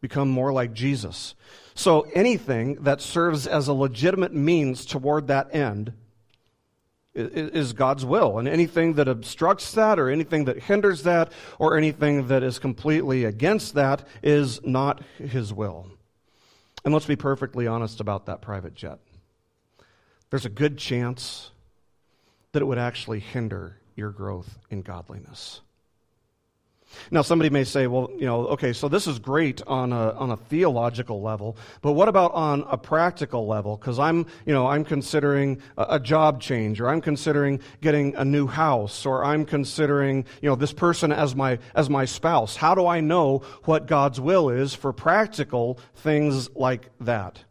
become 0.00 0.28
more 0.28 0.52
like 0.52 0.72
Jesus. 0.72 1.34
So 1.74 2.02
anything 2.14 2.76
that 2.84 3.02
serves 3.02 3.46
as 3.46 3.68
a 3.68 3.74
legitimate 3.74 4.32
means 4.32 4.86
toward 4.86 5.26
that 5.26 5.54
end 5.54 5.92
is 7.16 7.72
God's 7.72 8.04
will. 8.04 8.38
And 8.38 8.46
anything 8.46 8.94
that 8.94 9.08
obstructs 9.08 9.72
that, 9.72 9.98
or 9.98 10.10
anything 10.10 10.44
that 10.44 10.64
hinders 10.64 11.02
that, 11.04 11.32
or 11.58 11.76
anything 11.76 12.28
that 12.28 12.42
is 12.42 12.58
completely 12.58 13.24
against 13.24 13.74
that 13.74 14.06
is 14.22 14.60
not 14.64 15.02
His 15.18 15.52
will. 15.52 15.86
And 16.84 16.94
let's 16.94 17.06
be 17.06 17.16
perfectly 17.16 17.66
honest 17.66 18.00
about 18.00 18.26
that 18.26 18.42
private 18.42 18.74
jet. 18.74 18.98
There's 20.30 20.44
a 20.44 20.50
good 20.50 20.78
chance 20.78 21.50
that 22.52 22.62
it 22.62 22.66
would 22.66 22.78
actually 22.78 23.20
hinder 23.20 23.78
your 23.96 24.10
growth 24.10 24.58
in 24.70 24.82
godliness. 24.82 25.62
Now, 27.10 27.22
somebody 27.22 27.50
may 27.50 27.64
say, 27.64 27.86
well, 27.86 28.10
you 28.16 28.26
know, 28.26 28.46
okay, 28.48 28.72
so 28.72 28.88
this 28.88 29.06
is 29.06 29.18
great 29.18 29.62
on 29.66 29.92
a, 29.92 30.12
on 30.12 30.30
a 30.30 30.36
theological 30.36 31.22
level, 31.22 31.56
but 31.82 31.92
what 31.92 32.08
about 32.08 32.32
on 32.32 32.64
a 32.68 32.76
practical 32.76 33.46
level? 33.46 33.76
Because 33.76 33.98
I'm, 33.98 34.26
you 34.44 34.52
know, 34.52 34.66
I'm 34.66 34.84
considering 34.84 35.60
a, 35.76 35.86
a, 35.90 36.00
job 36.00 36.40
change, 36.40 36.80
or 36.80 36.88
I'm 36.88 37.00
considering 37.00 37.60
getting 37.80 38.14
a 38.14 38.24
new 38.24 38.46
house, 38.46 39.06
or 39.06 39.24
I'm 39.24 39.44
considering, 39.44 40.24
you 40.40 40.48
know, 40.48 40.56
this 40.56 40.72
person 40.72 41.12
as 41.12 41.34
my, 41.34 41.58
as 41.74 41.90
my 41.90 42.04
spouse. 42.04 42.56
How 42.56 42.74
do 42.74 42.86
I 42.86 43.00
know 43.00 43.38
what 43.64 43.86
God's 43.86 44.20
will 44.20 44.50
is 44.50 44.74
for 44.74 44.92
practical 44.92 45.78
things 45.94 46.48
like 46.54 46.90
that? 47.00 47.44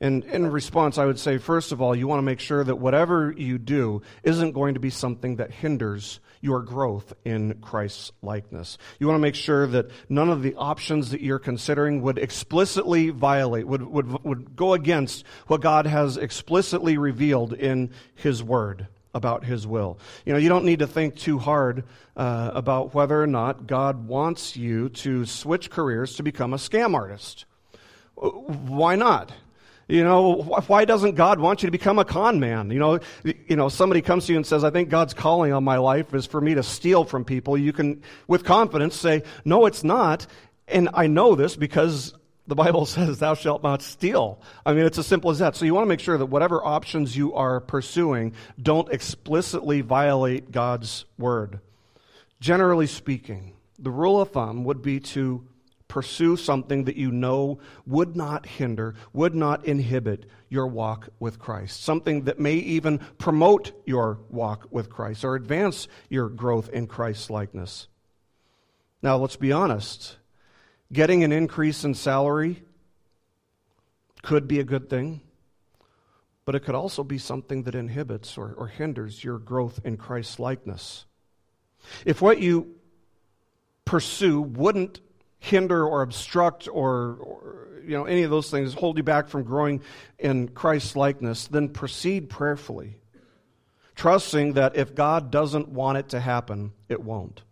And 0.00 0.24
in 0.24 0.46
response, 0.46 0.96
I 0.96 1.06
would 1.06 1.18
say, 1.18 1.38
first 1.38 1.72
of 1.72 1.82
all, 1.82 1.94
you 1.94 2.06
want 2.06 2.18
to 2.18 2.24
make 2.24 2.38
sure 2.38 2.62
that 2.62 2.76
whatever 2.76 3.34
you 3.36 3.58
do 3.58 4.02
isn't 4.22 4.52
going 4.52 4.74
to 4.74 4.80
be 4.80 4.90
something 4.90 5.36
that 5.36 5.50
hinders 5.50 6.20
your 6.40 6.62
growth 6.62 7.12
in 7.24 7.54
Christ's 7.60 8.12
likeness. 8.22 8.78
You 8.98 9.06
want 9.06 9.16
to 9.16 9.22
make 9.22 9.34
sure 9.34 9.66
that 9.66 9.90
none 10.08 10.30
of 10.30 10.42
the 10.42 10.54
options 10.54 11.10
that 11.10 11.20
you're 11.20 11.38
considering 11.38 12.02
would 12.02 12.18
explicitly 12.18 13.10
violate, 13.10 13.66
would, 13.66 13.82
would, 13.82 14.24
would 14.24 14.56
go 14.56 14.74
against 14.74 15.24
what 15.46 15.60
God 15.60 15.86
has 15.86 16.16
explicitly 16.16 16.98
revealed 16.98 17.52
in 17.52 17.90
His 18.14 18.42
Word 18.42 18.86
about 19.14 19.44
His 19.44 19.66
will. 19.66 19.98
You 20.24 20.32
know, 20.32 20.38
you 20.38 20.48
don't 20.48 20.64
need 20.64 20.78
to 20.80 20.86
think 20.86 21.16
too 21.16 21.38
hard 21.38 21.84
uh, 22.16 22.50
about 22.54 22.94
whether 22.94 23.20
or 23.20 23.26
not 23.26 23.66
God 23.66 24.06
wants 24.06 24.56
you 24.56 24.88
to 24.90 25.24
switch 25.24 25.70
careers 25.70 26.16
to 26.16 26.22
become 26.22 26.52
a 26.52 26.56
scam 26.58 26.94
artist. 26.94 27.44
Why 28.14 28.96
not? 28.96 29.32
You 29.88 30.04
know, 30.04 30.34
why 30.66 30.84
doesn't 30.84 31.14
God 31.14 31.40
want 31.40 31.62
you 31.62 31.66
to 31.66 31.70
become 31.70 31.98
a 31.98 32.04
con 32.04 32.38
man? 32.38 32.70
You 32.70 32.78
know, 32.78 33.00
you 33.24 33.56
know, 33.56 33.70
somebody 33.70 34.02
comes 34.02 34.26
to 34.26 34.32
you 34.32 34.36
and 34.36 34.46
says, 34.46 34.62
I 34.62 34.68
think 34.68 34.90
God's 34.90 35.14
calling 35.14 35.54
on 35.54 35.64
my 35.64 35.78
life 35.78 36.12
is 36.12 36.26
for 36.26 36.42
me 36.42 36.54
to 36.54 36.62
steal 36.62 37.04
from 37.04 37.24
people. 37.24 37.56
You 37.56 37.72
can, 37.72 38.02
with 38.26 38.44
confidence, 38.44 38.96
say, 38.96 39.22
no, 39.46 39.64
it's 39.64 39.82
not. 39.82 40.26
And 40.68 40.90
I 40.92 41.06
know 41.06 41.34
this 41.34 41.56
because 41.56 42.12
the 42.46 42.54
Bible 42.54 42.84
says, 42.86 43.18
thou 43.18 43.32
shalt 43.32 43.62
not 43.62 43.80
steal. 43.80 44.42
I 44.66 44.74
mean, 44.74 44.84
it's 44.84 44.98
as 44.98 45.06
simple 45.06 45.30
as 45.30 45.38
that. 45.38 45.56
So 45.56 45.64
you 45.64 45.72
want 45.72 45.86
to 45.86 45.88
make 45.88 46.00
sure 46.00 46.18
that 46.18 46.26
whatever 46.26 46.62
options 46.62 47.16
you 47.16 47.32
are 47.32 47.58
pursuing 47.58 48.34
don't 48.60 48.92
explicitly 48.92 49.80
violate 49.80 50.52
God's 50.52 51.06
word. 51.18 51.60
Generally 52.40 52.88
speaking, 52.88 53.54
the 53.78 53.90
rule 53.90 54.20
of 54.20 54.32
thumb 54.32 54.64
would 54.64 54.82
be 54.82 55.00
to 55.00 55.44
pursue 55.88 56.36
something 56.36 56.84
that 56.84 56.96
you 56.96 57.10
know 57.10 57.58
would 57.86 58.14
not 58.14 58.46
hinder, 58.46 58.94
would 59.12 59.34
not 59.34 59.64
inhibit 59.64 60.26
your 60.48 60.66
walk 60.66 61.08
with 61.18 61.38
Christ. 61.38 61.82
Something 61.82 62.24
that 62.24 62.38
may 62.38 62.54
even 62.54 62.98
promote 63.18 63.72
your 63.86 64.20
walk 64.28 64.68
with 64.70 64.90
Christ 64.90 65.24
or 65.24 65.34
advance 65.34 65.88
your 66.08 66.28
growth 66.28 66.68
in 66.68 66.86
Christ's 66.86 67.30
likeness. 67.30 67.88
Now, 69.02 69.16
let's 69.16 69.36
be 69.36 69.52
honest. 69.52 70.16
Getting 70.92 71.24
an 71.24 71.32
increase 71.32 71.84
in 71.84 71.94
salary 71.94 72.62
could 74.22 74.48
be 74.48 74.60
a 74.60 74.64
good 74.64 74.90
thing, 74.90 75.20
but 76.44 76.54
it 76.54 76.60
could 76.60 76.74
also 76.74 77.04
be 77.04 77.18
something 77.18 77.62
that 77.64 77.74
inhibits 77.74 78.36
or, 78.36 78.54
or 78.54 78.68
hinders 78.68 79.22
your 79.22 79.38
growth 79.38 79.80
in 79.84 79.96
Christ's 79.96 80.38
likeness. 80.38 81.04
If 82.04 82.20
what 82.20 82.40
you 82.40 82.74
pursue 83.84 84.40
wouldn't 84.40 85.00
hinder 85.38 85.86
or 85.86 86.02
obstruct 86.02 86.68
or, 86.68 87.16
or, 87.20 87.68
you 87.84 87.96
know 87.96 88.04
any 88.04 88.22
of 88.22 88.30
those 88.30 88.50
things 88.50 88.74
hold 88.74 88.96
you 88.98 89.02
back 89.02 89.28
from 89.28 89.44
growing 89.44 89.80
in 90.18 90.48
Christ's 90.48 90.94
likeness, 90.94 91.46
then 91.46 91.68
proceed 91.68 92.28
prayerfully, 92.28 92.96
trusting 93.94 94.54
that 94.54 94.76
if 94.76 94.94
God 94.94 95.30
doesn't 95.30 95.68
want 95.68 95.98
it 95.98 96.10
to 96.10 96.20
happen, 96.20 96.72
it 96.88 97.02
won't. 97.02 97.42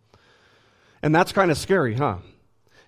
And 1.01 1.13
that's 1.13 1.31
kind 1.31 1.49
of 1.49 1.57
scary, 1.57 1.95
huh? 1.95 2.17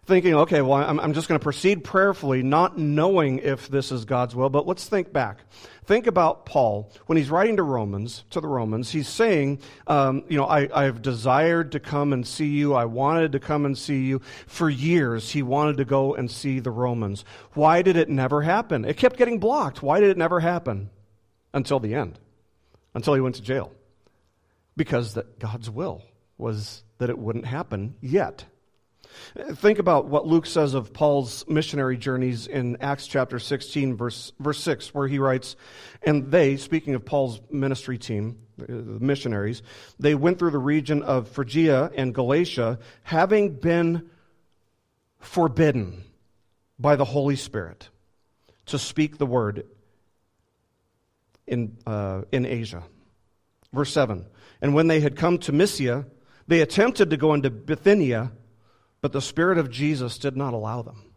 Thinking, 0.10 0.34
okay, 0.34 0.62
well, 0.62 0.74
I'm, 0.74 1.00
I'm 1.00 1.14
just 1.14 1.30
going 1.30 1.40
to 1.40 1.44
proceed 1.44 1.86
prayerfully, 1.86 2.44
not 2.44 2.78
knowing 2.78 3.40
if 3.40 3.70
this 3.70 3.94
is 3.94 4.04
God's 4.04 4.36
will. 4.36 4.50
But 4.50 4.68
let's 4.68 4.90
think 4.90 5.14
back. 5.14 5.38
Think 5.86 6.06
about 6.06 6.46
Paul 6.46 6.92
when 7.06 7.18
he's 7.18 7.30
writing 7.30 7.56
to 7.56 7.64
Romans, 7.64 8.26
to 8.32 8.42
the 8.42 8.48
Romans. 8.48 8.92
He's 8.92 9.08
saying, 9.08 9.62
um, 9.88 10.26
you 10.28 10.38
know, 10.38 10.46
I, 10.46 10.68
I've 10.74 11.02
desired 11.02 11.72
to 11.72 11.80
come 11.80 12.12
and 12.12 12.28
see 12.28 12.48
you. 12.48 12.74
I 12.74 12.86
wanted 12.86 13.32
to 13.32 13.40
come 13.40 13.66
and 13.66 13.78
see 13.78 14.06
you 14.06 14.20
for 14.48 14.70
years. 14.70 15.32
He 15.32 15.42
wanted 15.42 15.78
to 15.78 15.86
go 15.86 16.14
and 16.16 16.30
see 16.30 16.60
the 16.60 16.72
Romans. 16.72 17.24
Why 17.54 17.82
did 17.82 17.96
it 17.96 18.10
never 18.10 18.42
happen? 18.42 18.84
It 18.84 18.98
kept 18.98 19.18
getting 19.18 19.40
blocked. 19.40 19.82
Why 19.82 20.02
did 20.02 20.10
it 20.10 20.18
never 20.18 20.42
happen 20.42 20.90
until 21.54 21.80
the 21.80 21.96
end? 21.96 22.20
Until 22.94 23.14
he 23.14 23.22
went 23.22 23.36
to 23.36 23.42
jail. 23.42 23.72
Because 24.76 25.14
that 25.14 25.40
God's 25.40 25.70
will 25.70 26.04
was 26.38 26.84
that 26.98 27.10
it 27.10 27.18
wouldn't 27.18 27.46
happen 27.46 27.96
yet. 28.02 28.46
Think 29.56 29.80
about 29.80 30.06
what 30.06 30.28
Luke 30.28 30.46
says 30.46 30.74
of 30.74 30.94
Paul's 30.94 31.46
missionary 31.48 31.98
journeys 31.98 32.48
in 32.48 32.78
Acts 32.82 33.08
chapter 33.08 33.40
16, 33.40 33.96
verse, 33.96 34.34
verse 34.40 34.60
6, 34.60 34.94
where 34.94 35.08
he 35.08 35.20
writes, 35.20 35.56
And 36.04 36.32
they, 36.32 36.58
speaking 36.58 36.96
of 36.96 37.06
Paul's 37.06 37.42
ministry 37.50 37.98
team, 37.98 38.40
the 38.58 39.00
missionaries, 39.00 39.62
they 40.00 40.16
went 40.16 40.40
through 40.40 40.52
the 40.52 40.58
region 40.58 41.04
of 41.04 41.28
Phrygia 41.30 41.92
and 41.96 42.14
Galatia, 42.14 42.80
having 43.04 43.56
been 43.56 44.10
forbidden 45.20 46.04
by 46.78 46.96
the 46.96 47.06
Holy 47.06 47.36
Spirit 47.36 47.90
to 48.68 48.80
speak 48.80 49.18
the 49.18 49.26
word 49.26 49.66
in, 51.48 51.78
uh, 51.86 52.22
in 52.32 52.46
Asia. 52.46 52.84
Verse 53.74 53.92
7 53.92 54.26
And 54.62 54.74
when 54.74 54.88
they 54.88 55.00
had 55.00 55.16
come 55.16 55.38
to 55.40 55.52
Mysia, 55.52 56.06
they 56.48 56.62
attempted 56.62 57.10
to 57.10 57.18
go 57.18 57.34
into 57.34 57.50
Bithynia 57.50 58.32
but 59.02 59.12
the 59.12 59.22
Spirit 59.22 59.58
of 59.58 59.70
Jesus 59.70 60.18
did 60.18 60.36
not 60.36 60.54
allow 60.54 60.82
them. 60.82 61.14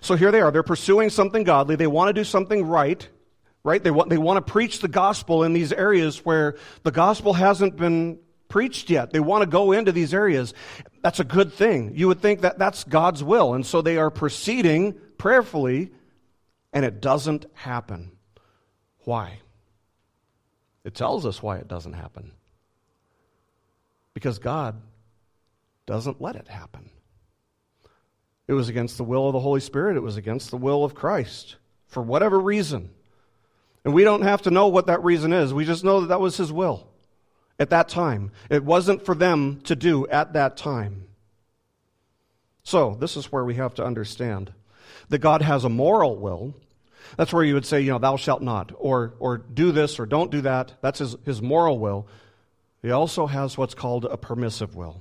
So 0.00 0.16
here 0.16 0.30
they 0.30 0.40
are. 0.40 0.50
They're 0.50 0.62
pursuing 0.62 1.10
something 1.10 1.44
godly. 1.44 1.76
They 1.76 1.86
want 1.86 2.08
to 2.08 2.12
do 2.12 2.24
something 2.24 2.66
right, 2.66 3.08
right? 3.64 3.82
They 3.82 3.90
want, 3.90 4.10
they 4.10 4.18
want 4.18 4.44
to 4.44 4.52
preach 4.52 4.80
the 4.80 4.88
gospel 4.88 5.44
in 5.44 5.52
these 5.52 5.72
areas 5.72 6.24
where 6.24 6.56
the 6.82 6.90
gospel 6.90 7.32
hasn't 7.32 7.76
been 7.76 8.18
preached 8.48 8.90
yet. 8.90 9.12
They 9.12 9.20
want 9.20 9.42
to 9.42 9.46
go 9.46 9.72
into 9.72 9.92
these 9.92 10.12
areas. 10.12 10.54
That's 11.02 11.20
a 11.20 11.24
good 11.24 11.52
thing. 11.52 11.92
You 11.94 12.08
would 12.08 12.20
think 12.20 12.40
that 12.42 12.58
that's 12.58 12.84
God's 12.84 13.22
will. 13.22 13.54
And 13.54 13.64
so 13.64 13.82
they 13.82 13.98
are 13.98 14.10
proceeding 14.10 14.98
prayerfully, 15.16 15.92
and 16.72 16.84
it 16.84 17.00
doesn't 17.00 17.46
happen. 17.54 18.12
Why? 19.04 19.38
It 20.84 20.94
tells 20.94 21.26
us 21.26 21.42
why 21.42 21.56
it 21.58 21.68
doesn't 21.68 21.94
happen. 21.94 22.32
Because 24.14 24.38
God 24.38 24.80
doesn't 25.88 26.20
let 26.20 26.36
it 26.36 26.46
happen. 26.48 26.90
It 28.46 28.52
was 28.52 28.68
against 28.68 28.98
the 28.98 29.04
will 29.04 29.26
of 29.26 29.32
the 29.32 29.40
Holy 29.40 29.60
Spirit, 29.60 29.96
it 29.96 30.02
was 30.02 30.18
against 30.18 30.50
the 30.50 30.58
will 30.58 30.84
of 30.84 30.94
Christ 30.94 31.56
for 31.86 32.02
whatever 32.02 32.38
reason. 32.38 32.90
And 33.84 33.94
we 33.94 34.04
don't 34.04 34.20
have 34.20 34.42
to 34.42 34.50
know 34.50 34.68
what 34.68 34.86
that 34.86 35.02
reason 35.02 35.32
is. 35.32 35.54
We 35.54 35.64
just 35.64 35.84
know 35.84 36.02
that 36.02 36.08
that 36.08 36.20
was 36.20 36.36
his 36.36 36.52
will 36.52 36.86
at 37.58 37.70
that 37.70 37.88
time. 37.88 38.32
It 38.50 38.62
wasn't 38.62 39.06
for 39.06 39.14
them 39.14 39.62
to 39.62 39.74
do 39.74 40.06
at 40.08 40.34
that 40.34 40.58
time. 40.58 41.06
So, 42.64 42.94
this 43.00 43.16
is 43.16 43.32
where 43.32 43.44
we 43.44 43.54
have 43.54 43.72
to 43.76 43.84
understand 43.84 44.52
that 45.08 45.18
God 45.18 45.40
has 45.40 45.64
a 45.64 45.70
moral 45.70 46.16
will. 46.16 46.54
That's 47.16 47.32
where 47.32 47.44
you 47.44 47.54
would 47.54 47.64
say, 47.64 47.80
you 47.80 47.92
know, 47.92 47.98
thou 47.98 48.16
shalt 48.16 48.42
not, 48.42 48.72
or, 48.76 49.14
or 49.20 49.38
do 49.38 49.72
this 49.72 49.98
or 49.98 50.04
don't 50.04 50.30
do 50.30 50.42
that. 50.42 50.74
That's 50.82 50.98
his, 50.98 51.16
his 51.24 51.40
moral 51.40 51.78
will. 51.78 52.06
He 52.82 52.90
also 52.90 53.26
has 53.26 53.56
what's 53.56 53.74
called 53.74 54.04
a 54.04 54.18
permissive 54.18 54.76
will. 54.76 55.00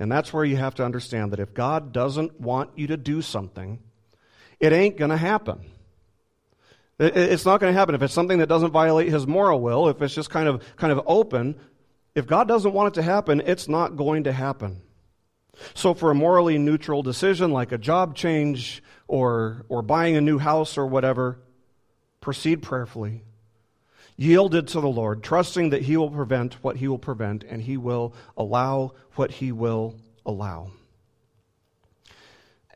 And 0.00 0.10
that's 0.10 0.32
where 0.32 0.46
you 0.46 0.56
have 0.56 0.74
to 0.76 0.84
understand 0.84 1.32
that 1.32 1.40
if 1.40 1.52
God 1.52 1.92
doesn't 1.92 2.40
want 2.40 2.70
you 2.74 2.86
to 2.86 2.96
do 2.96 3.20
something, 3.20 3.78
it 4.58 4.72
ain't 4.72 4.96
going 4.96 5.10
to 5.10 5.16
happen. 5.16 5.60
It's 6.98 7.44
not 7.44 7.60
going 7.60 7.72
to 7.72 7.78
happen. 7.78 7.94
If 7.94 8.02
it's 8.02 8.14
something 8.14 8.38
that 8.38 8.48
doesn't 8.48 8.72
violate 8.72 9.08
his 9.08 9.26
moral 9.26 9.60
will, 9.60 9.88
if 9.90 10.00
it's 10.00 10.14
just 10.14 10.30
kind 10.30 10.48
of, 10.48 10.62
kind 10.76 10.90
of 10.90 11.02
open, 11.06 11.54
if 12.14 12.26
God 12.26 12.48
doesn't 12.48 12.72
want 12.72 12.88
it 12.88 13.00
to 13.00 13.02
happen, 13.02 13.42
it's 13.44 13.68
not 13.68 13.96
going 13.96 14.24
to 14.24 14.32
happen. 14.32 14.80
So, 15.74 15.92
for 15.92 16.10
a 16.10 16.14
morally 16.14 16.56
neutral 16.56 17.02
decision 17.02 17.52
like 17.52 17.70
a 17.70 17.78
job 17.78 18.14
change 18.14 18.82
or, 19.06 19.66
or 19.68 19.82
buying 19.82 20.16
a 20.16 20.20
new 20.22 20.38
house 20.38 20.78
or 20.78 20.86
whatever, 20.86 21.38
proceed 22.20 22.62
prayerfully 22.62 23.24
yielded 24.20 24.68
to 24.68 24.80
the 24.82 24.88
Lord, 24.88 25.22
trusting 25.22 25.70
that 25.70 25.82
He 25.82 25.96
will 25.96 26.10
prevent 26.10 26.62
what 26.62 26.76
He 26.76 26.86
will 26.86 26.98
prevent 26.98 27.42
and 27.42 27.62
He 27.62 27.78
will 27.78 28.14
allow 28.36 28.92
what 29.14 29.30
He 29.30 29.50
will 29.50 29.94
allow. 30.26 30.70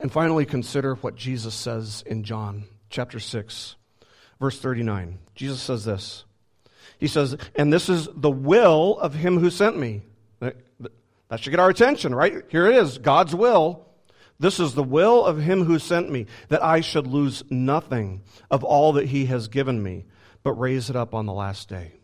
And 0.01 0.11
finally, 0.11 0.47
consider 0.47 0.95
what 0.95 1.17
Jesus 1.17 1.55
says 1.55 2.03
in 2.07 2.25
John 2.25 2.65
chapter 2.89 3.21
6, 3.21 3.77
verse 4.41 4.59
39. 4.59 5.19
Jesus 5.35 5.61
says 5.61 5.85
this 5.85 6.25
He 6.99 7.07
says, 7.07 7.37
And 7.55 7.71
this 7.71 7.91
is 7.91 8.09
the 8.15 8.31
will 8.31 8.99
of 8.99 9.15
him 9.15 9.39
who 9.39 9.51
sent 9.51 9.79
me. 9.79 10.01
That 10.41 11.41
should 11.41 11.51
get 11.51 11.61
our 11.61 11.71
attention, 11.71 12.15
right? 12.15 12.45
Here 12.49 12.67
it 12.67 12.77
is 12.77 12.99
God's 12.99 13.35
will. 13.35 13.87
This 14.39 14.59
is 14.59 14.75
the 14.75 14.83
will 14.83 15.25
of 15.25 15.39
him 15.39 15.65
who 15.65 15.79
sent 15.79 16.11
me, 16.11 16.27
that 16.49 16.63
I 16.63 16.81
should 16.81 17.07
lose 17.07 17.45
nothing 17.51 18.23
of 18.51 18.65
all 18.65 18.95
that 18.95 19.07
he 19.07 19.27
has 19.27 19.49
given 19.49 19.83
me, 19.83 20.07
but 20.45 20.53
raise 20.53 20.89
it 20.89 20.95
up 20.95 21.15
on 21.15 21.27
the 21.27 21.33
last 21.33 21.69
day. 21.69 21.95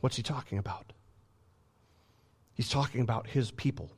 What's 0.00 0.16
he 0.16 0.22
talking 0.22 0.58
about? 0.58 0.92
He's 2.54 2.68
talking 2.68 3.02
about 3.02 3.28
his 3.28 3.52
people. 3.52 3.90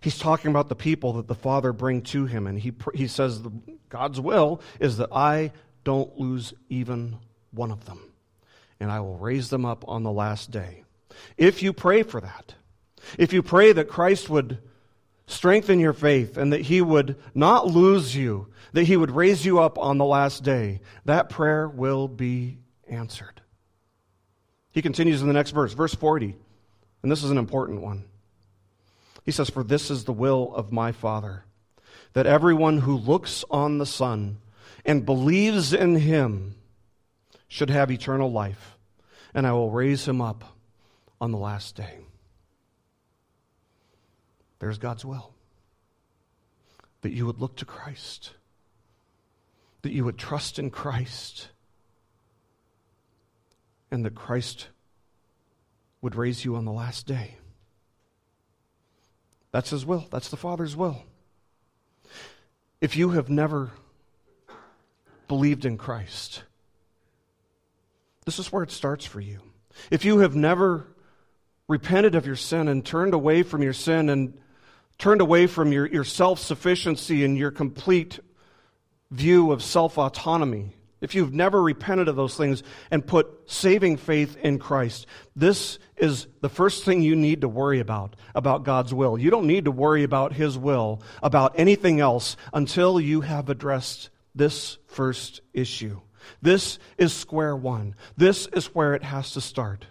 He's 0.00 0.18
talking 0.18 0.50
about 0.50 0.68
the 0.68 0.76
people 0.76 1.14
that 1.14 1.26
the 1.26 1.34
Father 1.34 1.72
bring 1.72 2.02
to 2.02 2.26
him, 2.26 2.46
and 2.46 2.58
he, 2.58 2.72
he 2.94 3.06
says 3.06 3.40
God's 3.88 4.20
will 4.20 4.60
is 4.78 4.98
that 4.98 5.08
I 5.12 5.52
don't 5.84 6.18
lose 6.18 6.52
even 6.68 7.16
one 7.52 7.70
of 7.70 7.86
them, 7.86 8.00
and 8.78 8.90
I 8.90 9.00
will 9.00 9.16
raise 9.16 9.48
them 9.48 9.64
up 9.64 9.84
on 9.88 10.02
the 10.02 10.12
last 10.12 10.50
day. 10.50 10.82
If 11.38 11.62
you 11.62 11.72
pray 11.72 12.02
for 12.02 12.20
that, 12.20 12.54
if 13.16 13.32
you 13.32 13.42
pray 13.42 13.72
that 13.72 13.88
Christ 13.88 14.28
would 14.28 14.58
strengthen 15.26 15.80
your 15.80 15.92
faith 15.92 16.36
and 16.36 16.52
that 16.52 16.62
he 16.62 16.80
would 16.80 17.16
not 17.34 17.66
lose 17.66 18.14
you, 18.14 18.48
that 18.72 18.84
he 18.84 18.96
would 18.96 19.10
raise 19.10 19.44
you 19.44 19.58
up 19.58 19.78
on 19.78 19.98
the 19.98 20.04
last 20.04 20.42
day, 20.42 20.80
that 21.04 21.28
prayer 21.28 21.68
will 21.68 22.08
be 22.08 22.58
answered. 22.88 23.40
He 24.72 24.82
continues 24.82 25.22
in 25.22 25.28
the 25.28 25.34
next 25.34 25.50
verse, 25.50 25.72
verse 25.72 25.94
40, 25.94 26.34
and 27.02 27.10
this 27.10 27.24
is 27.24 27.30
an 27.30 27.38
important 27.38 27.80
one. 27.80 28.04
He 29.24 29.32
says, 29.32 29.50
For 29.50 29.64
this 29.64 29.90
is 29.90 30.04
the 30.04 30.12
will 30.12 30.54
of 30.54 30.72
my 30.72 30.92
Father, 30.92 31.44
that 32.12 32.26
everyone 32.26 32.78
who 32.78 32.96
looks 32.96 33.44
on 33.50 33.78
the 33.78 33.86
Son 33.86 34.38
and 34.84 35.04
believes 35.04 35.72
in 35.72 35.96
him 35.96 36.54
should 37.48 37.70
have 37.70 37.90
eternal 37.90 38.30
life, 38.30 38.76
and 39.34 39.46
I 39.46 39.52
will 39.52 39.70
raise 39.70 40.06
him 40.06 40.20
up 40.20 40.56
on 41.20 41.32
the 41.32 41.38
last 41.38 41.74
day. 41.74 42.05
There's 44.58 44.78
God's 44.78 45.04
will. 45.04 45.32
That 47.02 47.12
you 47.12 47.26
would 47.26 47.40
look 47.40 47.56
to 47.56 47.64
Christ, 47.64 48.32
that 49.82 49.92
you 49.92 50.04
would 50.04 50.18
trust 50.18 50.58
in 50.58 50.70
Christ, 50.70 51.48
and 53.90 54.04
that 54.04 54.14
Christ 54.14 54.68
would 56.00 56.16
raise 56.16 56.44
you 56.44 56.56
on 56.56 56.64
the 56.64 56.72
last 56.72 57.06
day. 57.06 57.36
That's 59.52 59.70
His 59.70 59.86
will, 59.86 60.06
that's 60.10 60.30
the 60.30 60.36
Father's 60.36 60.74
will. 60.74 61.02
If 62.80 62.96
you 62.96 63.10
have 63.10 63.30
never 63.30 63.70
believed 65.28 65.64
in 65.64 65.78
Christ, 65.78 66.42
this 68.24 68.38
is 68.38 68.50
where 68.50 68.62
it 68.62 68.70
starts 68.70 69.04
for 69.04 69.20
you. 69.20 69.38
If 69.90 70.04
you 70.04 70.18
have 70.18 70.34
never 70.34 70.88
repented 71.68 72.14
of 72.14 72.26
your 72.26 72.36
sin 72.36 72.68
and 72.68 72.84
turned 72.84 73.14
away 73.14 73.42
from 73.42 73.62
your 73.62 73.72
sin 73.72 74.08
and 74.08 74.38
turned 74.98 75.20
away 75.20 75.46
from 75.46 75.72
your, 75.72 75.86
your 75.86 76.04
self 76.04 76.38
sufficiency 76.38 77.24
and 77.24 77.36
your 77.36 77.50
complete 77.50 78.18
view 79.10 79.52
of 79.52 79.62
self 79.62 79.98
autonomy, 79.98 80.72
if 81.00 81.14
you've 81.14 81.34
never 81.34 81.62
repented 81.62 82.08
of 82.08 82.16
those 82.16 82.36
things 82.36 82.62
and 82.90 83.06
put 83.06 83.28
saving 83.46 83.98
faith 83.98 84.36
in 84.38 84.58
Christ, 84.58 85.06
this 85.34 85.78
is 85.96 86.26
the 86.40 86.48
first 86.48 86.84
thing 86.84 87.02
you 87.02 87.14
need 87.14 87.42
to 87.42 87.48
worry 87.48 87.80
about, 87.80 88.16
about 88.34 88.64
God's 88.64 88.94
will. 88.94 89.18
You 89.18 89.30
don't 89.30 89.46
need 89.46 89.66
to 89.66 89.70
worry 89.70 90.04
about 90.04 90.32
His 90.32 90.56
will, 90.56 91.02
about 91.22 91.58
anything 91.58 92.00
else, 92.00 92.36
until 92.52 92.98
you 92.98 93.20
have 93.20 93.50
addressed 93.50 94.10
this 94.34 94.78
first 94.86 95.42
issue. 95.52 96.00
This 96.42 96.78
is 96.98 97.12
square 97.12 97.54
one. 97.54 97.94
This 98.16 98.46
is 98.48 98.74
where 98.74 98.94
it 98.94 99.02
has 99.02 99.32
to 99.32 99.40
start. 99.40 99.86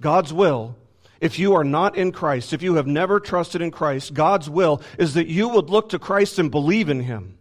God's 0.00 0.32
will 0.32 0.76
if 1.20 1.38
you 1.38 1.54
are 1.54 1.64
not 1.64 1.96
in 1.96 2.12
Christ, 2.12 2.52
if 2.52 2.62
you 2.62 2.74
have 2.74 2.86
never 2.86 3.20
trusted 3.20 3.62
in 3.62 3.70
Christ, 3.70 4.14
God's 4.14 4.48
will 4.48 4.82
is 4.98 5.14
that 5.14 5.26
you 5.26 5.48
would 5.48 5.70
look 5.70 5.90
to 5.90 5.98
Christ 5.98 6.38
and 6.38 6.50
believe 6.50 6.88
in 6.88 7.00
Him. 7.00 7.38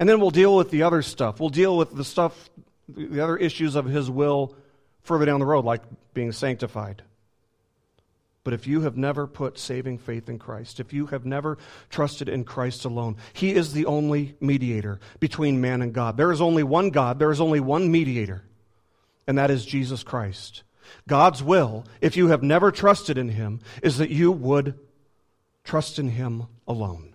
And 0.00 0.08
then 0.08 0.20
we'll 0.20 0.30
deal 0.30 0.56
with 0.56 0.70
the 0.70 0.82
other 0.82 1.02
stuff. 1.02 1.40
We'll 1.40 1.48
deal 1.48 1.76
with 1.76 1.94
the 1.94 2.04
stuff, 2.04 2.50
the 2.88 3.20
other 3.20 3.36
issues 3.36 3.74
of 3.74 3.86
His 3.86 4.10
will 4.10 4.54
further 5.02 5.26
down 5.26 5.40
the 5.40 5.46
road, 5.46 5.64
like 5.64 5.82
being 6.14 6.32
sanctified. 6.32 7.02
But 8.44 8.54
if 8.54 8.66
you 8.66 8.82
have 8.82 8.96
never 8.96 9.26
put 9.26 9.58
saving 9.58 9.98
faith 9.98 10.28
in 10.28 10.38
Christ, 10.38 10.80
if 10.80 10.92
you 10.92 11.06
have 11.06 11.26
never 11.26 11.58
trusted 11.90 12.28
in 12.28 12.44
Christ 12.44 12.84
alone, 12.84 13.16
He 13.32 13.52
is 13.52 13.72
the 13.72 13.86
only 13.86 14.36
mediator 14.40 15.00
between 15.20 15.60
man 15.60 15.82
and 15.82 15.92
God. 15.92 16.16
There 16.16 16.32
is 16.32 16.40
only 16.40 16.62
one 16.62 16.90
God, 16.90 17.18
there 17.18 17.30
is 17.30 17.40
only 17.40 17.60
one 17.60 17.90
mediator, 17.90 18.42
and 19.26 19.36
that 19.36 19.50
is 19.50 19.66
Jesus 19.66 20.02
Christ. 20.02 20.62
God's 21.06 21.42
will, 21.42 21.84
if 22.00 22.16
you 22.16 22.28
have 22.28 22.42
never 22.42 22.70
trusted 22.70 23.18
in 23.18 23.30
Him, 23.30 23.60
is 23.82 23.98
that 23.98 24.10
you 24.10 24.32
would 24.32 24.78
trust 25.64 25.98
in 25.98 26.10
Him 26.10 26.46
alone. 26.66 27.14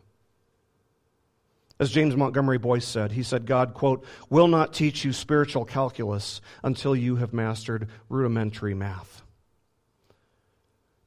As 1.80 1.92
James 1.92 2.16
Montgomery 2.16 2.60
Boice 2.60 2.88
said, 2.88 3.12
he 3.12 3.24
said, 3.24 3.46
God, 3.46 3.74
quote, 3.74 4.06
will 4.30 4.48
not 4.48 4.74
teach 4.74 5.04
you 5.04 5.12
spiritual 5.12 5.66
calculus 5.66 6.40
until 6.64 6.96
you 6.96 7.18
have 7.18 7.34
mastered 7.34 7.90
rudimentary 8.10 8.74
math. 8.74 9.22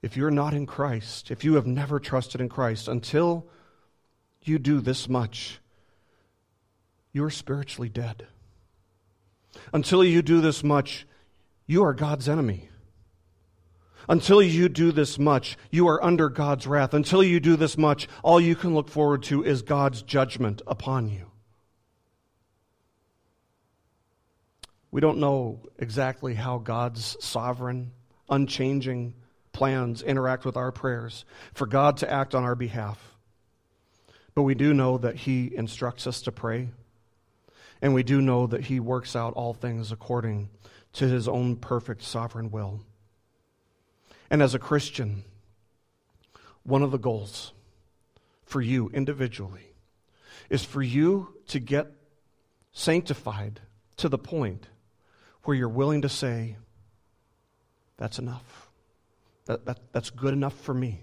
If 0.02 0.16
you're 0.16 0.30
not 0.30 0.54
in 0.54 0.66
Christ, 0.66 1.30
if 1.30 1.44
you 1.44 1.54
have 1.54 1.66
never 1.66 1.98
trusted 1.98 2.40
in 2.40 2.48
Christ, 2.48 2.88
until 2.88 3.46
you 4.42 4.58
do 4.58 4.80
this 4.80 5.08
much, 5.08 5.60
you 7.12 7.24
are 7.24 7.30
spiritually 7.30 7.88
dead. 7.88 8.26
Until 9.72 10.04
you 10.04 10.20
do 10.20 10.40
this 10.40 10.62
much, 10.62 11.06
you 11.66 11.84
are 11.84 11.94
God's 11.94 12.28
enemy. 12.28 12.68
Until 14.08 14.40
you 14.40 14.68
do 14.68 14.92
this 14.92 15.18
much, 15.18 15.56
you 15.70 15.88
are 15.88 16.02
under 16.02 16.28
God's 16.28 16.66
wrath. 16.66 16.94
Until 16.94 17.24
you 17.24 17.40
do 17.40 17.56
this 17.56 17.76
much, 17.76 18.08
all 18.22 18.40
you 18.40 18.54
can 18.54 18.74
look 18.74 18.88
forward 18.88 19.24
to 19.24 19.44
is 19.44 19.62
God's 19.62 20.02
judgment 20.02 20.62
upon 20.66 21.08
you. 21.08 21.26
We 24.92 25.00
don't 25.00 25.18
know 25.18 25.60
exactly 25.78 26.34
how 26.34 26.58
God's 26.58 27.16
sovereign, 27.22 27.90
unchanging 28.30 29.14
plans 29.52 30.02
interact 30.02 30.44
with 30.44 30.56
our 30.56 30.70
prayers 30.70 31.24
for 31.52 31.66
God 31.66 31.96
to 31.98 32.10
act 32.10 32.34
on 32.34 32.44
our 32.44 32.54
behalf. 32.54 32.98
But 34.34 34.42
we 34.42 34.54
do 34.54 34.72
know 34.72 34.98
that 34.98 35.16
He 35.16 35.52
instructs 35.54 36.06
us 36.06 36.22
to 36.22 36.32
pray, 36.32 36.68
and 37.82 37.92
we 37.92 38.04
do 38.04 38.20
know 38.20 38.46
that 38.46 38.64
He 38.64 38.78
works 38.80 39.16
out 39.16 39.34
all 39.34 39.52
things 39.52 39.92
according 39.92 40.48
to 40.96 41.06
his 41.06 41.28
own 41.28 41.56
perfect 41.56 42.02
sovereign 42.02 42.50
will. 42.50 42.80
And 44.30 44.42
as 44.42 44.54
a 44.54 44.58
Christian, 44.58 45.24
one 46.62 46.82
of 46.82 46.90
the 46.90 46.98
goals 46.98 47.52
for 48.44 48.62
you 48.62 48.88
individually 48.94 49.74
is 50.48 50.64
for 50.64 50.82
you 50.82 51.34
to 51.48 51.60
get 51.60 51.88
sanctified 52.72 53.60
to 53.98 54.08
the 54.08 54.18
point 54.18 54.68
where 55.44 55.56
you're 55.56 55.68
willing 55.68 56.02
to 56.02 56.08
say, 56.08 56.56
That's 57.98 58.18
enough. 58.18 58.70
That, 59.44 59.66
that, 59.66 59.78
that's 59.92 60.10
good 60.10 60.32
enough 60.32 60.58
for 60.60 60.74
me. 60.74 61.02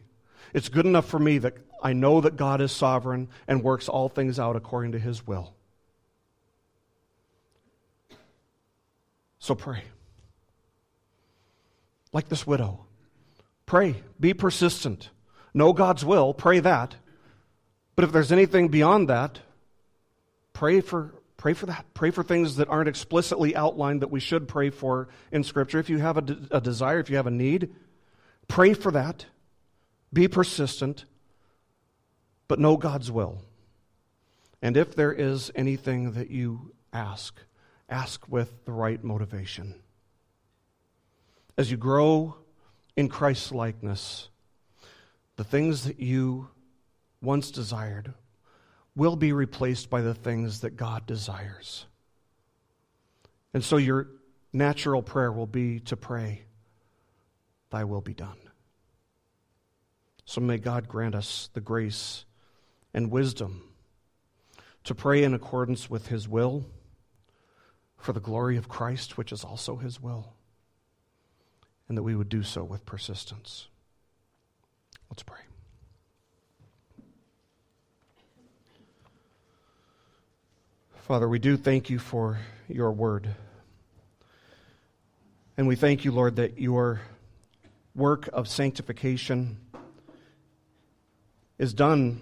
It's 0.54 0.70
good 0.70 0.86
enough 0.86 1.06
for 1.06 1.20
me 1.20 1.38
that 1.38 1.54
I 1.82 1.94
know 1.94 2.20
that 2.22 2.36
God 2.36 2.62
is 2.62 2.72
sovereign 2.72 3.30
and 3.48 3.64
works 3.64 3.88
all 3.88 4.10
things 4.10 4.40
out 4.40 4.56
according 4.56 4.94
to 4.94 5.00
his 5.00 5.26
will. 5.26 5.54
So 9.44 9.56
pray. 9.56 9.84
Like 12.14 12.30
this 12.30 12.48
widow. 12.48 12.86
Pray. 13.66 14.02
Be 14.18 14.34
persistent. 14.34 15.10
Know 15.54 15.74
God's 15.74 16.06
will. 16.06 16.34
Pray 16.34 16.62
that. 16.62 16.96
But 17.98 18.06
if 18.06 18.14
there's 18.14 18.32
anything 18.32 18.70
beyond 18.70 19.10
that, 19.10 19.42
pray 20.54 20.80
for 20.80 21.14
pray 21.36 21.54
for 21.54 21.66
that. 21.66 21.86
Pray 21.94 22.10
for 22.10 22.24
things 22.24 22.56
that 22.56 22.70
aren't 22.70 22.88
explicitly 22.88 23.54
outlined 23.54 24.02
that 24.02 24.10
we 24.10 24.22
should 24.22 24.48
pray 24.48 24.70
for 24.70 25.10
in 25.30 25.44
Scripture. 25.44 25.78
If 25.78 25.90
you 25.90 25.98
have 25.98 26.16
a, 26.16 26.22
de- 26.22 26.48
a 26.50 26.62
desire, 26.62 27.00
if 27.00 27.10
you 27.10 27.18
have 27.18 27.28
a 27.28 27.32
need, 27.32 27.76
pray 28.48 28.74
for 28.74 28.94
that. 28.94 29.26
Be 30.14 30.30
persistent, 30.30 31.04
but 32.48 32.60
know 32.60 32.78
God's 32.78 33.12
will. 33.12 33.40
And 34.62 34.78
if 34.78 34.96
there 34.96 35.12
is 35.12 35.52
anything 35.54 36.14
that 36.14 36.30
you 36.30 36.72
ask, 36.94 37.38
ask 37.94 38.28
with 38.28 38.66
the 38.66 38.72
right 38.72 39.02
motivation. 39.04 39.76
As 41.58 41.70
you 41.70 41.78
grow 41.78 42.36
in 42.98 43.08
Christ's 43.08 43.52
likeness, 43.52 44.30
the 45.36 45.44
things 45.44 45.84
that 45.86 46.00
you 46.00 46.50
once 47.22 47.52
desired 47.52 48.14
will 48.96 49.16
be 49.16 49.32
replaced 49.32 49.90
by 49.90 50.02
the 50.02 50.16
things 50.16 50.62
that 50.62 50.76
God 50.76 51.06
desires. 51.06 51.86
And 53.54 53.64
so 53.64 53.78
your 53.78 54.08
natural 54.52 55.04
prayer 55.04 55.32
will 55.32 55.48
be 55.48 55.80
to 55.82 55.96
pray, 55.96 56.42
Thy 57.70 57.84
will 57.84 58.02
be 58.02 58.14
done. 58.14 58.38
So 60.26 60.42
may 60.42 60.58
God 60.58 60.88
grant 60.88 61.16
us 61.16 61.50
the 61.54 61.62
grace 61.62 62.26
and 62.94 63.12
wisdom 63.12 63.70
to 64.84 64.96
pray 64.96 65.24
in 65.24 65.34
accordance 65.34 65.90
with 65.90 66.08
His 66.08 66.28
will 66.28 66.66
for 68.04 68.12
the 68.12 68.20
glory 68.20 68.58
of 68.58 68.68
Christ, 68.68 69.18
which 69.18 69.32
is 69.32 69.46
also 69.46 69.78
His 69.78 70.02
will, 70.02 70.34
and 71.88 71.98
that 71.98 72.04
we 72.04 72.16
would 72.16 72.28
do 72.28 72.44
so 72.44 72.62
with 72.62 72.86
persistence. 72.86 73.68
Let's 75.10 75.24
pray. 75.24 75.40
Father, 80.98 81.30
we 81.30 81.40
do 81.40 81.56
thank 81.56 81.90
you 81.90 81.98
for 81.98 82.40
your 82.68 82.92
word. 82.92 83.30
And 85.56 85.66
we 85.66 85.78
thank 85.78 86.04
you, 86.04 86.12
Lord, 86.12 86.36
that 86.36 86.60
your 86.60 87.00
work 87.96 88.28
of 88.34 88.50
sanctification 88.50 89.58
is 91.58 91.74
done, 91.74 92.20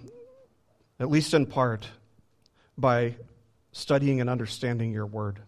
at 1.00 1.10
least 1.10 1.34
in 1.34 1.46
part, 1.46 1.88
by 2.78 3.16
studying 3.72 4.20
and 4.20 4.30
understanding 4.30 4.92
your 4.92 5.06
word. 5.06 5.40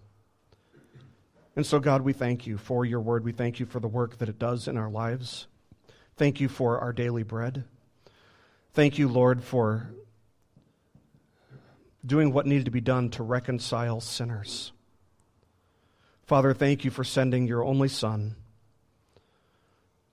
And 1.56 1.64
so, 1.64 1.78
God, 1.78 2.02
we 2.02 2.12
thank 2.12 2.46
you 2.46 2.58
for 2.58 2.84
your 2.84 3.00
word. 3.00 3.24
We 3.24 3.32
thank 3.32 3.60
you 3.60 3.66
for 3.66 3.80
the 3.80 3.88
work 3.88 4.18
that 4.18 4.28
it 4.28 4.38
does 4.38 4.66
in 4.66 4.76
our 4.76 4.90
lives. 4.90 5.46
Thank 6.16 6.40
you 6.40 6.48
for 6.48 6.78
our 6.80 6.92
daily 6.92 7.22
bread. 7.22 7.64
Thank 8.72 8.98
you, 8.98 9.08
Lord, 9.08 9.42
for 9.42 9.90
doing 12.04 12.32
what 12.32 12.46
needed 12.46 12.64
to 12.64 12.70
be 12.70 12.80
done 12.80 13.08
to 13.10 13.22
reconcile 13.22 14.00
sinners. 14.00 14.72
Father, 16.24 16.54
thank 16.54 16.84
you 16.84 16.90
for 16.90 17.04
sending 17.04 17.46
your 17.46 17.64
only 17.64 17.88
Son 17.88 18.34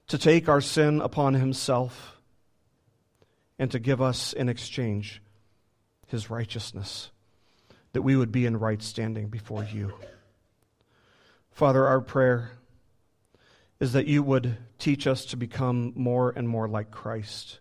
to 0.07 0.17
take 0.17 0.49
our 0.49 0.61
sin 0.61 1.01
upon 1.01 1.33
himself 1.33 2.17
and 3.57 3.71
to 3.71 3.79
give 3.79 4.01
us 4.01 4.33
in 4.33 4.49
exchange 4.49 5.21
his 6.07 6.29
righteousness, 6.29 7.11
that 7.93 8.01
we 8.01 8.15
would 8.15 8.31
be 8.31 8.45
in 8.45 8.57
right 8.57 8.81
standing 8.81 9.27
before 9.27 9.63
you. 9.63 9.93
Father, 11.61 11.85
our 11.85 12.01
prayer 12.01 12.53
is 13.79 13.93
that 13.93 14.07
you 14.07 14.23
would 14.23 14.57
teach 14.79 15.05
us 15.05 15.25
to 15.25 15.37
become 15.37 15.93
more 15.95 16.33
and 16.35 16.49
more 16.49 16.67
like 16.67 16.89
Christ. 16.89 17.59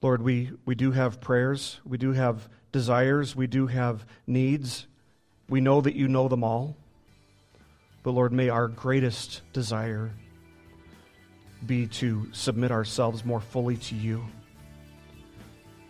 Lord, 0.00 0.22
we, 0.22 0.50
we 0.64 0.74
do 0.74 0.92
have 0.92 1.20
prayers, 1.20 1.78
we 1.84 1.98
do 1.98 2.12
have 2.12 2.48
desires, 2.72 3.36
we 3.36 3.46
do 3.46 3.66
have 3.66 4.06
needs. 4.26 4.86
We 5.50 5.60
know 5.60 5.82
that 5.82 5.94
you 5.94 6.08
know 6.08 6.26
them 6.28 6.42
all. 6.42 6.74
But 8.02 8.12
Lord, 8.12 8.32
may 8.32 8.48
our 8.48 8.66
greatest 8.66 9.42
desire 9.52 10.10
be 11.66 11.86
to 11.88 12.30
submit 12.32 12.70
ourselves 12.70 13.26
more 13.26 13.42
fully 13.42 13.76
to 13.76 13.94
you 13.94 14.24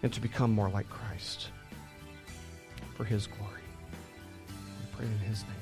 and 0.02 0.12
to 0.12 0.20
become 0.20 0.50
more 0.50 0.70
like 0.70 0.90
Christ 0.90 1.50
for 2.96 3.04
his 3.04 3.28
glory. 3.28 3.62
We 4.48 4.96
pray 4.96 5.06
in 5.06 5.18
his 5.20 5.44
name. 5.44 5.61